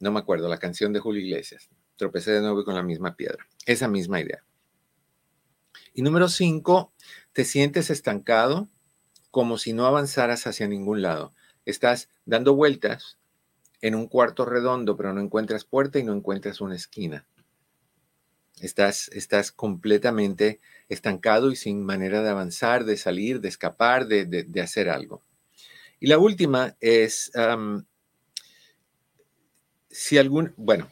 No 0.00 0.12
me 0.12 0.18
acuerdo, 0.18 0.48
la 0.48 0.58
canción 0.58 0.92
de 0.92 1.00
Julio 1.00 1.22
Iglesias. 1.22 1.70
Tropecé 1.96 2.32
de 2.32 2.40
nuevo 2.42 2.64
con 2.64 2.74
la 2.74 2.82
misma 2.82 3.16
piedra. 3.16 3.46
Esa 3.64 3.88
misma 3.88 4.20
idea. 4.20 4.44
Y 5.94 6.02
número 6.02 6.28
cinco, 6.28 6.92
te 7.32 7.44
sientes 7.44 7.88
estancado 7.88 8.68
como 9.30 9.56
si 9.56 9.72
no 9.72 9.86
avanzaras 9.86 10.46
hacia 10.46 10.68
ningún 10.68 11.00
lado. 11.00 11.32
Estás 11.64 12.10
dando 12.24 12.54
vueltas 12.54 13.18
en 13.80 13.94
un 13.94 14.06
cuarto 14.06 14.44
redondo, 14.44 14.96
pero 14.96 15.12
no 15.12 15.20
encuentras 15.20 15.64
puerta 15.64 15.98
y 15.98 16.04
no 16.04 16.12
encuentras 16.12 16.60
una 16.60 16.74
esquina. 16.74 17.26
Estás, 18.60 19.08
estás 19.08 19.52
completamente 19.52 20.60
estancado 20.88 21.50
y 21.50 21.56
sin 21.56 21.84
manera 21.84 22.22
de 22.22 22.30
avanzar, 22.30 22.84
de 22.84 22.96
salir, 22.96 23.40
de 23.40 23.48
escapar, 23.48 24.06
de, 24.06 24.62
hacer 24.62 24.88
algo. 24.88 25.22
Y 25.98 26.08
la 26.08 26.18
última 26.18 26.76
es, 26.80 27.32
si 29.88 30.18
algún, 30.18 30.52
bueno, 30.56 30.88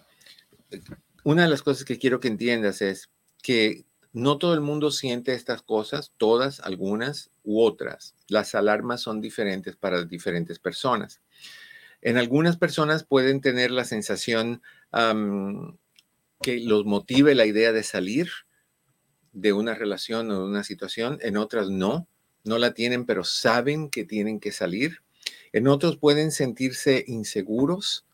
una 1.24 1.42
de 1.42 1.48
las 1.48 1.62
cosas 1.62 1.84
que 1.84 1.98
quiero 1.98 2.20
que 2.20 2.28
entiendas 2.28 2.82
es 2.82 3.11
que 3.42 3.84
no 4.12 4.38
todo 4.38 4.55
el 4.55 4.61
mundo 4.61 4.90
siente 4.90 5.34
estas 5.34 5.62
cosas, 5.62 6.12
todas, 6.16 6.61
algunas 6.61 7.30
u 7.42 7.61
otras. 7.61 8.14
Las 8.28 8.55
alarmas 8.55 9.00
son 9.00 9.20
diferentes 9.20 9.76
para 9.76 10.05
diferentes 10.05 10.59
personas. 10.59 11.20
En 12.00 12.16
algunas 12.16 12.57
personas 12.57 13.05
pueden 13.05 13.40
tener 13.40 13.70
la 13.70 13.84
sensación 13.84 14.62
que 16.42 16.61
los 16.61 16.84
motive 16.84 17.34
la 17.34 17.46
idea 17.46 17.72
de 17.72 17.82
salir 17.82 18.30
de 19.32 19.52
una 19.52 19.74
relación 19.74 20.30
o 20.30 20.40
de 20.40 20.44
una 20.44 20.62
situación, 20.62 21.18
en 21.22 21.36
otras 21.36 21.68
no, 21.68 22.07
no 22.45 22.59
la 22.59 22.74
tienen, 22.74 23.07
pero 23.07 23.24
saben 23.24 23.90
que 23.90 24.05
tienen 24.05 24.40
que 24.40 24.53
salir. 24.53 24.99
En 25.53 25.68
otros 25.68 25.97
pueden 25.97 26.30
sentirse 26.30 27.05
inseguros 27.07 28.07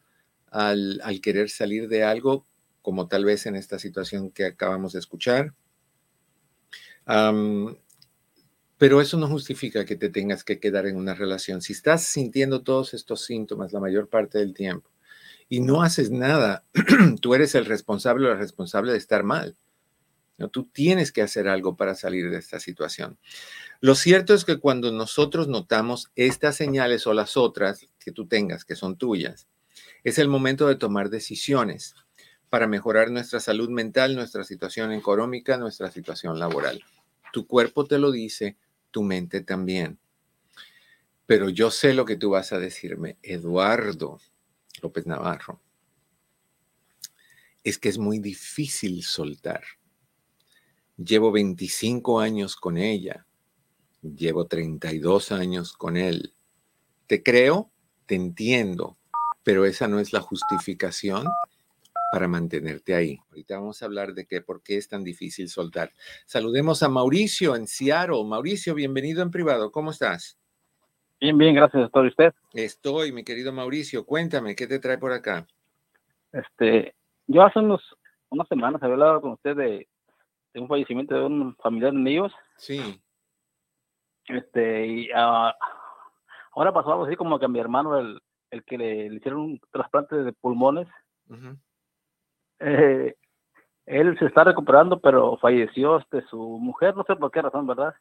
al, 0.51 1.01
al 1.05 1.20
querer 1.20 1.51
salir 1.51 1.89
de 1.89 2.05
algo, 2.05 2.47
como 2.83 3.09
tal 3.09 3.24
vez 3.24 3.47
en 3.47 3.57
esta 3.57 3.78
situación 3.78 4.31
que 4.31 4.47
acabamos 4.47 4.93
de 4.93 5.01
escuchar 5.01 5.55
pero 8.78 9.01
eso 9.01 9.18
no 9.18 9.28
justifica 9.28 9.85
que 9.85 9.97
te 9.97 10.09
tengas 10.09 10.45
que 10.45 10.59
quedar 10.59 10.87
en 10.87 10.97
una 10.97 11.14
relación. 11.14 11.61
Si 11.61 11.72
estás 11.72 12.05
sintiendo 12.05 12.62
todos 12.62 12.95
estos 12.95 13.24
síntomas 13.24 13.72
la 13.72 13.81
mayor 13.81 14.09
parte 14.09 14.39
del 14.39 14.55
tiempo 14.55 14.89
y 15.49 15.61
no 15.61 15.83
haces 15.83 16.11
nada, 16.11 16.64
tú 17.20 17.35
eres 17.35 17.55
el 17.55 17.66
responsable 17.66 18.26
o 18.26 18.31
la 18.31 18.37
responsable 18.37 18.93
de 18.93 18.99
estar 18.99 19.22
mal. 19.22 19.57
Tú 20.49 20.64
tienes 20.64 21.12
que 21.12 21.22
hacer 21.22 21.49
algo 21.49 21.76
para 21.76 21.95
salir 21.95 22.30
de 22.30 22.38
esta 22.38 22.61
situación. 22.61 23.18
Lo 23.80 23.95
cierto 23.95 24.34
es 24.34 24.45
que 24.45 24.59
cuando 24.59 24.93
nosotros 24.93 25.49
notamos 25.49 26.11
estas 26.16 26.57
señales 26.57 27.07
o 27.07 27.14
las 27.14 27.36
otras 27.36 27.88
que 27.99 28.12
tú 28.12 28.26
tengas, 28.26 28.64
que 28.64 28.76
son 28.76 28.97
tuyas, 28.97 29.49
es 30.05 30.18
el 30.18 30.28
momento 30.28 30.66
de 30.66 30.76
tomar 30.76 31.11
decisiones 31.11 31.95
para 32.49 32.66
mejorar 32.66 33.11
nuestra 33.11 33.41
salud 33.41 33.70
mental, 33.70 34.16
nuestra 34.16 34.45
situación 34.45 34.93
económica, 34.93 35.57
nuestra 35.57 35.91
situación 35.91 36.38
laboral. 36.38 36.82
Tu 37.32 37.47
cuerpo 37.47 37.84
te 37.84 37.99
lo 37.99 38.11
dice, 38.11 38.57
tu 38.91 39.03
mente 39.03 39.41
también. 39.41 39.99
Pero 41.26 41.49
yo 41.49 41.70
sé 41.70 41.95
lo 41.95 42.05
que 42.05 42.16
tú 42.16 42.30
vas 42.30 42.53
a 42.53 42.59
decirme, 42.59 43.18
Eduardo 43.22 44.20
López 44.82 45.07
Navarro. 45.07 45.61
Es 47.62 47.78
que 47.78 47.88
es 47.88 47.99
muy 47.99 48.18
difícil 48.18 49.05
soltar. 49.05 49.62
Llevo 51.03 51.32
25 51.32 52.20
años 52.20 52.57
con 52.57 52.76
ella. 52.76 53.24
Llevo 54.03 54.46
32 54.46 55.32
años 55.32 55.72
con 55.72 55.96
él. 55.96 56.34
Te 57.07 57.22
creo, 57.22 57.70
te 58.05 58.16
entiendo, 58.16 58.98
pero 59.42 59.64
esa 59.64 59.88
no 59.88 59.98
es 59.98 60.12
la 60.12 60.20
justificación 60.20 61.24
para 62.12 62.28
mantenerte 62.28 62.94
ahí. 62.94 63.18
Ahorita 63.30 63.57
vamos 63.57 63.80
a 63.80 63.86
hablar 63.86 64.12
de 64.12 64.26
que 64.26 64.42
por 64.42 64.62
qué 64.62 64.76
es 64.76 64.88
tan 64.88 65.03
difícil 65.03 65.48
soltar. 65.48 65.90
Saludemos 66.26 66.82
a 66.82 66.90
Mauricio 66.90 67.57
en 67.57 67.66
Seattle. 67.66 68.24
Mauricio, 68.26 68.74
bienvenido 68.74 69.22
en 69.22 69.30
privado. 69.30 69.72
¿Cómo 69.72 69.92
estás? 69.92 70.38
Bien, 71.18 71.38
bien, 71.38 71.55
gracias. 71.55 71.86
¿Estoy 71.86 72.09
usted? 72.09 72.34
Estoy, 72.53 73.11
mi 73.12 73.24
querido 73.24 73.55
Mauricio. 73.55 74.05
Cuéntame, 74.05 74.55
¿qué 74.55 74.66
te 74.66 74.78
trae 74.78 74.98
por 74.98 75.12
acá? 75.12 75.46
Este, 76.30 76.94
yo 77.26 77.42
hace 77.42 77.59
unos, 77.61 77.80
unas 78.28 78.46
semanas 78.48 78.82
había 78.82 78.94
hablado 78.94 79.22
con 79.22 79.32
usted 79.32 79.57
de, 79.57 79.88
un 80.55 80.68
fallecimiento 80.68 81.14
de 81.14 81.24
un 81.26 81.57
familiar 81.57 81.92
de 81.92 81.98
míos. 81.98 82.32
Sí. 82.57 83.01
Este, 84.26 84.86
y 84.86 85.11
uh, 85.12 85.53
ahora 86.53 86.72
pasó 86.72 86.92
algo 86.92 87.05
así 87.05 87.16
como 87.16 87.38
que 87.38 87.46
a 87.46 87.48
mi 87.48 87.59
hermano, 87.59 87.98
el, 87.98 88.20
el 88.51 88.64
que 88.64 88.78
le, 88.78 89.07
hicieron 89.07 89.40
un 89.40 89.61
trasplante 89.70 90.16
de 90.16 90.32
pulmones, 90.32 90.88
eh, 92.61 93.14
él 93.86 94.18
se 94.18 94.26
está 94.26 94.44
recuperando, 94.44 95.01
pero 95.01 95.36
falleció 95.38 95.98
este, 95.98 96.22
su 96.26 96.38
mujer, 96.38 96.96
no 96.96 97.05
sé 97.05 97.16
por 97.16 97.30
qué 97.30 97.42
razón, 97.42 97.66
¿verdad? 97.66 97.94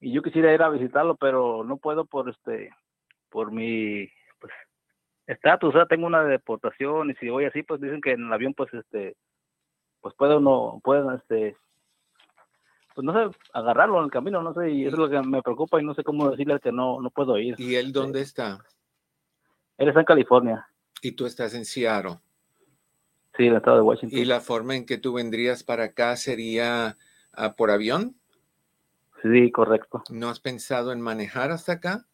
Y 0.00 0.12
yo 0.12 0.22
quisiera 0.22 0.52
ir 0.52 0.62
a 0.62 0.68
visitarlo, 0.68 1.16
pero 1.16 1.64
no 1.64 1.78
puedo 1.78 2.04
por 2.04 2.28
este, 2.28 2.70
por 3.30 3.50
mi 3.50 4.08
pues, 4.38 4.52
estatus, 5.26 5.70
o 5.70 5.78
sea, 5.78 5.86
tengo 5.86 6.06
una 6.06 6.24
deportación 6.24 7.10
y 7.10 7.14
si 7.14 7.28
voy 7.28 7.46
así, 7.46 7.62
pues 7.62 7.80
dicen 7.80 8.00
que 8.00 8.12
en 8.12 8.26
el 8.26 8.32
avión, 8.32 8.54
pues 8.54 8.72
este, 8.74 9.16
pues 10.06 10.14
puede 10.14 10.36
uno, 10.36 10.80
pueden 10.84 11.10
este, 11.16 11.56
pues 12.94 13.04
no 13.04 13.12
sé, 13.12 13.36
agarrarlo 13.52 13.98
en 13.98 14.04
el 14.04 14.10
camino, 14.12 14.40
no 14.40 14.54
sé, 14.54 14.70
y 14.70 14.86
eso 14.86 14.94
es 14.94 14.98
lo 15.00 15.10
que 15.10 15.28
me 15.28 15.42
preocupa 15.42 15.80
y 15.80 15.84
no 15.84 15.94
sé 15.94 16.04
cómo 16.04 16.30
decirle 16.30 16.60
que 16.60 16.70
no, 16.70 17.00
no 17.00 17.10
puedo 17.10 17.36
ir. 17.38 17.56
¿Y 17.58 17.74
él 17.74 17.90
dónde 17.90 18.20
está? 18.20 18.64
Él 19.76 19.88
está 19.88 19.98
en 19.98 20.06
California. 20.06 20.68
¿Y 21.02 21.10
tú 21.10 21.26
estás 21.26 21.54
en 21.54 21.64
Seattle? 21.64 22.20
Sí, 23.36 23.46
en 23.46 23.50
el 23.50 23.56
estado 23.56 23.78
de 23.78 23.82
Washington. 23.82 24.16
¿Y 24.16 24.24
la 24.26 24.38
forma 24.38 24.76
en 24.76 24.86
que 24.86 24.96
tú 24.96 25.12
vendrías 25.14 25.64
para 25.64 25.86
acá 25.86 26.14
sería 26.14 26.96
ah, 27.32 27.56
por 27.56 27.72
avión? 27.72 28.14
Sí, 29.22 29.50
correcto. 29.50 30.04
¿No 30.10 30.28
has 30.28 30.38
pensado 30.38 30.92
en 30.92 31.00
manejar 31.00 31.50
hasta 31.50 31.72
acá? 31.72 32.06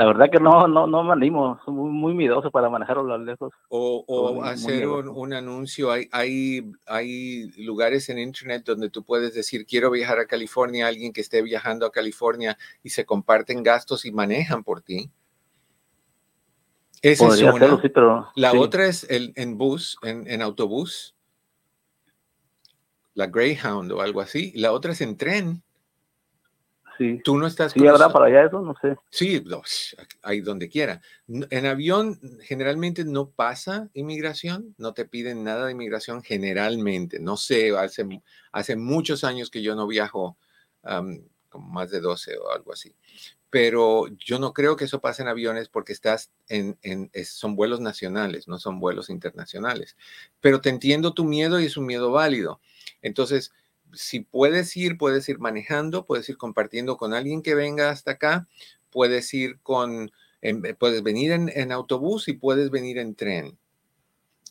La 0.00 0.06
verdad 0.06 0.30
que 0.30 0.40
no, 0.40 0.66
no, 0.66 0.86
no 0.86 1.04
me 1.04 1.12
animo, 1.12 1.60
soy 1.62 1.74
muy, 1.74 1.90
muy 1.90 2.14
miedoso 2.14 2.50
para 2.50 2.70
manejar 2.70 2.96
los 2.96 3.20
lejos. 3.20 3.52
O, 3.68 4.42
hacer 4.42 4.88
un, 4.88 5.34
anuncio, 5.34 5.92
hay, 5.92 6.08
hay, 6.10 6.72
hay 6.86 7.50
lugares 7.62 8.08
en 8.08 8.18
internet 8.18 8.62
donde 8.64 8.88
tú 8.88 9.04
puedes 9.04 9.34
decir, 9.34 9.66
quiero 9.66 9.90
viajar 9.90 10.18
a 10.18 10.24
California, 10.24 10.86
alguien 10.86 11.12
que 11.12 11.20
esté 11.20 11.42
viajando 11.42 11.84
a 11.84 11.92
California 11.92 12.56
y 12.82 12.88
se 12.88 13.04
comparten 13.04 13.62
gastos 13.62 14.06
y 14.06 14.10
manejan 14.10 14.64
por 14.64 14.80
ti. 14.80 15.10
Esa 17.02 17.26
es 17.26 17.42
una. 17.42 18.32
la 18.36 18.52
otra 18.54 18.86
es 18.86 19.04
el, 19.10 19.34
en 19.36 19.58
bus, 19.58 19.98
en, 20.00 20.26
en 20.30 20.40
autobús, 20.40 21.14
la 23.12 23.26
Greyhound 23.26 23.92
o 23.92 24.00
algo 24.00 24.22
así. 24.22 24.50
La 24.56 24.72
otra 24.72 24.92
es 24.92 25.02
en 25.02 25.18
tren. 25.18 25.62
Tú 27.24 27.38
no 27.38 27.46
estás... 27.46 27.72
Sí, 27.72 27.86
habrá 27.86 28.10
para 28.10 28.26
allá 28.26 28.44
eso, 28.44 28.60
no 28.60 28.74
sé. 28.80 28.94
Sí, 29.08 29.42
ahí 30.22 30.40
donde 30.42 30.68
quiera. 30.68 31.00
En 31.28 31.64
avión 31.66 32.20
generalmente 32.42 33.04
no 33.04 33.30
pasa 33.30 33.88
inmigración, 33.94 34.74
no 34.76 34.92
te 34.92 35.06
piden 35.06 35.42
nada 35.42 35.66
de 35.66 35.72
inmigración 35.72 36.22
generalmente. 36.22 37.18
No 37.18 37.38
sé, 37.38 37.74
hace, 37.76 38.06
hace 38.52 38.76
muchos 38.76 39.24
años 39.24 39.50
que 39.50 39.62
yo 39.62 39.74
no 39.74 39.86
viajo, 39.86 40.36
como 41.48 41.68
más 41.70 41.90
de 41.90 42.00
12 42.00 42.36
o 42.36 42.50
algo 42.50 42.72
así. 42.72 42.94
Pero 43.48 44.06
yo 44.08 44.38
no 44.38 44.52
creo 44.52 44.76
que 44.76 44.84
eso 44.84 45.00
pase 45.00 45.22
en 45.22 45.28
aviones 45.28 45.68
porque 45.68 45.94
estás 45.94 46.30
en, 46.48 46.78
en 46.82 47.10
son 47.24 47.56
vuelos 47.56 47.80
nacionales, 47.80 48.46
no 48.46 48.58
son 48.58 48.78
vuelos 48.78 49.08
internacionales. 49.08 49.96
Pero 50.40 50.60
te 50.60 50.68
entiendo 50.68 51.14
tu 51.14 51.24
miedo 51.24 51.58
y 51.60 51.64
es 51.64 51.78
un 51.78 51.86
miedo 51.86 52.12
válido. 52.12 52.60
Entonces, 53.00 53.52
si 53.94 54.20
puedes 54.20 54.76
ir, 54.76 54.98
puedes 54.98 55.28
ir 55.28 55.38
manejando, 55.38 56.06
puedes 56.06 56.28
ir 56.28 56.36
compartiendo 56.36 56.96
con 56.96 57.14
alguien 57.14 57.42
que 57.42 57.54
venga 57.54 57.90
hasta 57.90 58.12
acá, 58.12 58.48
puedes 58.90 59.32
ir 59.34 59.60
con, 59.62 60.10
puedes 60.78 61.02
venir 61.02 61.32
en, 61.32 61.72
autobús 61.72 62.28
y 62.28 62.34
puedes 62.34 62.70
venir 62.70 62.98
en 62.98 63.14
tren. 63.14 63.58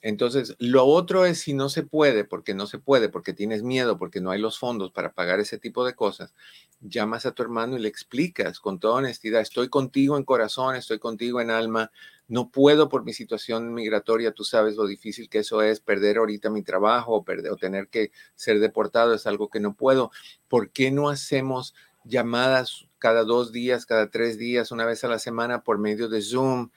Entonces, 0.01 0.55
lo 0.59 0.85
otro 0.85 1.25
es 1.25 1.41
si 1.41 1.53
no 1.53 1.67
se 1.67 1.83
puede, 1.83 2.23
porque 2.23 2.53
no 2.53 2.67
se 2.67 2.79
puede, 2.79 3.09
porque 3.09 3.33
tienes 3.33 3.63
miedo, 3.63 3.97
porque 3.97 4.21
no 4.21 4.31
hay 4.31 4.39
los 4.39 4.57
fondos 4.57 4.91
para 4.91 5.13
pagar 5.13 5.39
ese 5.41 5.57
tipo 5.57 5.85
de 5.85 5.93
cosas, 5.93 6.33
llamas 6.79 7.25
a 7.25 7.33
tu 7.33 7.43
hermano 7.43 7.77
y 7.77 7.81
le 7.81 7.89
explicas 7.89 8.59
con 8.59 8.79
toda 8.79 8.95
honestidad, 8.95 9.41
estoy 9.41 9.67
contigo 9.67 10.17
en 10.17 10.23
corazón, 10.23 10.75
estoy 10.75 10.99
contigo 10.99 11.41
en 11.41 11.51
alma, 11.51 11.91
no 12.29 12.49
puedo 12.49 12.87
por 12.87 13.03
mi 13.03 13.11
situación 13.11 13.73
migratoria, 13.73 14.31
tú 14.31 14.43
sabes 14.45 14.75
lo 14.75 14.85
difícil 14.85 15.29
que 15.29 15.39
eso 15.39 15.61
es, 15.61 15.81
perder 15.81 16.17
ahorita 16.17 16.49
mi 16.49 16.61
trabajo 16.63 17.13
o, 17.15 17.23
perder, 17.25 17.51
o 17.51 17.57
tener 17.57 17.89
que 17.89 18.11
ser 18.35 18.59
deportado 18.59 19.13
es 19.13 19.27
algo 19.27 19.49
que 19.49 19.59
no 19.59 19.73
puedo. 19.75 20.11
¿Por 20.47 20.71
qué 20.71 20.91
no 20.91 21.09
hacemos 21.09 21.73
llamadas 22.05 22.85
cada 22.99 23.23
dos 23.23 23.51
días, 23.51 23.85
cada 23.85 24.09
tres 24.09 24.37
días, 24.37 24.71
una 24.71 24.85
vez 24.85 25.03
a 25.03 25.07
la 25.07 25.19
semana 25.19 25.63
por 25.63 25.79
medio 25.79 26.07
de 26.07 26.21
Zoom? 26.21 26.69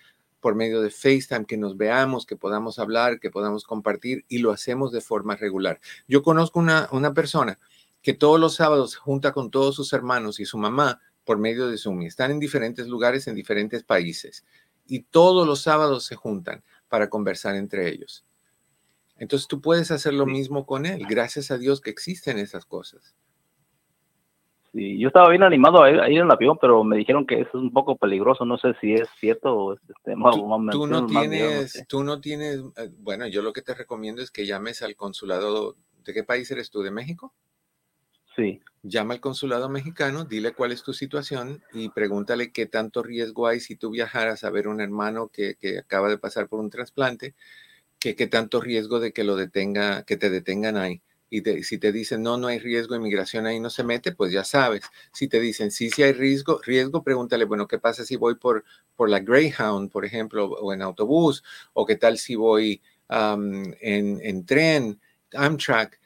Por 0.42 0.56
medio 0.56 0.82
de 0.82 0.90
FaceTime, 0.90 1.46
que 1.46 1.56
nos 1.56 1.78
veamos, 1.78 2.26
que 2.26 2.36
podamos 2.36 2.78
hablar, 2.78 3.20
que 3.20 3.30
podamos 3.30 3.64
compartir 3.64 4.26
y 4.28 4.38
lo 4.38 4.50
hacemos 4.50 4.92
de 4.92 5.00
forma 5.00 5.36
regular. 5.36 5.80
Yo 6.08 6.22
conozco 6.22 6.58
una, 6.58 6.88
una 6.90 7.14
persona 7.14 7.58
que 8.02 8.12
todos 8.12 8.38
los 8.38 8.56
sábados 8.56 8.90
se 8.90 8.98
junta 8.98 9.32
con 9.32 9.50
todos 9.52 9.76
sus 9.76 9.92
hermanos 9.92 10.40
y 10.40 10.44
su 10.44 10.58
mamá 10.58 11.00
por 11.24 11.38
medio 11.38 11.68
de 11.68 11.78
Zoom 11.78 12.02
y 12.02 12.06
están 12.06 12.32
en 12.32 12.40
diferentes 12.40 12.88
lugares, 12.88 13.28
en 13.28 13.36
diferentes 13.36 13.84
países 13.84 14.44
y 14.86 15.04
todos 15.04 15.46
los 15.46 15.62
sábados 15.62 16.04
se 16.04 16.16
juntan 16.16 16.64
para 16.88 17.08
conversar 17.08 17.54
entre 17.54 17.88
ellos. 17.88 18.26
Entonces 19.16 19.46
tú 19.46 19.60
puedes 19.60 19.92
hacer 19.92 20.12
lo 20.12 20.26
mismo 20.26 20.66
con 20.66 20.84
él. 20.86 21.06
Gracias 21.08 21.52
a 21.52 21.58
Dios 21.58 21.80
que 21.80 21.90
existen 21.90 22.38
esas 22.38 22.66
cosas. 22.66 23.14
Sí, 24.72 24.98
yo 24.98 25.08
estaba 25.08 25.28
bien 25.28 25.42
animado 25.42 25.82
a 25.82 25.90
ir, 25.90 26.00
en 26.00 26.24
el 26.24 26.30
avión, 26.30 26.56
pero 26.58 26.82
me 26.82 26.96
dijeron 26.96 27.26
que 27.26 27.40
eso 27.40 27.50
es 27.50 27.54
un 27.54 27.72
poco 27.72 27.96
peligroso. 27.96 28.46
No 28.46 28.56
sé 28.56 28.72
si 28.80 28.94
es 28.94 29.06
cierto 29.20 29.54
o 29.54 29.74
este, 29.74 30.14
tú, 30.70 30.86
no 30.86 31.06
tienes, 31.06 31.84
tú 31.88 32.02
no 32.02 32.20
tienes, 32.20 32.60
eh, 32.76 32.88
bueno, 32.98 33.26
yo 33.26 33.42
lo 33.42 33.52
que 33.52 33.60
te 33.60 33.74
recomiendo 33.74 34.22
es 34.22 34.30
que 34.30 34.46
llames 34.46 34.80
al 34.80 34.96
consulado. 34.96 35.76
¿De 36.04 36.14
qué 36.14 36.24
país 36.24 36.50
eres 36.50 36.70
tú? 36.70 36.82
¿De 36.82 36.90
México? 36.90 37.34
Sí. 38.34 38.62
Llama 38.82 39.12
al 39.12 39.20
consulado 39.20 39.68
mexicano, 39.68 40.24
dile 40.24 40.52
cuál 40.52 40.72
es 40.72 40.82
tu 40.82 40.94
situación 40.94 41.62
y 41.74 41.90
pregúntale 41.90 42.50
qué 42.50 42.64
tanto 42.64 43.02
riesgo 43.02 43.46
hay 43.46 43.60
si 43.60 43.76
tú 43.76 43.90
viajaras 43.90 44.42
a 44.42 44.50
ver 44.50 44.68
un 44.68 44.80
hermano 44.80 45.28
que, 45.28 45.54
que 45.56 45.78
acaba 45.78 46.08
de 46.08 46.16
pasar 46.16 46.48
por 46.48 46.60
un 46.60 46.70
trasplante, 46.70 47.34
que 47.98 48.16
qué 48.16 48.26
tanto 48.26 48.58
riesgo 48.60 49.00
de 49.00 49.12
que 49.12 49.22
lo 49.22 49.36
detenga, 49.36 50.02
que 50.04 50.16
te 50.16 50.30
detengan 50.30 50.78
ahí 50.78 51.02
y 51.32 51.62
si 51.62 51.78
te 51.78 51.92
dicen 51.92 52.22
no, 52.22 52.36
no 52.36 52.48
hay 52.48 52.58
riesgo, 52.58 52.94
inmigración 52.94 53.46
ahí 53.46 53.58
no 53.58 53.70
se 53.70 53.84
mete, 53.84 54.12
pues 54.12 54.32
ya 54.32 54.44
sabes. 54.44 54.82
Si 55.14 55.28
te 55.28 55.40
dicen 55.40 55.70
sí, 55.70 55.88
sí 55.88 56.02
hay 56.02 56.12
riesgo, 56.12 56.60
riesgo, 56.62 57.02
pregúntale, 57.02 57.46
bueno, 57.46 57.66
¿qué 57.66 57.78
pasa 57.78 58.04
si 58.04 58.16
voy 58.16 58.34
por, 58.34 58.64
por 58.96 59.08
la 59.08 59.18
Greyhound, 59.20 59.90
por 59.90 60.04
ejemplo, 60.04 60.44
o 60.50 60.74
en 60.74 60.82
autobús? 60.82 61.42
¿O 61.72 61.86
qué 61.86 61.96
tal 61.96 62.18
si 62.18 62.34
voy 62.34 62.82
en, 63.08 63.74
en, 63.80 64.44
tren, 64.44 65.00
Amtrak? 65.32 65.98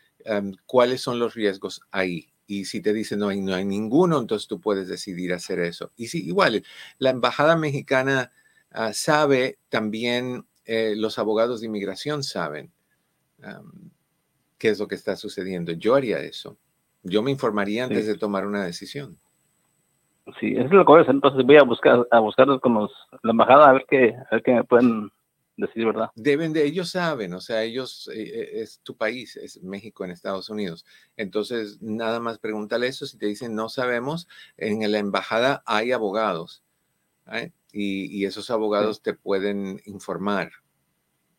¿Cuáles 0.65 1.01
son 1.01 1.19
los 1.19 1.35
riesgos 1.35 1.81
ahí? 1.91 2.33
Y 2.47 2.67
si 2.67 2.81
te 2.81 2.93
dicen 2.93 3.19
no 3.19 3.29
hay, 3.29 3.41
no 3.41 3.53
hay 3.53 3.65
ninguno, 3.65 4.21
entonces 4.21 4.47
tú 4.47 4.61
puedes 4.61 4.87
decidir 4.87 5.33
hacer 5.33 5.59
eso. 5.59 5.91
Y 5.97 6.07
sí, 6.07 6.25
igual, 6.25 6.63
la 6.99 7.11
embajada 7.11 7.57
mexicana 7.57 8.31
ah, 8.71 8.93
sabe, 8.93 9.59
también 9.71 10.47
eh, 10.67 10.95
los 10.97 11.19
abogados 11.19 11.61
de 11.61 11.67
inmigración 11.67 12.23
saben 12.23 12.73
qué 14.59 14.69
es 14.71 14.79
lo 14.79 14.89
que 14.89 14.95
está 14.95 15.17
sucediendo. 15.17 15.73
Yo 15.73 15.95
haría 15.95 16.19
eso. 16.21 16.57
Yo 17.03 17.23
me 17.23 17.31
informaría 17.31 17.85
antes 17.85 18.07
de 18.07 18.17
tomar 18.17 18.47
una 18.47 18.65
decisión. 18.65 19.19
Sí, 20.41 20.55
eso 20.55 20.65
es 20.65 20.73
lo 20.73 20.85
que 20.85 20.93
hacer. 20.95 21.15
Entonces 21.15 21.47
voy 21.47 21.57
a 21.57 21.63
buscar, 21.63 22.07
a 22.11 22.19
buscar 22.19 22.47
con 22.61 22.89
la 23.23 23.31
embajada 23.31 23.71
a 23.71 23.73
ver 23.73 23.87
qué, 23.89 24.15
a 24.15 24.35
ver 24.35 24.43
qué 24.43 24.55
me 24.55 24.65
pueden 24.65 25.11
decir, 25.57 25.87
¿verdad? 25.87 26.11
Deben 26.17 26.53
de, 26.53 26.65
ellos 26.65 26.91
saben, 26.91 27.33
o 27.35 27.41
sea, 27.41 27.63
ellos, 27.63 28.11
eh, 28.13 28.23
eh, 28.23 28.51
es 28.63 28.81
tu 28.81 28.97
país, 28.97 29.37
es 29.37 29.63
México 29.63 30.05
en 30.05 30.11
Estados 30.11 30.51
Unidos. 30.51 30.85
Entonces, 31.17 31.81
nada 31.81 32.21
más 32.21 32.39
pregúntale 32.39 32.89
eso. 32.89 33.07
Si 33.07 33.19
te 33.19 33.27
dicen 33.27 33.55
no 33.55 33.69
sabemos, 33.69 34.29
en 34.57 34.91
la 34.91 34.99
embajada 34.99 35.63
hay 35.65 35.93
abogados. 35.93 36.63
¿eh? 37.33 37.53
Y, 37.73 38.25
esos 38.25 38.51
abogados 38.51 39.03
te 39.03 39.15
pueden 39.15 39.81
informar 39.85 40.51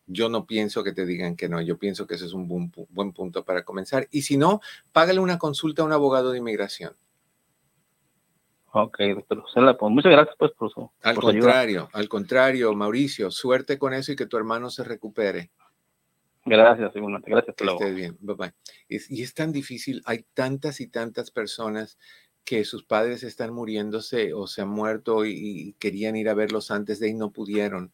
yo 0.07 0.29
no 0.29 0.45
pienso 0.45 0.83
que 0.83 0.93
te 0.93 1.05
digan 1.05 1.35
que 1.35 1.49
no, 1.49 1.61
yo 1.61 1.77
pienso 1.77 2.07
que 2.07 2.15
ese 2.15 2.25
es 2.25 2.33
un 2.33 2.47
buen, 2.47 3.13
punto 3.13 3.43
para 3.45 3.63
comenzar. 3.63 4.07
Y 4.09 4.23
si 4.23 4.37
no, 4.37 4.61
págale 4.91 5.19
una 5.19 5.37
consulta 5.37 5.81
a 5.81 5.85
un 5.85 5.91
abogado 5.91 6.31
de 6.31 6.39
inmigración. 6.39 6.95
Ok, 8.71 8.99
doctor. 9.15 9.43
Muchas 9.89 10.11
gracias 10.11 10.35
pues, 10.37 10.51
por 10.51 10.71
su 10.71 10.89
Al 11.01 11.15
contrario, 11.15 11.89
al 11.93 12.09
contrario, 12.09 12.73
Mauricio, 12.73 13.31
suerte 13.31 13.77
con 13.77 13.93
eso 13.93 14.11
y 14.11 14.15
que 14.15 14.25
tu 14.25 14.37
hermano 14.37 14.69
se 14.69 14.83
recupere. 14.83 15.51
Gracias, 16.45 16.95
igualmente. 16.95 17.29
Gracias. 17.29 17.55
Que 17.55 17.65
estés 17.65 17.95
bien. 17.95 18.17
Bye 18.21 18.35
bye. 18.35 18.53
y 18.87 19.21
es 19.21 19.33
tan 19.33 19.51
difícil, 19.51 20.01
hay 20.05 20.25
tantas 20.33 20.79
y 20.79 20.87
tantas 20.87 21.31
personas 21.31 21.97
que 22.45 22.63
sus 22.63 22.85
padres 22.85 23.23
están 23.23 23.53
muriéndose 23.53 24.33
o 24.33 24.47
se 24.47 24.61
han 24.61 24.69
muerto 24.69 25.25
y 25.25 25.75
querían 25.79 26.15
ir 26.15 26.29
a 26.29 26.33
verlos 26.33 26.71
antes 26.71 26.97
de 26.97 27.09
y 27.09 27.13
no 27.13 27.31
pudieron 27.31 27.91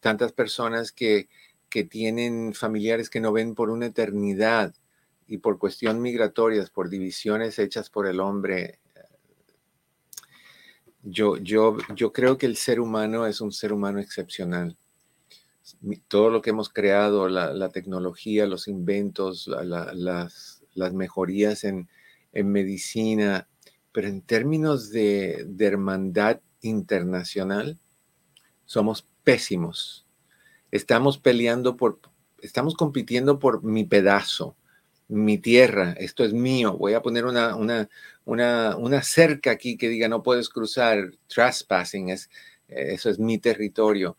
tantas 0.00 0.32
personas 0.32 0.92
que, 0.92 1.28
que 1.68 1.84
tienen 1.84 2.54
familiares 2.54 3.10
que 3.10 3.20
no 3.20 3.32
ven 3.32 3.54
por 3.54 3.70
una 3.70 3.86
eternidad 3.86 4.74
y 5.26 5.38
por 5.38 5.58
cuestión 5.58 6.00
migratorias, 6.00 6.70
por 6.70 6.88
divisiones 6.88 7.58
hechas 7.58 7.90
por 7.90 8.06
el 8.06 8.20
hombre, 8.20 8.78
Yo, 11.02 11.36
yo, 11.36 11.76
yo 11.94 12.12
creo 12.12 12.36
que 12.36 12.46
el 12.46 12.56
ser 12.56 12.80
humano 12.80 13.26
es 13.26 13.40
un 13.40 13.52
ser 13.52 13.72
humano 13.72 14.00
excepcional. 14.00 14.76
Todo 16.08 16.30
lo 16.30 16.42
que 16.42 16.50
hemos 16.50 16.68
creado, 16.68 17.28
la, 17.28 17.68
tecnología, 17.68 18.46
los 18.46 18.66
inventos, 18.66 19.46
las, 19.46 20.62
las, 20.74 20.92
mejorías 20.94 21.62
en, 21.64 21.88
en, 22.32 22.50
medicina, 22.50 23.48
pero 23.92 24.08
en 24.08 24.20
términos 24.20 24.90
de, 24.90 25.44
de 25.46 25.66
hermandad 25.66 26.40
internacional, 26.60 27.78
somos 28.64 29.06
pésimos. 29.26 30.06
Estamos 30.70 31.18
peleando 31.18 31.76
por, 31.76 31.98
estamos 32.40 32.76
compitiendo 32.76 33.40
por 33.40 33.64
mi 33.64 33.82
pedazo, 33.82 34.54
mi 35.08 35.36
tierra, 35.36 35.94
esto 35.98 36.24
es 36.24 36.32
mío, 36.32 36.76
voy 36.76 36.94
a 36.94 37.02
poner 37.02 37.24
una, 37.24 37.56
una, 37.56 37.88
una, 38.24 38.76
una 38.76 39.02
cerca 39.02 39.50
aquí 39.50 39.76
que 39.76 39.88
diga 39.88 40.08
no 40.08 40.22
puedes 40.22 40.48
cruzar, 40.48 41.10
trespassing, 41.26 42.10
es, 42.10 42.30
eso 42.68 43.10
es 43.10 43.18
mi 43.18 43.38
territorio. 43.38 44.16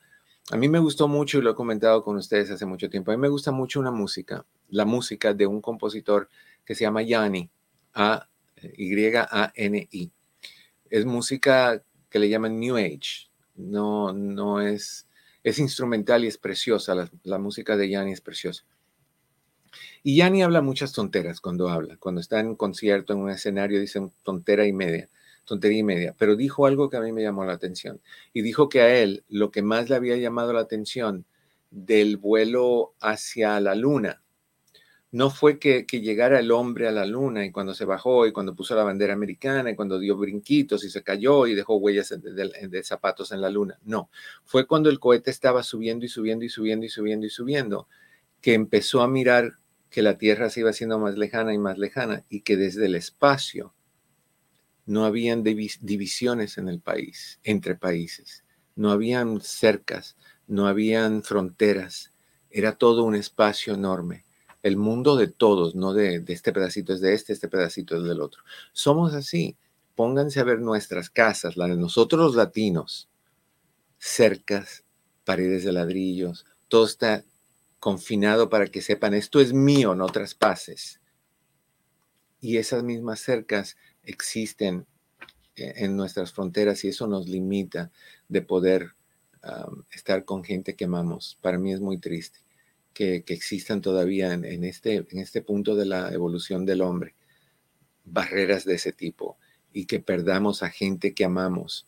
A 0.52 0.58
mí 0.58 0.68
me 0.68 0.80
gustó 0.80 1.08
mucho 1.08 1.38
y 1.38 1.42
lo 1.42 1.52
he 1.52 1.56
comentado 1.56 2.04
con 2.04 2.18
ustedes 2.18 2.52
hace 2.52 2.66
mucho 2.66 2.90
tiempo. 2.90 3.12
A 3.12 3.16
mí 3.16 3.22
me 3.22 3.30
gusta 3.30 3.52
mucho 3.52 3.80
una 3.80 3.92
música, 3.92 4.46
la 4.70 4.84
música 4.84 5.34
de 5.34 5.48
un 5.48 5.62
compositor 5.62 6.28
que 6.66 6.76
se 6.76 6.84
llama 6.84 7.02
Yanni, 7.02 7.50
A 7.94 8.28
Y 8.78 9.16
A 9.16 9.54
N 9.56 9.88
I. 9.90 10.12
Es 10.90 11.06
música 11.06 11.82
que 12.10 12.20
le 12.20 12.28
llaman 12.28 12.60
New 12.60 12.76
Age. 12.76 13.27
No, 13.58 14.14
no 14.14 14.62
es, 14.62 15.08
es 15.44 15.60
instrumental 15.60 16.24
y 16.24 16.28
es 16.28 16.38
preciosa. 16.38 16.96
La, 16.96 17.12
la 17.24 17.38
música 17.38 17.76
de 17.76 17.90
Yanni 17.90 18.14
es 18.14 18.22
preciosa. 18.22 18.64
Y 20.04 20.18
Yanni 20.18 20.44
habla 20.44 20.62
muchas 20.62 20.94
tonteras 20.94 21.42
cuando 21.42 21.70
habla. 21.70 21.98
Cuando 21.98 22.22
está 22.22 22.40
en 22.40 22.56
concierto, 22.56 23.14
en 23.14 23.20
un 23.20 23.30
escenario, 23.30 23.80
dice 23.80 24.10
tontera 24.24 24.66
y 24.66 24.74
media, 24.74 25.10
tontería 25.44 25.80
y 25.80 25.84
media. 25.84 26.16
Pero 26.18 26.36
dijo 26.36 26.66
algo 26.66 26.90
que 26.90 26.98
a 26.98 27.02
mí 27.02 27.12
me 27.12 27.24
llamó 27.24 27.44
la 27.46 27.54
atención. 27.54 28.00
Y 28.34 28.42
dijo 28.42 28.70
que 28.70 28.82
a 28.82 28.96
él 28.96 29.24
lo 29.28 29.52
que 29.52 29.62
más 29.62 29.90
le 29.90 29.96
había 29.96 30.18
llamado 30.18 30.54
la 30.54 30.62
atención 30.62 31.26
del 31.70 32.18
vuelo 32.18 32.94
hacia 33.02 33.60
la 33.60 33.76
luna 33.76 34.22
no 35.12 35.30
fue 35.30 35.58
que, 35.58 35.86
llegara 35.90 36.40
el 36.40 36.52
hombre 36.52 36.88
a 36.88 36.92
la 36.92 37.06
luna 37.06 37.46
y 37.46 37.52
cuando 37.52 37.74
se 37.74 37.86
bajó 37.86 38.28
y 38.28 38.34
cuando 38.34 38.56
puso 38.56 38.76
la 38.76 38.84
bandera 38.84 39.14
americana 39.14 39.72
y 39.72 39.76
cuando 39.76 40.00
dio 40.00 40.18
brinquitos 40.18 40.84
y 40.84 40.90
se 40.90 41.02
cayó 41.02 41.48
y 41.48 41.56
dejó 41.56 41.78
huellas 41.78 42.10
de, 42.10 42.84
zapatos 42.84 43.32
en 43.32 43.42
la 43.42 43.50
luna. 43.50 43.80
No, 43.84 44.10
fue 44.44 44.68
cuando 44.68 44.90
el 44.90 45.00
cohete 45.00 45.32
estaba 45.32 45.64
subiendo 45.64 46.06
y 46.06 46.10
subiendo 46.10 46.44
y 46.44 46.50
subiendo 46.50 46.86
y 46.86 46.90
subiendo 46.90 47.26
y 47.26 47.30
subiendo 47.30 47.88
que 48.42 48.54
empezó 48.54 49.02
a 49.02 49.08
mirar 49.08 49.54
que 49.90 50.02
la 50.02 50.18
Tierra 50.18 50.50
se 50.50 50.60
iba 50.60 50.72
haciendo 50.72 51.00
más 51.00 51.18
lejana 51.18 51.54
y 51.54 51.58
más 51.58 51.78
lejana 51.78 52.26
y 52.30 52.42
que 52.42 52.58
desde 52.58 52.86
el 52.86 52.96
espacio 52.96 53.74
no 54.86 55.06
habían 55.06 55.44
divisiones 55.44 56.58
en 56.58 56.70
el 56.70 56.80
país, 56.80 57.40
entre 57.44 57.76
países, 57.76 58.46
no 58.76 58.92
habían 58.92 59.42
cercas, 59.42 60.16
no 60.48 60.68
habían 60.68 61.24
fronteras, 61.24 62.14
era 62.50 62.74
todo 62.74 63.04
un 63.04 63.16
espacio 63.16 63.74
enorme. 63.74 64.27
El 64.64 64.78
mundo 64.78 65.16
de 65.16 65.28
todos, 65.28 65.76
no 65.76 65.94
de, 65.94 66.24
este 66.28 66.52
pedacito 66.52 66.94
es 66.94 67.02
de 67.02 67.14
este, 67.14 67.34
este 67.34 67.48
pedacito 67.48 67.98
es 67.98 68.04
del 68.04 68.22
otro. 68.22 68.44
Somos 68.74 69.14
así. 69.14 69.58
Pónganse 69.96 70.40
a 70.40 70.44
ver 70.44 70.60
nuestras 70.60 71.10
casas, 71.10 71.58
la 71.58 71.68
de 71.68 71.76
nosotros 71.76 72.22
los 72.22 72.36
latinos, 72.36 73.10
cercas, 73.98 74.84
paredes 75.26 75.64
de 75.64 75.72
ladrillos, 75.72 76.46
todo 76.68 76.86
está 76.86 77.24
confinado 77.80 78.48
para 78.50 78.68
que 78.68 78.82
sepan, 78.82 79.16
esto 79.16 79.40
es 79.40 79.54
mío, 79.54 79.96
no 79.96 80.06
traspases. 80.06 81.02
Y 82.40 82.58
esas 82.58 82.84
mismas 82.84 83.22
cercas 83.22 83.76
existen 84.04 84.86
e-, 85.56 85.74
en 85.84 85.96
nuestras 85.96 86.32
fronteras 86.32 86.84
y 86.84 86.90
eso 86.90 87.08
nos 87.08 87.28
limita 87.28 87.92
de 88.28 88.42
poder 88.44 88.94
estar 89.92 90.26
con 90.26 90.44
gente 90.44 90.76
que 90.76 90.86
amamos. 90.86 91.38
Para 91.42 91.58
mí 91.58 91.72
es 91.72 91.80
muy 91.80 91.98
triste 91.98 92.47
que, 92.98 93.24
existan 93.28 93.80
todavía 93.80 94.34
en, 94.34 94.64
este, 94.64 95.06
en 95.08 95.20
este 95.20 95.44
punto 95.44 95.76
de 95.76 95.86
la 95.86 96.12
evolución 96.12 96.66
del 96.66 96.82
hombre 96.82 97.14
barreras 98.06 98.66
de 98.66 98.74
ese 98.74 98.92
tipo 98.92 99.38
y 99.72 99.86
que 99.86 100.00
perdamos 100.00 100.64
a 100.64 100.70
gente 100.70 101.14
que 101.14 101.24
amamos 101.24 101.86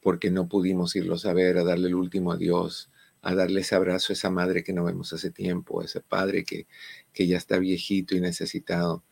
porque 0.00 0.32
no 0.32 0.48
pudimos 0.48 0.96
irlos 0.96 1.24
a 1.24 1.32
ver, 1.32 1.56
a 1.56 1.62
darle 1.62 1.86
el 1.86 1.94
último 1.94 2.32
adiós, 2.32 2.90
a 3.20 3.36
darle 3.36 3.60
ese 3.60 3.76
abrazo 3.76 4.12
a 4.12 4.14
esa 4.14 4.30
madre 4.30 4.64
que 4.64 4.72
no 4.72 4.82
vemos 4.82 5.12
hace 5.12 5.30
tiempo, 5.30 5.80
a 5.80 5.84
ese 5.84 6.00
padre 6.00 6.42
que, 6.42 6.66
que 7.12 7.28
ya 7.28 7.36
está 7.36 7.58
viejito 7.58 8.16
y 8.16 8.20
necesitado, 8.20 9.04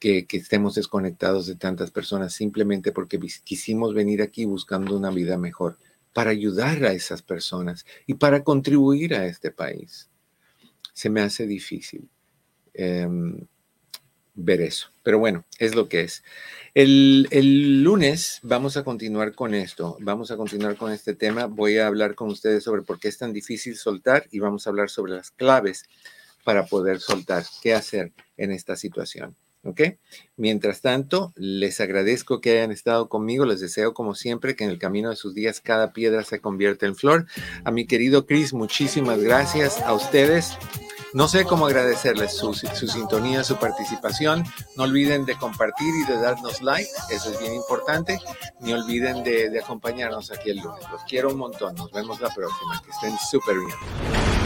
que, 0.00 0.26
que, 0.26 0.38
estemos 0.38 0.74
desconectados 0.74 1.46
de 1.46 1.54
tantas 1.54 1.92
personas 1.92 2.32
simplemente 2.32 2.90
porque 2.90 3.20
quisimos 3.44 3.94
venir 3.94 4.22
aquí 4.22 4.44
buscando 4.44 4.96
una 4.96 5.10
vida 5.10 5.38
mejor, 5.38 5.78
para 6.12 6.30
ayudar 6.30 6.82
a 6.84 6.92
esas 6.92 7.22
personas 7.22 7.86
y 8.06 8.14
para 8.14 8.42
contribuir 8.42 9.14
a 9.14 9.26
este 9.26 9.52
país. 9.52 10.10
Se 10.96 11.10
me 11.10 11.20
hace 11.20 11.46
difícil. 11.46 12.08
Em, 12.72 13.46
ver 14.34 14.62
eso. 14.62 14.88
Pero 15.02 15.18
bueno, 15.18 15.44
es 15.58 15.74
lo 15.74 15.90
que 15.90 16.00
es. 16.00 16.24
El, 16.72 17.28
el, 17.30 17.82
lunes 17.82 18.40
vamos 18.42 18.78
a 18.78 18.82
continuar 18.82 19.34
con 19.34 19.54
esto, 19.54 19.98
vamos 20.00 20.30
a 20.30 20.38
continuar 20.38 20.76
con 20.78 20.92
este 20.92 21.14
tema. 21.14 21.44
Voy 21.44 21.76
a 21.76 21.86
hablar 21.86 22.14
con 22.14 22.30
ustedes 22.30 22.64
sobre 22.64 22.80
por 22.80 22.98
qué 22.98 23.08
es 23.08 23.18
tan 23.18 23.34
difícil 23.34 23.76
soltar 23.76 24.26
y 24.30 24.38
vamos 24.38 24.66
a 24.66 24.70
hablar 24.70 24.88
sobre 24.88 25.12
las 25.12 25.30
claves 25.30 25.84
para 26.44 26.64
poder 26.64 26.98
soltar, 26.98 27.44
qué 27.62 27.74
hacer 27.74 28.12
en 28.38 28.52
esta 28.52 28.74
situación. 28.74 29.36
¿Ok? 29.66 29.80
Mientras 30.36 30.80
tanto, 30.80 31.32
les 31.34 31.80
agradezco 31.80 32.40
que 32.40 32.52
hayan 32.52 32.70
estado 32.70 33.08
conmigo. 33.08 33.44
Les 33.46 33.60
deseo, 33.60 33.94
como 33.94 34.14
siempre, 34.14 34.54
que 34.54 34.64
en 34.64 34.70
el 34.70 34.78
camino 34.78 35.10
de 35.10 35.16
sus 35.16 35.34
días 35.34 35.60
cada 35.60 35.92
piedra 35.92 36.22
se 36.22 36.40
convierta 36.40 36.86
en 36.86 36.94
flor. 36.94 37.26
A 37.64 37.70
mi 37.70 37.86
querido 37.86 38.26
Chris, 38.26 38.52
muchísimas 38.52 39.20
gracias. 39.20 39.80
A 39.82 39.92
ustedes, 39.92 40.56
no 41.14 41.26
sé 41.26 41.44
cómo 41.44 41.66
agradecerles 41.66 42.32
su, 42.32 42.54
sintonía, 42.54 43.42
su 43.42 43.56
participación. 43.56 44.44
No 44.76 44.84
olviden 44.84 45.24
de 45.24 45.34
compartir 45.34 45.92
y 45.94 46.12
de 46.12 46.20
darnos 46.20 46.62
like, 46.62 46.90
eso 47.10 47.32
es 47.32 47.40
bien 47.40 47.54
importante. 47.54 48.20
Ni 48.60 48.72
olviden 48.72 49.24
de, 49.24 49.50
de 49.50 49.58
acompañarnos 49.58 50.30
aquí 50.30 50.50
el 50.50 50.58
lunes. 50.58 50.84
Los 50.92 51.02
quiero 51.08 51.30
un 51.30 51.38
montón. 51.38 51.74
Nos 51.74 51.90
vemos 51.90 52.20
la 52.20 52.32
próxima. 52.32 52.80
Que 52.84 52.90
estén 52.90 53.18
súper 53.30 53.56
bien. 53.56 54.45